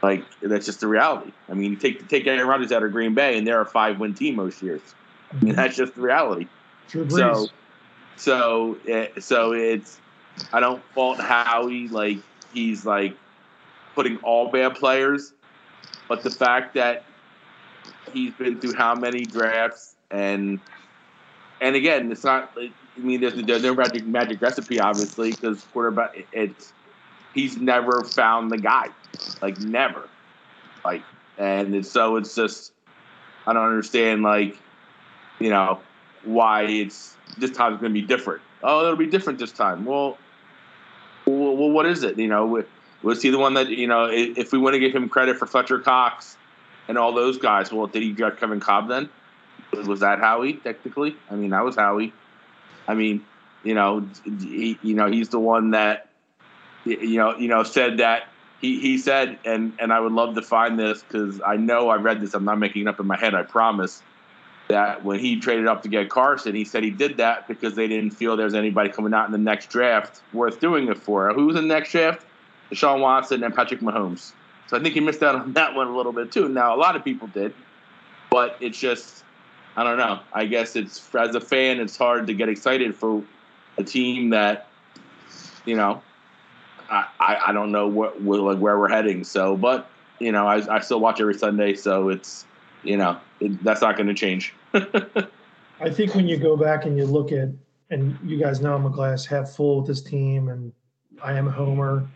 [0.02, 1.32] Like that's just the reality.
[1.48, 3.98] I mean, you take take Aaron Rodgers out of Green Bay, and they're a five
[3.98, 4.82] win team most years.
[5.32, 6.46] I mean, that's just the reality.
[7.36, 7.48] So,
[8.16, 10.00] so, it, so it's
[10.52, 12.18] I don't fault Howie like
[12.54, 13.16] he's like
[13.98, 15.32] putting all bad players,
[16.08, 17.02] but the fact that
[18.12, 20.60] he's been through how many drafts and
[21.60, 22.52] and again, it's not.
[22.56, 26.28] I mean, there's, there's no magic magic recipe, obviously, because quarterback.
[26.30, 26.72] It's
[27.34, 28.86] he's never found the guy,
[29.42, 30.08] like never,
[30.84, 31.02] like,
[31.36, 32.70] and it's, so it's just
[33.48, 34.56] I don't understand, like,
[35.40, 35.80] you know,
[36.22, 38.42] why it's this time's going to be different.
[38.62, 39.84] Oh, it'll be different this time.
[39.84, 40.16] Well,
[41.26, 42.16] well, well what is it?
[42.16, 42.62] You know,
[43.02, 44.08] was he the one that you know?
[44.10, 46.36] If we want to give him credit for Fletcher Cox
[46.88, 49.08] and all those guys, well, did he get Kevin Kolb then?
[49.86, 51.16] Was that Howie technically?
[51.30, 52.12] I mean, that was Howie.
[52.86, 53.24] I mean,
[53.62, 56.08] you know, he, you know, he's the one that
[56.84, 58.28] you know, you know, said that
[58.60, 61.96] he, he said, and and I would love to find this because I know I
[61.96, 62.34] read this.
[62.34, 63.34] I'm not making it up in my head.
[63.34, 64.02] I promise
[64.68, 67.88] that when he traded up to get Carson, he said he did that because they
[67.88, 71.32] didn't feel there was anybody coming out in the next draft worth doing it for.
[71.32, 72.24] Who was in the next draft?
[72.70, 74.32] Deshaun Watson and Patrick Mahomes.
[74.66, 76.48] So I think he missed out on that one a little bit too.
[76.48, 77.54] Now a lot of people did,
[78.30, 79.24] but it's just
[79.76, 80.20] I don't know.
[80.32, 83.22] I guess it's as a fan, it's hard to get excited for
[83.78, 84.68] a team that
[85.64, 86.02] you know
[86.90, 89.24] I, I, don't know what, like where we're heading.
[89.24, 92.46] So, but you know, I, I still watch every Sunday, so it's
[92.82, 94.54] you know it, that's not going to change.
[94.74, 97.48] I think when you go back and you look at,
[97.90, 100.72] and you guys know I'm a glass half full with this team, and
[101.22, 102.08] I am a homer.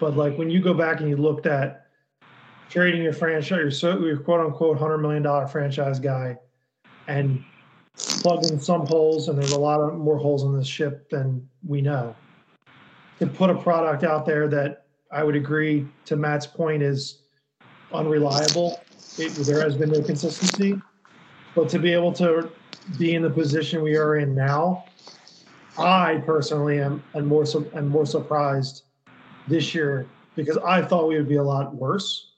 [0.00, 1.86] But like when you go back and you looked at
[2.68, 6.36] trading your franchise, your so your quote unquote hundred million dollar franchise guy,
[7.06, 7.44] and
[7.96, 11.80] plugging some holes, and there's a lot of more holes in this ship than we
[11.80, 12.14] know.
[13.20, 17.22] To put a product out there that I would agree to Matt's point is
[17.92, 18.80] unreliable.
[19.16, 20.80] It, there has been no consistency,
[21.54, 22.50] but to be able to
[22.98, 24.84] be in the position we are in now,
[25.78, 28.82] I personally am and more so am more surprised
[29.48, 30.06] this year
[30.36, 32.32] because I thought we would be a lot worse.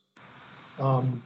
[0.79, 1.23] Um,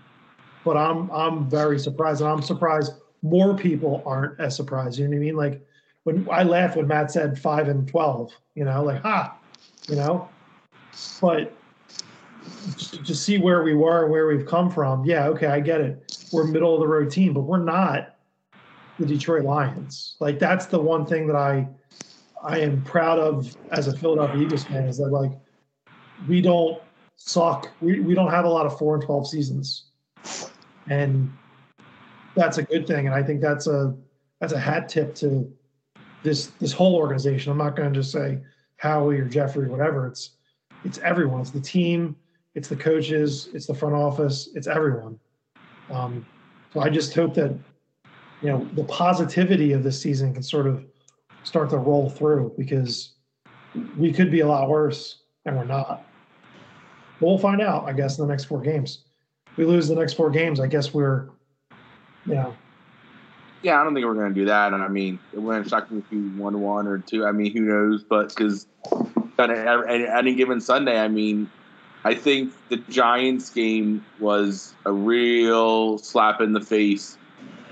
[0.64, 2.92] but I'm I'm very surprised, and I'm surprised
[3.22, 4.98] more people aren't as surprised.
[4.98, 5.36] You know what I mean?
[5.36, 5.66] Like
[6.04, 9.36] when I laughed when Matt said five and twelve, you know, like ha,
[9.88, 10.28] you know.
[11.20, 11.52] But
[13.04, 16.16] to see where we were, where we've come from, yeah, okay, I get it.
[16.32, 18.16] We're middle of the road team, but we're not
[18.98, 20.16] the Detroit Lions.
[20.20, 21.66] Like that's the one thing that I
[22.42, 25.32] I am proud of as a Philadelphia Eagles fan is that like
[26.28, 26.80] we don't
[27.16, 27.70] suck.
[27.80, 29.84] We we don't have a lot of four and twelve seasons.
[30.88, 31.32] And
[32.34, 33.06] that's a good thing.
[33.06, 33.94] And I think that's a
[34.40, 35.50] that's a hat tip to
[36.22, 37.52] this this whole organization.
[37.52, 38.40] I'm not gonna just say
[38.76, 40.06] Howie or Jeffrey, or whatever.
[40.06, 40.30] It's
[40.84, 41.40] it's everyone.
[41.40, 42.16] It's the team,
[42.54, 45.18] it's the coaches, it's the front office, it's everyone.
[45.90, 46.26] Um,
[46.72, 47.56] so I just hope that
[48.42, 50.84] you know the positivity of this season can sort of
[51.42, 53.14] start to roll through because
[53.96, 56.06] we could be a lot worse and we're not.
[57.20, 59.04] But we'll find out, I guess, in the next four games.
[59.52, 61.28] If we lose the next four games, I guess we're,
[62.26, 62.56] you know,
[63.62, 64.72] Yeah, I don't think we're going to do that.
[64.72, 67.26] And I mean, it wouldn't shock me if we won one or two.
[67.26, 68.02] I mean, who knows?
[68.02, 68.66] But because
[69.38, 71.50] at any given Sunday, I mean,
[72.04, 77.18] I think the Giants game was a real slap in the face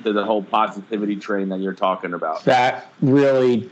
[0.05, 2.45] to the whole positivity train that you're talking about.
[2.45, 3.70] That really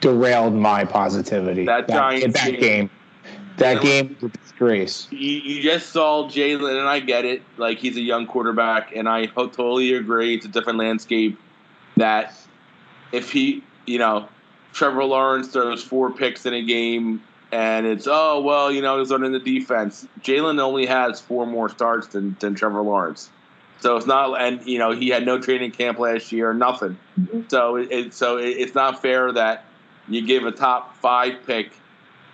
[0.00, 1.64] derailed my positivity.
[1.64, 2.90] That Giants that game- game.
[3.56, 3.90] That Yeah.
[3.90, 5.08] game was a disgrace.
[5.10, 7.42] You, you just saw Jalen, and I get it.
[7.56, 10.34] Like he's a young quarterback, and I totally agree.
[10.34, 11.38] It's a different landscape.
[11.96, 12.34] That
[13.12, 14.28] if he, you know,
[14.74, 19.10] Trevor Lawrence throws four picks in a game, and it's oh well, you know, he's
[19.10, 20.06] learning the defense.
[20.20, 23.30] Jalen only has four more starts than than Trevor Lawrence,
[23.80, 24.38] so it's not.
[24.38, 26.98] And you know, he had no training camp last year, nothing.
[27.18, 27.42] Mm-hmm.
[27.48, 29.64] So it, it so it, it's not fair that
[30.08, 31.72] you give a top five pick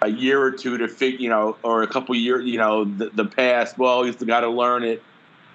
[0.02, 3.10] a year or two to figure, you know, or a couple years, you know, the,
[3.10, 3.78] the past.
[3.78, 5.02] Well, he's got to learn it.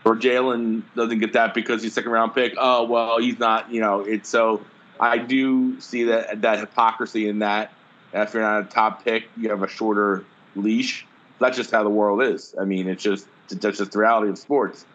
[0.06, 2.54] Or Jalen doesn't get that because he's second round pick.
[2.58, 3.70] Oh well, he's not.
[3.72, 4.64] You know, it's so.
[5.00, 7.74] I do see that that hypocrisy in that.
[8.14, 10.24] If you're not a top pick, you have a shorter
[10.56, 11.06] leash.
[11.40, 12.56] That's just how the world is.
[12.60, 14.86] I mean, it's just that's just the reality of sports.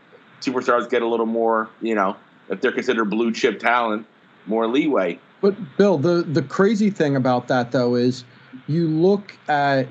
[0.40, 2.16] Superstars get a little more, you know,
[2.48, 4.06] if they're considered blue chip talent,
[4.46, 5.18] more leeway.
[5.42, 8.24] But Bill, the the crazy thing about that though is
[8.66, 9.86] you look at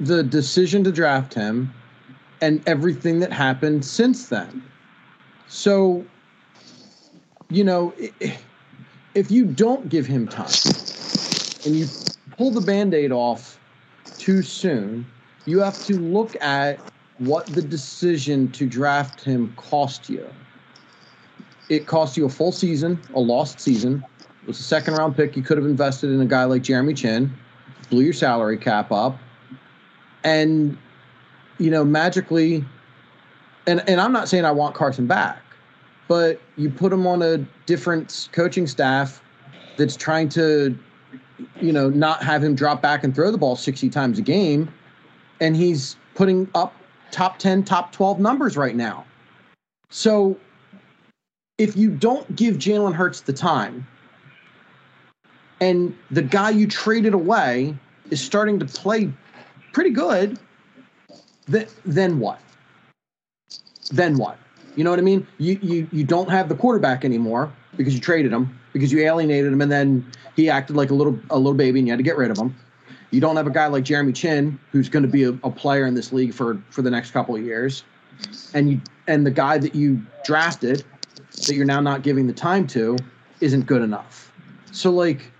[0.00, 1.72] the decision to draft him
[2.40, 4.62] and everything that happened since then.
[5.46, 6.04] So,
[7.48, 7.94] you know,
[9.14, 10.50] if you don't give him time
[11.64, 11.86] and you
[12.36, 13.58] pull the band-aid off
[14.18, 15.06] too soon,
[15.46, 16.78] you have to look at
[17.18, 20.28] what the decision to draft him cost you
[21.68, 24.04] it cost you a full season, a lost season.
[24.44, 25.38] It was a second round pick.
[25.38, 27.32] You could have invested in a guy like Jeremy Chinn,
[27.88, 29.18] blew your salary cap up,
[30.22, 30.76] and
[31.56, 32.62] you know magically.
[33.66, 35.42] And and I'm not saying I want Carson back,
[36.08, 39.22] but you put him on a different coaching staff
[39.78, 40.78] that's trying to,
[41.62, 44.70] you know, not have him drop back and throw the ball 60 times a game,
[45.40, 46.74] and he's putting up
[47.12, 49.06] top 10, top 12 numbers right now.
[49.88, 50.38] So
[51.56, 53.86] if you don't give Jalen Hurts the time,
[55.60, 57.76] and the guy you traded away
[58.10, 59.10] is starting to play
[59.72, 60.38] pretty good,
[61.46, 62.40] then then what?
[63.90, 64.38] Then what?
[64.76, 65.26] You know what I mean?
[65.38, 69.52] You you you don't have the quarterback anymore because you traded him because you alienated
[69.52, 70.04] him, and then
[70.36, 72.38] he acted like a little a little baby, and you had to get rid of
[72.38, 72.54] him.
[73.10, 75.86] You don't have a guy like Jeremy Chinn who's going to be a, a player
[75.86, 77.84] in this league for for the next couple of years,
[78.54, 80.84] and you and the guy that you drafted
[81.46, 82.96] that you're now not giving the time to
[83.40, 84.32] isn't good enough.
[84.72, 85.30] So like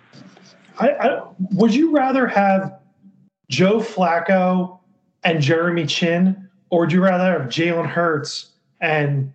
[0.78, 1.22] I, I
[1.52, 2.78] would you rather have
[3.51, 4.78] Joe Flacco
[5.22, 9.32] and Jeremy Chinn, or would you rather have Jalen Hurts and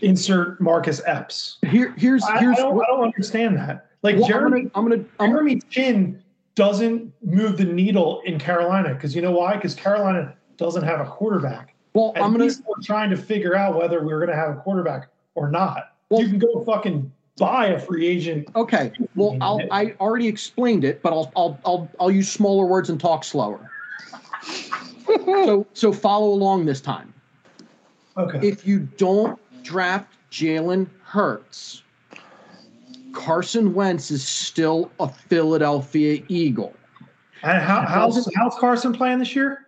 [0.00, 1.58] insert Marcus Epps?
[1.66, 3.86] here here's I, I here's don't, what, I don't understand that.
[4.02, 6.22] Like well, I'm Jeremy, gonna I'm gonna I'm, Jeremy Chinn
[6.54, 9.56] doesn't move the needle in Carolina because you know why?
[9.56, 11.74] Because Carolina doesn't have a quarterback.
[11.94, 14.50] well At I'm gonna least we're trying to figure out whether we're going to have
[14.50, 15.96] a quarterback or not.
[16.10, 18.48] Well- you can go fucking buy a free agent.
[18.54, 18.92] Okay.
[19.14, 23.00] Well, I'll, I already explained it, but I'll, I'll, I'll, I'll use smaller words and
[23.00, 23.70] talk slower.
[25.06, 27.12] so, so follow along this time.
[28.16, 28.46] Okay.
[28.46, 31.82] If you don't draft Jalen Hurts,
[33.12, 36.74] Carson Wentz is still a Philadelphia Eagle.
[37.42, 39.66] And how, how's how's Carson playing this year?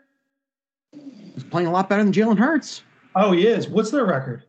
[1.34, 2.82] He's playing a lot better than Jalen Hurts.
[3.14, 3.68] Oh, he is.
[3.68, 4.44] What's their record?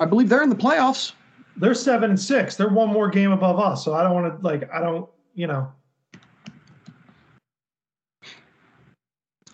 [0.00, 1.12] I believe they're in the playoffs.
[1.56, 2.56] They're seven and six.
[2.56, 3.84] They're one more game above us.
[3.84, 4.70] So I don't want to like.
[4.72, 5.08] I don't.
[5.34, 5.72] You know.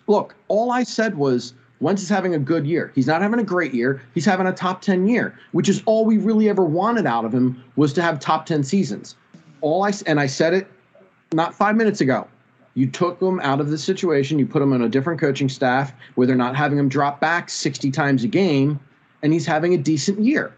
[0.07, 2.91] Look, all I said was Wentz is having a good year.
[2.95, 4.01] He's not having a great year.
[4.13, 7.33] He's having a top 10 year, which is all we really ever wanted out of
[7.33, 9.15] him was to have top 10 seasons.
[9.61, 10.67] All I and I said it
[11.31, 12.27] not 5 minutes ago.
[12.73, 15.93] You took him out of the situation, you put him on a different coaching staff
[16.15, 18.79] where they're not having him drop back 60 times a game
[19.21, 20.53] and he's having a decent year.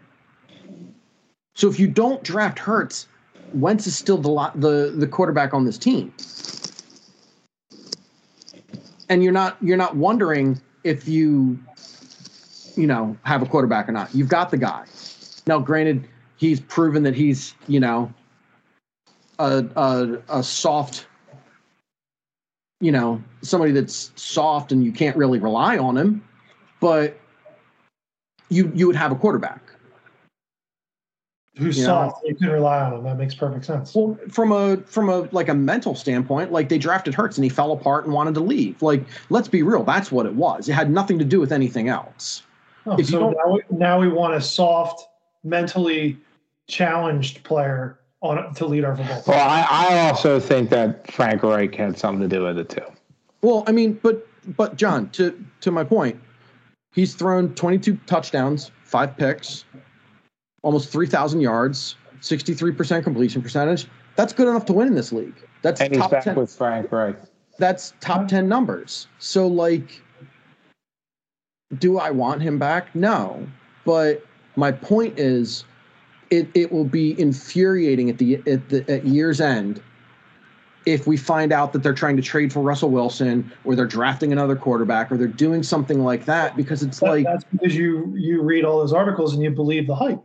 [1.54, 3.06] So if you don't draft Hurts,
[3.54, 6.12] Wentz is still the the the quarterback on this team.
[9.08, 11.58] And you're not you're not wondering if you
[12.76, 14.14] you know have a quarterback or not.
[14.14, 14.86] You've got the guy.
[15.46, 18.12] Now granted he's proven that he's, you know,
[19.38, 21.06] a a, a soft
[22.82, 26.22] you know, somebody that's soft and you can't really rely on him,
[26.80, 27.16] but
[28.48, 29.71] you you would have a quarterback.
[31.56, 31.84] Who's Yeah.
[31.84, 32.22] soft?
[32.24, 33.04] You can rely on him.
[33.04, 33.94] That makes perfect sense.
[33.94, 37.50] Well, from a from a like a mental standpoint, like they drafted Hurts and he
[37.50, 38.80] fell apart and wanted to leave.
[38.80, 40.68] Like, let's be real, that's what it was.
[40.68, 42.42] It had nothing to do with anything else.
[42.86, 45.06] Oh, if you so don't- now we, now we want a soft,
[45.44, 46.16] mentally
[46.68, 49.16] challenged player on to lead our football.
[49.16, 49.34] team.
[49.34, 52.84] Well, I, I also think that Frank Reich had something to do with it too.
[53.42, 54.26] Well, I mean, but
[54.56, 56.18] but John, to to my point,
[56.94, 59.64] he's thrown 22 touchdowns, five picks,
[60.62, 63.86] almost 3,000 yards, 63% completion percentage.
[64.16, 65.34] That's good enough to win in this league.
[65.62, 66.34] That's And he's top back 10.
[66.36, 67.16] with Frank Reich.
[67.58, 69.06] that's top 10 numbers.
[69.18, 70.00] So like
[71.78, 72.94] do I want him back?
[72.94, 73.46] No.
[73.86, 74.26] But
[74.56, 75.64] my point is
[76.30, 79.82] it, it will be infuriating at the at the at year's end
[80.84, 84.32] if we find out that they're trying to trade for Russell Wilson or they're drafting
[84.32, 88.12] another quarterback or they're doing something like that because it's That- like that's because you
[88.16, 90.22] you read all those articles and you believe the hype.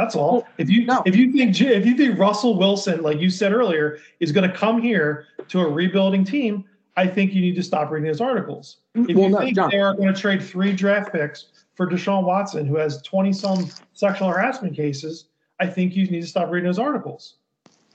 [0.00, 0.46] That's all.
[0.56, 1.02] If you No.
[1.04, 4.56] if you think if you think Russell Wilson, like you said earlier, is going to
[4.56, 6.64] come here to a rebuilding team,
[6.96, 8.78] I think you need to stop reading those articles.
[8.96, 9.70] Mm, if Well, you no, think John.
[9.70, 13.68] they are going to trade three draft picks for Deshaun Watson, who has twenty some
[13.92, 15.26] sexual harassment cases,
[15.60, 17.34] I think you need to stop reading those articles.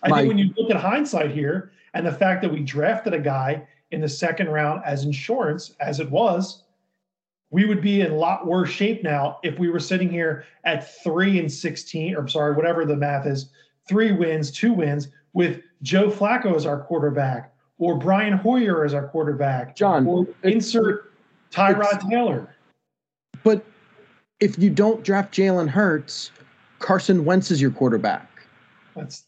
[0.03, 0.19] I Mike.
[0.19, 3.65] think when you look at hindsight here and the fact that we drafted a guy
[3.89, 6.64] in the second round as insurance, as it was,
[7.55, 10.93] we would be in a lot worse shape now if we were sitting here at
[11.01, 13.49] three and 16, or I'm sorry, whatever the math is,
[13.87, 19.07] three wins, two wins, with Joe Flacco as our quarterback, or Brian Hoyer as our
[19.07, 21.13] quarterback, John, or insert
[21.49, 22.53] Tyrod Taylor.
[23.43, 23.63] but
[24.41, 26.31] if you don't draft Jalen Hurts,
[26.79, 28.29] Carson Wentz is your quarterback.
[28.97, 29.23] That's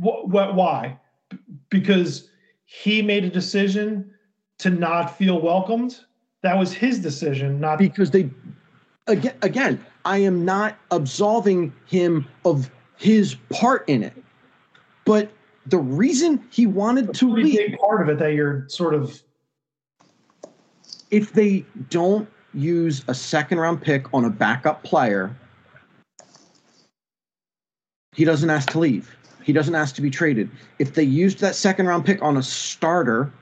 [0.00, 0.98] what, what why?
[1.70, 2.28] Because
[2.64, 4.12] he made a decision
[4.58, 6.00] to not feel welcomed.
[6.44, 8.28] That was his decision, not because they
[9.06, 14.12] again again i am not absolving him of his part in it.
[15.06, 15.32] But
[15.64, 19.22] the reason he wanted to leave big part of it that you're sort of
[21.10, 25.34] if they don't use a second round pick on a backup player
[28.14, 29.16] he doesn't ask to leave.
[29.42, 30.50] He doesn't ask to be traded.
[30.78, 33.32] If they used that second round pick on a starter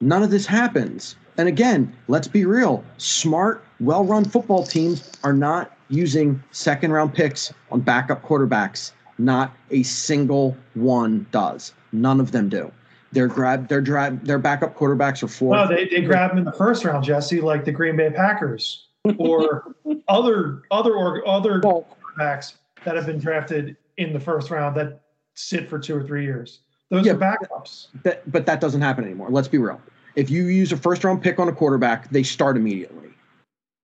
[0.00, 5.76] none of this happens and again let's be real smart well-run football teams are not
[5.88, 12.48] using second round picks on backup quarterbacks not a single one does none of them
[12.48, 12.70] do
[13.12, 16.44] their grab their drive their backup quarterbacks are four No, they, they grab them in
[16.44, 18.86] the first round, Jesse, like the Green Bay Packers
[19.18, 19.74] or
[20.08, 21.86] other other or other Well-
[22.16, 22.54] quarterbacks
[22.84, 25.00] that have been drafted in the first round that
[25.34, 26.60] sit for two or three years.
[26.90, 27.88] Those Yeah, are backups.
[28.04, 29.28] That, but that doesn't happen anymore.
[29.30, 29.80] Let's be real.
[30.16, 33.10] If you use a first round pick on a quarterback, they start immediately.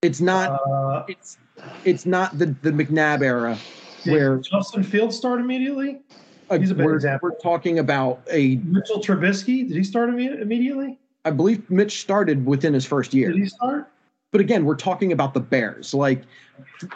[0.02, 0.60] It's not.
[0.68, 1.38] Uh, it's
[1.84, 3.58] it's not the the McNabb era
[4.04, 6.00] where Justin Fields start immediately.
[6.50, 7.30] He's a bad we're, example.
[7.30, 8.56] we're talking about a.
[8.56, 10.98] Mitchell Trubisky, did he start imme- immediately?
[11.24, 13.90] I believe Mitch started within his first year, Did he start?
[14.30, 15.92] but again, we're talking about the Bears.
[15.92, 16.22] Like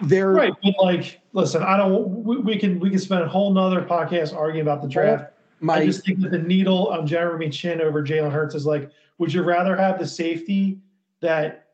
[0.02, 2.22] they're Right, but like, listen, I don't.
[2.22, 5.32] We, we can we can spend a whole nother podcast arguing about the draft.
[5.60, 8.90] my I just think that the needle on Jeremy Chinn over Jalen Hurts is like,
[9.20, 10.80] would you rather have the safety
[11.20, 11.66] that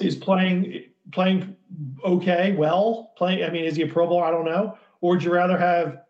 [0.00, 1.56] is playing playing
[2.04, 3.42] okay, well, playing.
[3.42, 4.24] I mean, is he a Pro Bowler?
[4.24, 4.76] I don't know.
[5.00, 6.02] Or would you rather have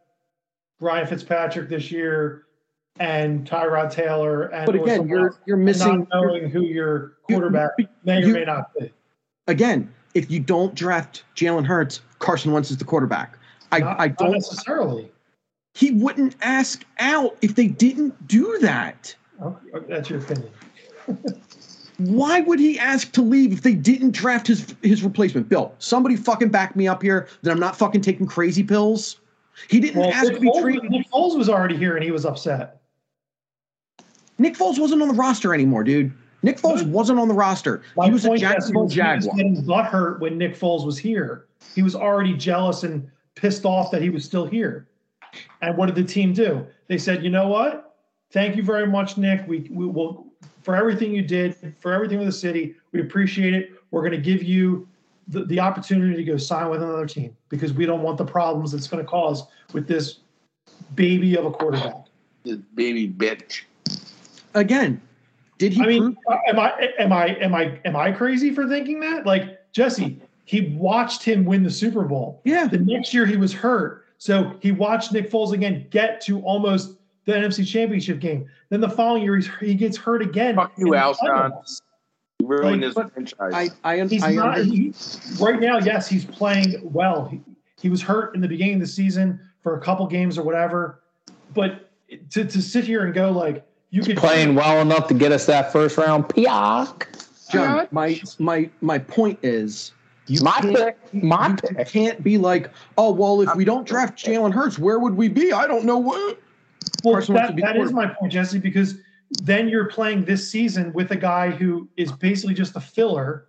[0.81, 2.47] Ryan Fitzpatrick this year
[2.99, 4.47] and Tyrod Taylor?
[4.49, 8.35] And But again, you're you're missing not knowing who your quarterback you- may or you-
[8.35, 8.93] may not be.
[9.47, 9.91] again.
[10.15, 13.37] If you don't draft Jalen Hurts, Carson Wentz is the quarterback.
[13.73, 14.31] I, Not, I don't.
[14.33, 15.11] necessarily.
[15.75, 19.15] He wouldn't ask out if they didn't do that.
[19.43, 20.51] Okay, that's your opinion.
[21.99, 25.49] Why would he ask to leave if they didn't draft his his replacement?
[25.49, 29.21] Bill, somebody fucking back me up here that I'm not fucking taking crazy pills.
[29.69, 30.91] He didn't Well, ask Nick to be Foles, traded.
[30.91, 32.81] Nick Foles was already here and he was upset.
[34.39, 36.13] Nick Foles wasn't on the roster anymore, dude.
[36.43, 37.83] Nick Foles wasn't on the roster.
[37.97, 39.37] My he was a Jacksonville was he was Jaguar.
[39.37, 41.47] getting butthurt when Nick Foles was here.
[41.77, 44.89] He was already jealous and pissed off that he was still here.
[45.63, 46.67] And what did the team do?
[46.89, 47.94] They said, "You know what?
[48.35, 49.47] Thank you very much, Nick.
[49.47, 50.27] We, we will
[50.65, 52.75] for everything you did, for everything with the city.
[52.91, 53.71] We appreciate it.
[53.93, 54.89] We're going to give you
[55.29, 58.75] the, the opportunity to go sign with another team because we don't want the problems
[58.75, 60.19] it's going to cause with this
[60.97, 62.07] baby of a quarterback."
[62.43, 63.63] This baby bitch.
[64.55, 65.01] Again,
[65.59, 68.53] did he I mean, prove uh, am I am I am I am I crazy
[68.53, 69.27] for thinking that?
[69.27, 72.41] Like Jesse, he watched him win the Super Bowl.
[72.43, 72.67] Yeah.
[72.67, 76.97] The next year he was hurt, so he watched Nick Foles again get to almost
[77.25, 78.47] the NFC Championship game.
[78.69, 80.57] Then the following year he's, he gets hurt again.
[80.57, 81.17] Fuck you, Alshon.
[81.23, 81.81] playoffs.
[82.41, 83.71] You ruined Like, his franchise.
[83.85, 84.59] I I, He's I not.
[84.59, 84.93] He,
[85.41, 87.27] right now, yes, he's playing well.
[87.27, 87.41] He,
[87.81, 91.03] he was hurt in the beginning of the season for a couple games or whatever,
[91.55, 91.91] but
[92.31, 95.47] to, to sit here and go like you could Playing well enough to get us
[95.47, 96.25] that first round.
[96.25, 97.07] Piak.
[97.51, 99.93] John, my my my point is
[100.27, 101.15] you My can't, pick.
[101.23, 101.89] My you pick.
[101.89, 105.53] can't be like, oh well, if we don't draft Jalen Hurts, where would we be?
[105.53, 106.41] I don't know what.
[107.05, 108.97] Well, Carson Wentz that, would be that is my point, Jesse, because
[109.43, 113.47] then you're playing this season with a guy who is basically just a filler,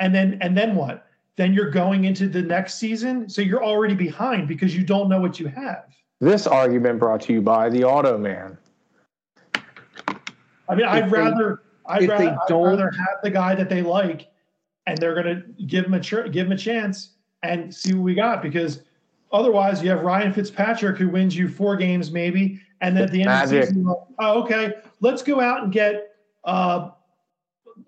[0.00, 1.06] and then and then what?
[1.36, 5.20] Then you're going into the next season, so you're already behind because you don't know
[5.20, 5.86] what you have.
[6.20, 8.56] This argument brought to you by the Auto Man.
[10.68, 13.82] I mean, I'd If they- rather I'd rather, I'd rather have the guy that they
[13.82, 14.28] like,
[14.86, 17.10] and they're going to give him a tr- give him a chance
[17.44, 18.82] and see what we got because.
[19.32, 23.22] Otherwise, you have Ryan Fitzpatrick who wins you four games maybe, and then at the
[23.22, 23.68] end of the Magic.
[23.68, 26.90] season, you're like, oh, okay, let's go out and get uh,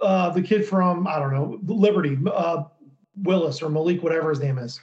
[0.00, 2.64] uh, the kid from I don't know Liberty, uh,
[3.22, 4.80] Willis or Malik, whatever his name is,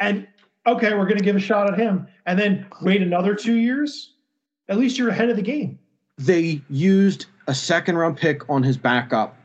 [0.00, 0.26] and
[0.66, 4.14] okay, we're going to give a shot at him, and then wait another two years.
[4.68, 5.78] At least you're ahead of the game.
[6.18, 9.36] They used a second round pick on his backup.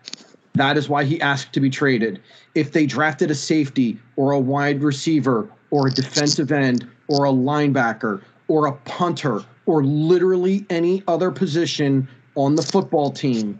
[0.53, 2.21] That is why he asked to be traded.
[2.55, 7.31] If they drafted a safety or a wide receiver or a defensive end or a
[7.31, 13.59] linebacker or a punter or literally any other position on the football team,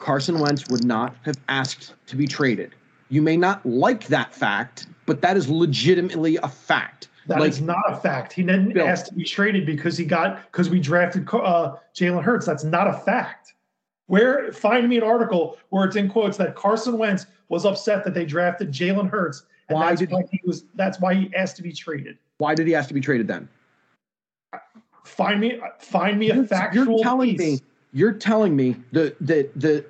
[0.00, 2.74] Carson Wentz would not have asked to be traded.
[3.10, 7.08] You may not like that fact, but that is legitimately a fact.
[7.28, 8.32] That is Like- not a fact.
[8.32, 8.86] He didn't Bill.
[8.88, 12.46] ask to be traded because he got because we drafted uh, Jalen Hurts.
[12.46, 13.54] That's not a fact.
[14.06, 18.14] Where find me an article where it's in quotes that Carson Wentz was upset that
[18.14, 20.64] they drafted Jalen Hurts, and Why that's did- why he was.
[20.74, 22.18] That's why he asked to be traded.
[22.38, 23.48] Why did he ask to be traded then?
[25.04, 27.38] Find me find me a You're- factual You're telling piece.
[27.40, 27.60] me
[27.94, 29.84] you're telling me that that that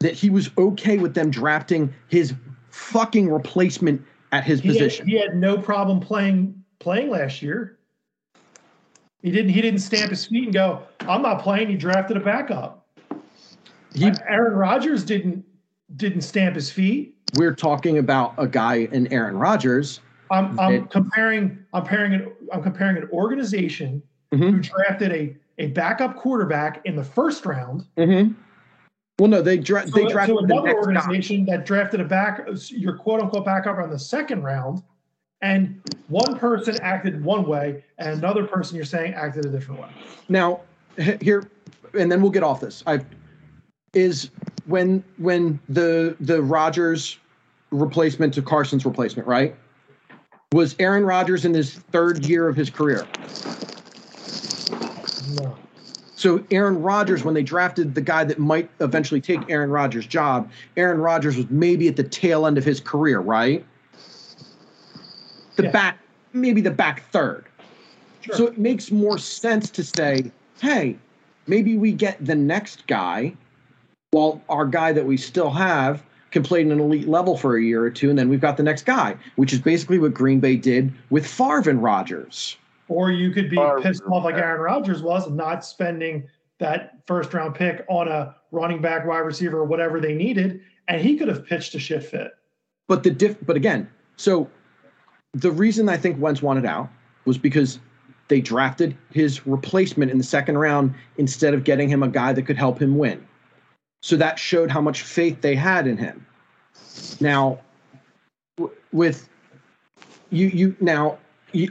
[0.00, 2.34] that he was okay with them drafting his
[2.70, 4.00] fucking replacement
[4.32, 5.08] at his he had, position.
[5.08, 7.78] he had no problem playing playing last year.
[9.22, 9.50] He didn't.
[9.50, 12.86] He didn't stamp his feet and go, "I'm not playing." He drafted a backup.
[13.94, 15.44] He- Aaron Rodgers didn't
[15.96, 17.16] didn't stamp his feet.
[17.36, 20.00] we're talking about a guy in Aaron Rodgers.
[20.30, 21.58] I'm, I'm comparing.
[21.72, 22.32] I'm comparing an.
[22.52, 24.02] I'm comparing an organization
[24.32, 24.38] Mhm.
[24.50, 28.32] who drafted a a backup quarterback in the first round Mm-hmm.
[29.18, 30.80] Well, no, they dra- to, they drafted the another next guy.
[31.02, 34.82] organization that drafted a back your quote unquote backup on the second round,
[35.42, 39.88] and one person acted one way and another person you're saying acted a different way.
[40.30, 40.60] Now,
[41.20, 41.50] here,
[41.98, 42.82] and then we'll get off this.
[42.86, 43.00] I
[43.92, 44.30] is
[44.64, 47.18] when when the the Rodgers
[47.72, 49.54] replacement to Carson's replacement, right?
[50.52, 53.06] Was Aaron Rodgers in his third year of his career?
[55.34, 55.56] No.
[56.16, 60.50] So Aaron Rodgers, when they drafted the guy that might eventually take Aaron Rodgers' job,
[60.76, 63.64] Aaron Rodgers was maybe at the tail end of his career, right?
[65.56, 65.70] The Yeah.
[65.70, 65.98] back,
[66.34, 67.46] maybe the back third.
[68.20, 68.36] Sure.
[68.36, 70.30] So it makes more sense to say,
[70.60, 70.98] hey,
[71.46, 73.32] maybe we get the next guy
[74.10, 76.02] while our guy that we still have
[76.32, 78.56] can play at an elite level for a year or two, and then we've got
[78.56, 82.56] the next guy, which is basically what Green Bay did with Favre and Rodgers.
[82.90, 86.98] Or you could be Or- pissed off like Aaron Rodgers was, and not spending that
[87.06, 91.16] first round pick on a running back, wide receiver, or whatever they needed, and he
[91.16, 92.32] could have pitched a shit fit.
[92.88, 94.50] But the diff but again, so
[95.32, 96.88] the reason I think Wentz wanted out
[97.24, 97.78] was because
[98.26, 102.42] they drafted his replacement in the second round instead of getting him a guy that
[102.42, 103.24] could help him win.
[104.02, 106.26] So that showed how much faith they had in him.
[107.20, 107.60] Now,
[108.92, 109.28] with
[110.30, 111.18] you, you now, you-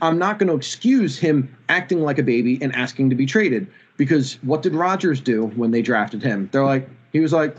[0.02, 3.68] I'm not going to excuse him acting like a baby and asking to be traded
[3.98, 6.50] because what did Rodgers do when they drafted him?
[6.52, 7.56] They're like, he was like,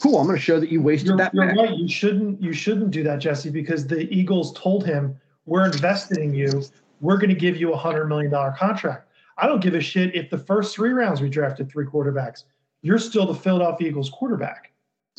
[0.00, 1.76] "Cool, I'm going to show that you wasted You're, that." you're pick." right.
[1.76, 2.42] You shouldn't.
[2.42, 6.62] You shouldn't do that, Jesse, because the Eagles told him, "We're invested in you.
[7.00, 9.08] We're going to give you a hundred million dollar contract."
[9.38, 12.44] I don't give a shit if the first three rounds we drafted three quarterbacks.
[12.82, 14.72] You're still the Philadelphia Eagles quarterback.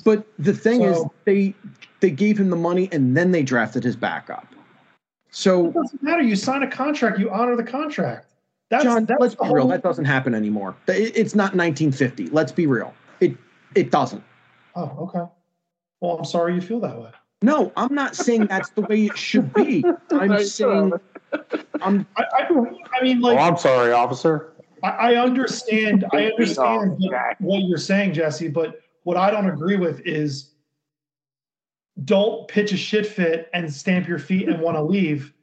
[0.04, 1.54] But the thing is, they
[2.00, 4.48] they gave him the money and then they drafted his backup.
[5.32, 6.22] So It doesn't matter.
[6.22, 7.20] You sign a contract.
[7.20, 8.34] You honor the contract.
[8.70, 9.68] That's, John, that's let's the be real.
[9.68, 10.76] That doesn't happen anymore.
[10.88, 12.28] It's not 1950.
[12.30, 12.94] Let's be real.
[13.20, 13.38] It
[13.76, 14.24] it doesn't.
[14.76, 15.32] Oh, okay.
[16.02, 17.12] Well, I'm sorry you feel that way.
[17.42, 19.86] No, I'm not saying that's the way it should be.
[20.12, 20.94] I'm Right, saying
[21.82, 22.50] I'm I, I,
[23.00, 24.54] I mean, like, oh, I'm sorry, officer.
[24.84, 26.06] I, I understand.
[26.14, 26.98] I understand
[27.40, 28.48] what you're saying, Jesse.
[28.48, 30.52] But what I don't agree with is
[32.06, 35.34] don't pitch a shit fit and stamp your feet and want to leave.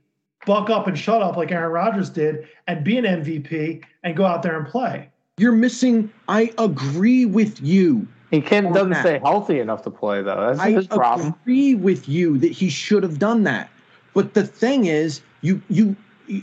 [0.47, 4.27] Buck up and shut up like Aaron Rodgers did, and be an MVP and go
[4.27, 5.09] out there and play.
[5.39, 6.13] you're missing.
[6.29, 8.07] I agree with you.
[8.31, 9.01] He can On doesn't that.
[9.01, 10.49] stay healthy enough to play though.
[10.49, 11.29] That's I his problem.
[11.29, 13.71] I agree with you that he should have done that.
[14.13, 16.43] But the thing is, you you, you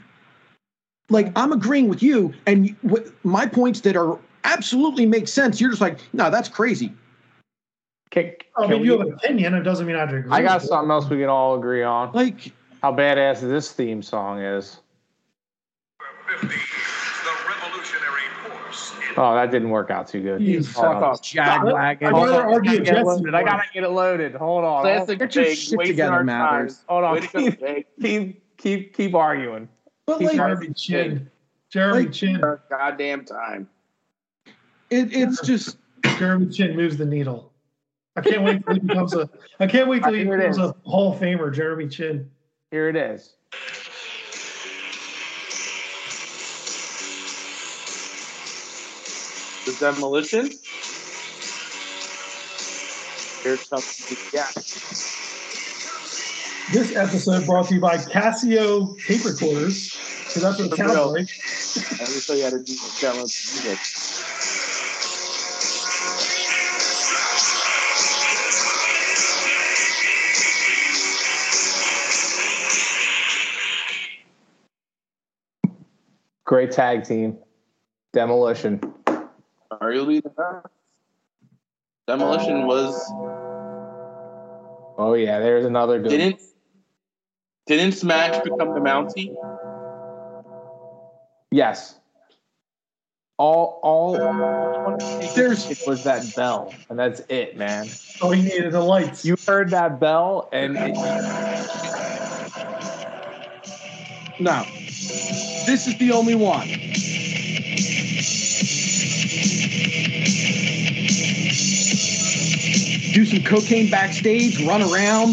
[1.10, 5.62] like I'm agreeing with you, and you, what, my points that are absolutely make sense.
[5.62, 6.92] You're just like, no, that's crazy.
[8.12, 9.54] Can, I can mean, you have an opinion.
[9.54, 10.32] It doesn't mean I have to agree.
[10.32, 10.68] I got with it.
[10.68, 12.12] something else we can all agree on.
[12.14, 12.52] Like,
[12.82, 14.80] How badass this theme song is.
[16.40, 16.54] 50, the
[17.48, 18.94] revolutionary force.
[18.96, 20.42] in Oh, that didn't work out too good.
[20.42, 21.04] You Hold fuck on.
[21.04, 21.22] up.
[21.22, 21.74] Jagwagon.
[22.04, 23.34] I'd Hold rather argue I get it loaded.
[23.36, 24.36] I gotta get it loaded.
[24.36, 24.82] Hold on.
[24.84, 26.78] Classic Get your Big, shit wasting together, our Mathers.
[26.78, 26.86] time.
[26.90, 27.14] Hold on.
[27.14, 27.86] Way to go, Big.
[28.02, 29.70] Keep keep keep arguing.
[30.06, 30.36] but He's like.
[30.38, 31.30] Jeremy Chinn.
[31.70, 32.42] Jeremy Like- Chinn.
[32.70, 33.70] Goddamn time.
[34.90, 35.78] it, it's just
[36.18, 37.51] Jeremy Chinn moves the needle.
[38.16, 39.30] I can't wait till he becomes a.
[39.60, 41.54] I can't wait till he Here becomes a Hall of Famer.
[41.54, 42.30] Jeremy Chinn.
[42.70, 43.36] Here it is.
[49.66, 50.50] The demolition.
[53.44, 54.18] Here's something.
[54.34, 54.48] Yeah.
[56.74, 59.96] This episode brought to you by Casio tape recorders.
[60.28, 61.12] Because that's what it For sounds real.
[61.12, 61.30] like.
[62.00, 62.74] Let me show you how to do
[76.52, 77.38] Great tag team.
[78.12, 78.82] Demolition.
[79.72, 80.62] Arguably, the
[82.06, 82.94] demolition was
[84.98, 86.10] Oh yeah, there's another good.
[86.10, 86.42] didn't
[87.68, 89.34] didn't Smash become the Mountie?
[91.52, 91.96] Yes.
[93.38, 94.18] All all
[95.34, 97.88] There's- it was that bell, and that's it, man.
[98.22, 99.24] Oh, he needed the lights.
[99.24, 100.98] You heard that bell, and it,
[104.42, 104.66] no.
[105.66, 106.68] This is the only one.
[113.14, 115.30] Do some cocaine backstage, run around.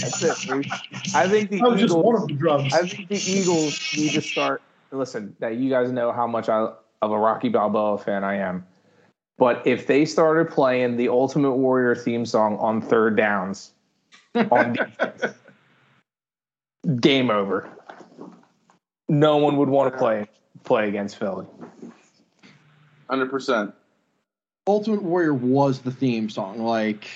[0.00, 0.38] that's it.
[0.48, 0.66] dude.
[1.14, 2.22] I think the that was just one Eagles.
[2.22, 2.72] of the drugs.
[2.74, 4.62] I think the Eagles need to start.
[4.90, 6.72] Listen, that you guys know how much I
[7.02, 8.66] of a Rocky Balboa fan I am.
[9.36, 13.72] But if they started playing the Ultimate Warrior theme song on third downs,
[14.50, 15.24] on defense,
[17.00, 17.68] game over.
[19.08, 20.26] No one would want to play
[20.64, 21.46] play against Philly.
[23.08, 23.74] Hundred percent.
[24.66, 26.58] Ultimate Warrior was the theme song.
[26.58, 27.08] Like,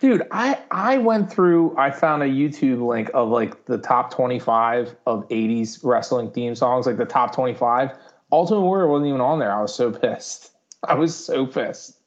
[0.00, 1.76] Dude, I I went through.
[1.76, 6.54] I found a YouTube link of like the top twenty five of '80s wrestling theme
[6.54, 7.90] songs, like the top twenty five.
[8.32, 9.52] Ultimate Warrior wasn't even on there.
[9.52, 10.52] I was so pissed.
[10.84, 11.98] I was so pissed.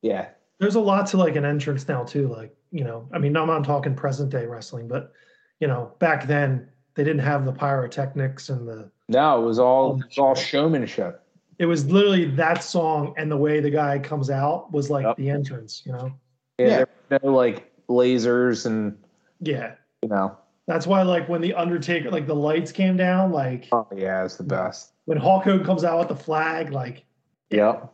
[0.00, 0.28] Yeah,
[0.60, 2.28] There's a lot to like an entrance now too.
[2.28, 5.12] Like you know, I mean, I'm not talking present day wrestling, but
[5.60, 8.90] you know, back then they didn't have the pyrotechnics and the.
[9.08, 11.22] no, it was all it was all showmanship.
[11.58, 15.16] It was literally that song and the way the guy comes out was like Yep.
[15.16, 15.82] the entrance.
[15.84, 16.12] You know.
[16.58, 16.84] Yeah, Yeah.
[17.10, 18.96] there were no like lasers and
[19.40, 19.74] Yeah.
[20.02, 20.36] you know.
[20.66, 24.36] That's why, like, when the Undertaker, like, the lights came down, like, Oh yeah, it's
[24.36, 24.92] the best.
[25.06, 27.04] when Hulk Hogan comes out with the flag, like,
[27.50, 27.92] Yep.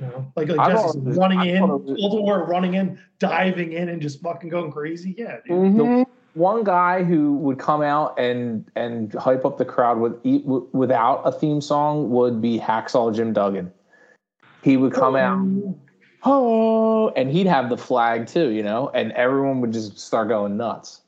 [0.00, 2.00] you know, like, like I Jesse thought said, it was- running in, thought it was-
[2.02, 5.14] Ultimate running in, diving in, and just fucking going crazy.
[5.18, 5.76] Yeah, dude.
[5.76, 6.06] The
[6.38, 10.14] one guy who would come out and and hype up the crowd with
[10.72, 13.72] without a theme song would be Hacksaw Jim Duggan.
[14.62, 15.46] He would come out
[16.24, 20.56] oh, and he'd have the flag too, you know, and everyone would just start going
[20.56, 21.02] nuts.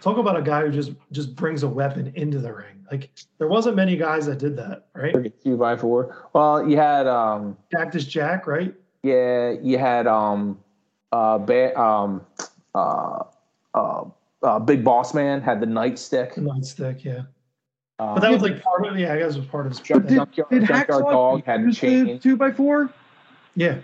[0.00, 2.86] Talk about a guy who just just brings a weapon into the ring.
[2.90, 5.32] Like there wasn't many guys that did that, right?
[5.42, 6.28] Two by four.
[6.32, 8.74] Well, you had um, Cactus Jack, right?
[9.02, 10.58] yeah, you had um,
[11.12, 12.24] uh, ba- um,
[12.74, 13.24] uh,
[13.78, 14.04] uh,
[14.42, 16.34] uh, Big Boss Man had the nightstick.
[16.34, 17.22] The nightstick, yeah.
[18.00, 19.80] Um, But that was like part of yeah, I guess it was part of his
[19.80, 22.18] But did- Did Junkyard- Junkyard Dog had use the chain.
[22.20, 22.90] two by four?
[23.54, 23.78] yeah.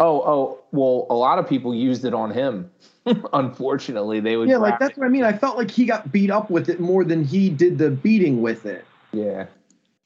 [0.00, 2.70] Oh, oh, well, a lot of people used it on him.
[3.32, 4.48] Unfortunately, they would.
[4.48, 5.24] Yeah, like grab that's what I mean.
[5.24, 8.40] I felt like he got beat up with it more than he did the beating
[8.40, 8.84] with it.
[9.12, 9.18] it.
[9.18, 9.46] Yeah.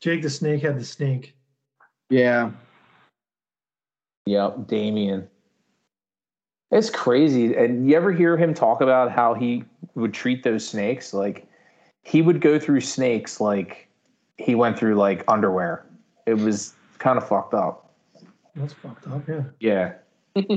[0.01, 1.34] Jake the Snake had the snake.
[2.09, 2.52] Yeah.
[4.26, 5.28] Yep, Damien.
[6.73, 7.55] It's crazy.
[7.55, 9.62] And you ever hear him talk about how he
[9.94, 11.12] would treat those snakes?
[11.12, 11.47] Like
[12.03, 13.89] he would go through snakes like
[14.39, 15.85] he went through like underwear.
[16.27, 17.93] It was kind of fucked up.
[18.57, 19.43] That's fucked up, yeah.
[19.61, 19.93] Yeah.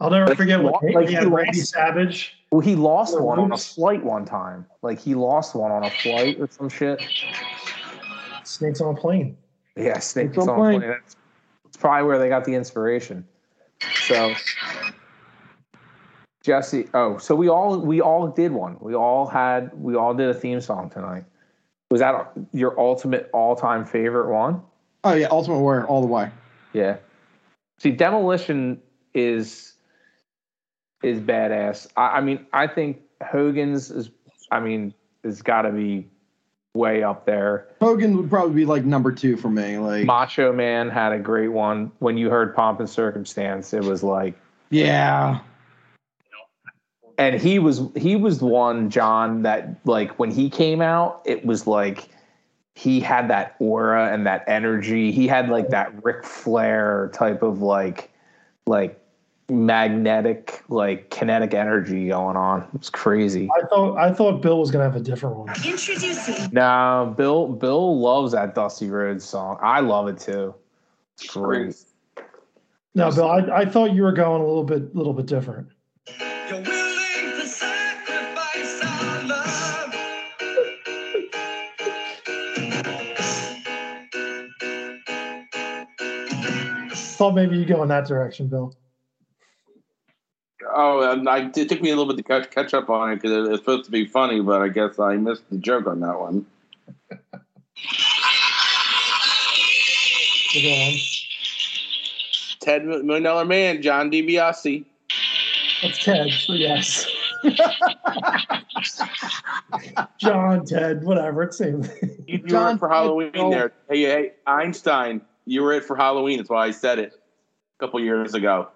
[0.00, 2.38] I'll never Like, forget what like, he he had Randy Savage.
[2.50, 4.64] Well, he lost one on a flight one time.
[4.80, 7.02] Like he lost one on a flight or some shit.
[8.44, 9.36] Snakes on a plane.
[9.76, 10.80] Yeah, snakes on on a plane.
[10.80, 10.90] plane.
[10.90, 11.16] That's,
[11.64, 13.26] that's probably where they got the inspiration.
[14.04, 14.34] So
[16.42, 18.76] Jesse, oh, so we all we all did one.
[18.80, 21.24] We all had we all did a theme song tonight.
[21.90, 24.62] Was that your ultimate all time favorite one?
[25.04, 26.30] Oh yeah, Ultimate Warrior all the way.
[26.72, 26.96] Yeah.
[27.78, 28.80] See, Demolition
[29.14, 29.74] is
[31.02, 31.88] is badass.
[31.96, 34.10] I, I mean, I think Hogan's is.
[34.50, 34.94] I mean,
[35.24, 36.08] it's got to be
[36.74, 37.68] way up there.
[37.80, 39.78] Hogan would probably be like number two for me.
[39.78, 41.92] Like Macho Man had a great one.
[41.98, 44.34] When you heard Pomp and Circumstance, it was like,
[44.70, 45.40] yeah.
[47.20, 51.44] And he was he was the one John that like when he came out, it
[51.44, 52.08] was like
[52.74, 55.12] he had that aura and that energy.
[55.12, 58.10] He had like that Ric Flair type of like
[58.66, 58.98] like
[59.50, 62.62] magnetic like kinetic energy going on.
[62.62, 63.50] It was crazy.
[63.54, 65.48] I thought I thought Bill was gonna have a different one.
[65.62, 69.58] Introducing No, Bill Bill loves that Dusty Rhodes song.
[69.60, 70.54] I love it too.
[71.18, 71.76] It's great.
[72.94, 75.68] No, Bill, I, I thought you were going a little bit a little bit different.
[87.20, 88.74] Thought maybe you go in that direction, Bill.
[90.74, 93.16] Oh, and I, it took me a little bit to catch, catch up on it
[93.16, 96.18] because it's supposed to be funny, but I guess I missed the joke on that
[96.18, 96.46] one.
[100.54, 100.94] You go on.
[102.60, 104.86] Ted Million Dollar Man, John DiBiase.
[105.82, 106.30] That's Ted.
[106.30, 107.06] So yes.
[110.16, 111.42] John, Ted, whatever.
[111.42, 112.24] It's same thing.
[112.26, 113.72] You, you John for Halloween Ted- there.
[113.90, 115.20] Hey, hey, Einstein,
[115.50, 116.38] you were it for Halloween.
[116.38, 118.68] That's why I said it a couple years ago.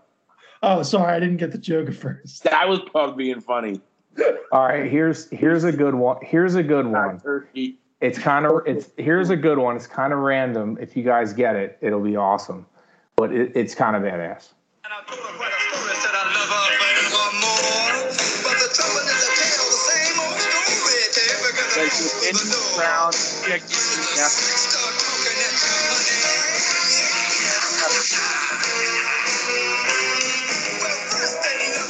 [0.63, 2.43] Oh, sorry, I didn't get the joke at first.
[2.45, 3.81] That was probably being funny.
[4.51, 6.19] All right, here's here's a good one.
[6.23, 7.21] Here's a good one.
[8.01, 9.77] It's kind of it's here's a good one.
[9.77, 10.77] It's kind of random.
[10.81, 12.67] If you guys get it, it'll be awesome.
[13.17, 14.51] But it, it's kind of badass.
[14.85, 14.93] And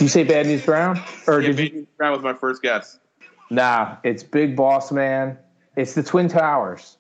[0.04, 1.70] You say Bad News Brown, or Yeah, did you?
[1.70, 2.98] Baby Brown was my first guess.
[3.48, 5.38] Nah, it's Big Boss Man.
[5.76, 6.98] It's the Twin Towers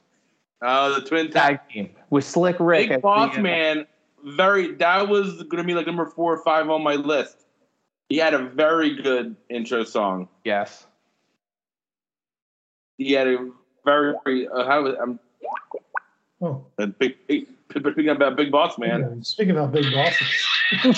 [0.62, 1.58] Uh, the Twin Tag.
[1.58, 2.88] tag team with Slick Rick.
[2.88, 3.86] Big Boss the- Man,
[4.24, 7.44] very that was gonna be like number four or five on my list.
[8.08, 10.26] He had a very good intro song.
[10.42, 10.86] Yes.
[12.96, 13.50] He had a
[13.84, 15.20] very uh, how I'm
[16.40, 19.00] Oh, a big, big speaking about Big Boss Man.
[19.00, 20.46] yeah, speaking about big bosses,
[20.80, 20.94] Come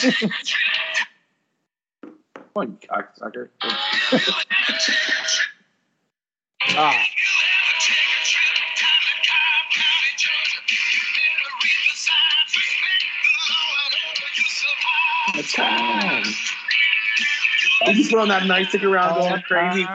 [2.56, 3.48] on, you cocksucker.
[6.78, 6.92] Ah,
[15.34, 16.24] It's time.
[17.86, 19.86] You throwing that night stick around going crazy.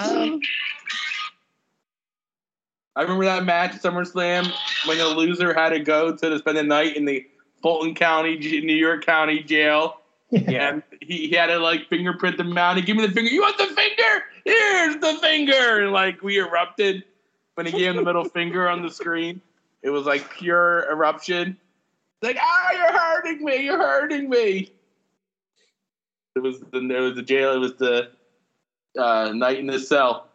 [2.96, 4.52] I remember that match at SummerSlam
[4.86, 7.26] when the loser had to go to spend the night in the
[7.62, 10.01] Fulton County, New York County jail.
[10.32, 13.30] Yeah, And he, he had to like fingerprint the mound and give me the finger.
[13.30, 14.24] You want the finger?
[14.46, 15.82] Here's the finger.
[15.82, 17.04] And like we erupted
[17.56, 19.42] when he gave him the middle finger on the screen.
[19.84, 21.58] It was like pure eruption.
[22.22, 23.58] Like, ah, you're hurting me.
[23.58, 24.72] You're hurting me.
[26.36, 27.54] It was the it was the jail.
[27.54, 28.12] It was the
[28.98, 30.30] uh, night in the cell.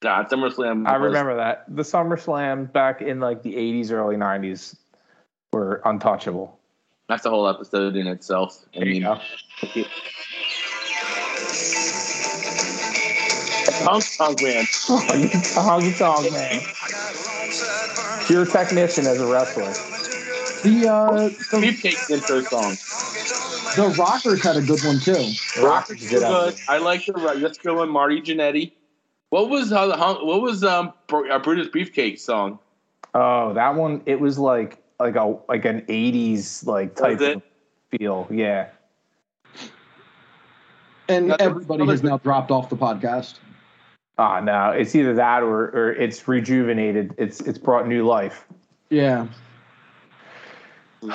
[0.00, 0.88] God, SummerSlam.
[0.88, 4.76] I remember that the SummerSlam back in like the '80s, early '90s.
[5.52, 6.59] were untouchable.
[7.10, 8.64] That's a whole episode in itself.
[8.72, 9.14] I There you mean, go.
[13.82, 14.64] Honk Honk Man.
[15.56, 16.60] Honky Tonk Man.
[18.28, 19.72] Pure technician as a wrestler.
[20.62, 22.76] The uh, the, Beefcake's intro song.
[23.74, 25.32] the Rockers had a good one too.
[25.56, 26.60] The Rockers did Good.
[26.68, 28.70] I like the Let's Go and Marty Jannetty.
[29.30, 32.60] What was uh, the what was um uh, Brutus Beefcake song?
[33.14, 34.02] Oh, that one.
[34.06, 37.42] It was like like a like an '80s like type of
[37.90, 38.28] feel.
[38.30, 38.68] Yeah.
[41.08, 43.38] And Another- everybody has now dropped off the podcast.
[44.18, 44.70] Ah, no.
[44.70, 47.14] It's either that or or it's rejuvenated.
[47.18, 48.46] It's it's brought new life.
[48.90, 49.26] Yeah.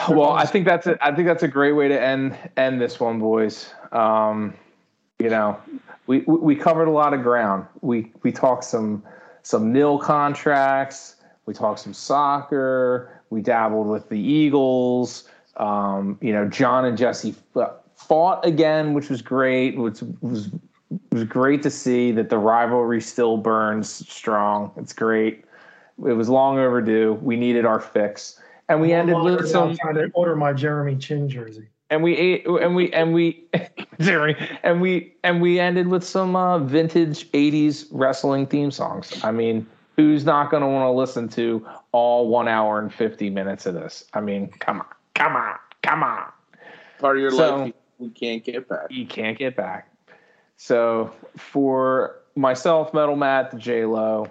[0.10, 2.99] Well, I think that's a, I think that's a great way to end end this
[2.99, 3.72] one, boys.
[3.91, 4.56] Um,
[5.20, 5.60] you know,
[6.07, 7.68] we we we covered a lot of ground.
[7.82, 9.03] We we talked some
[9.44, 11.18] some nil contracts.
[11.45, 13.14] We talked some soccer.
[13.36, 15.28] We dabbled with the Eagles.
[15.57, 17.36] Um, you know, John and Jesse
[17.98, 19.78] fought again, which was great.
[19.78, 24.72] Which was it was great to see that the rivalry still burns strong.
[24.78, 25.44] It's great.
[26.07, 27.20] It was long overdue.
[27.22, 28.40] We needed our fix,
[28.70, 31.68] and we ended with some trying to order my Jeremy Chinn jersey.
[31.90, 33.49] and we ate and we and we
[33.99, 39.32] Jerry and we and we ended with some uh, vintage 80s wrestling theme songs i
[39.32, 43.65] mean who's not going to want to listen to all one hour and 50 minutes
[43.65, 44.05] of this?
[44.13, 46.26] I mean come on come on come on.
[46.99, 48.88] Part of your So- life you can't get back.
[48.89, 49.89] you can't get back.
[50.57, 54.27] So for myself metal matt the j lo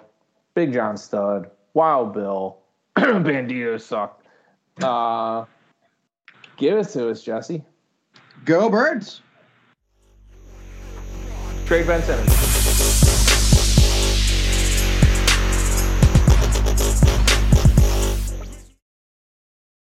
[0.53, 2.59] big john stud wild bill
[2.95, 4.25] bandito sucked
[4.83, 5.43] uh
[6.57, 7.63] give it to us jesse.
[8.45, 9.21] Go birds.
[11.65, 12.54] trade ben simmons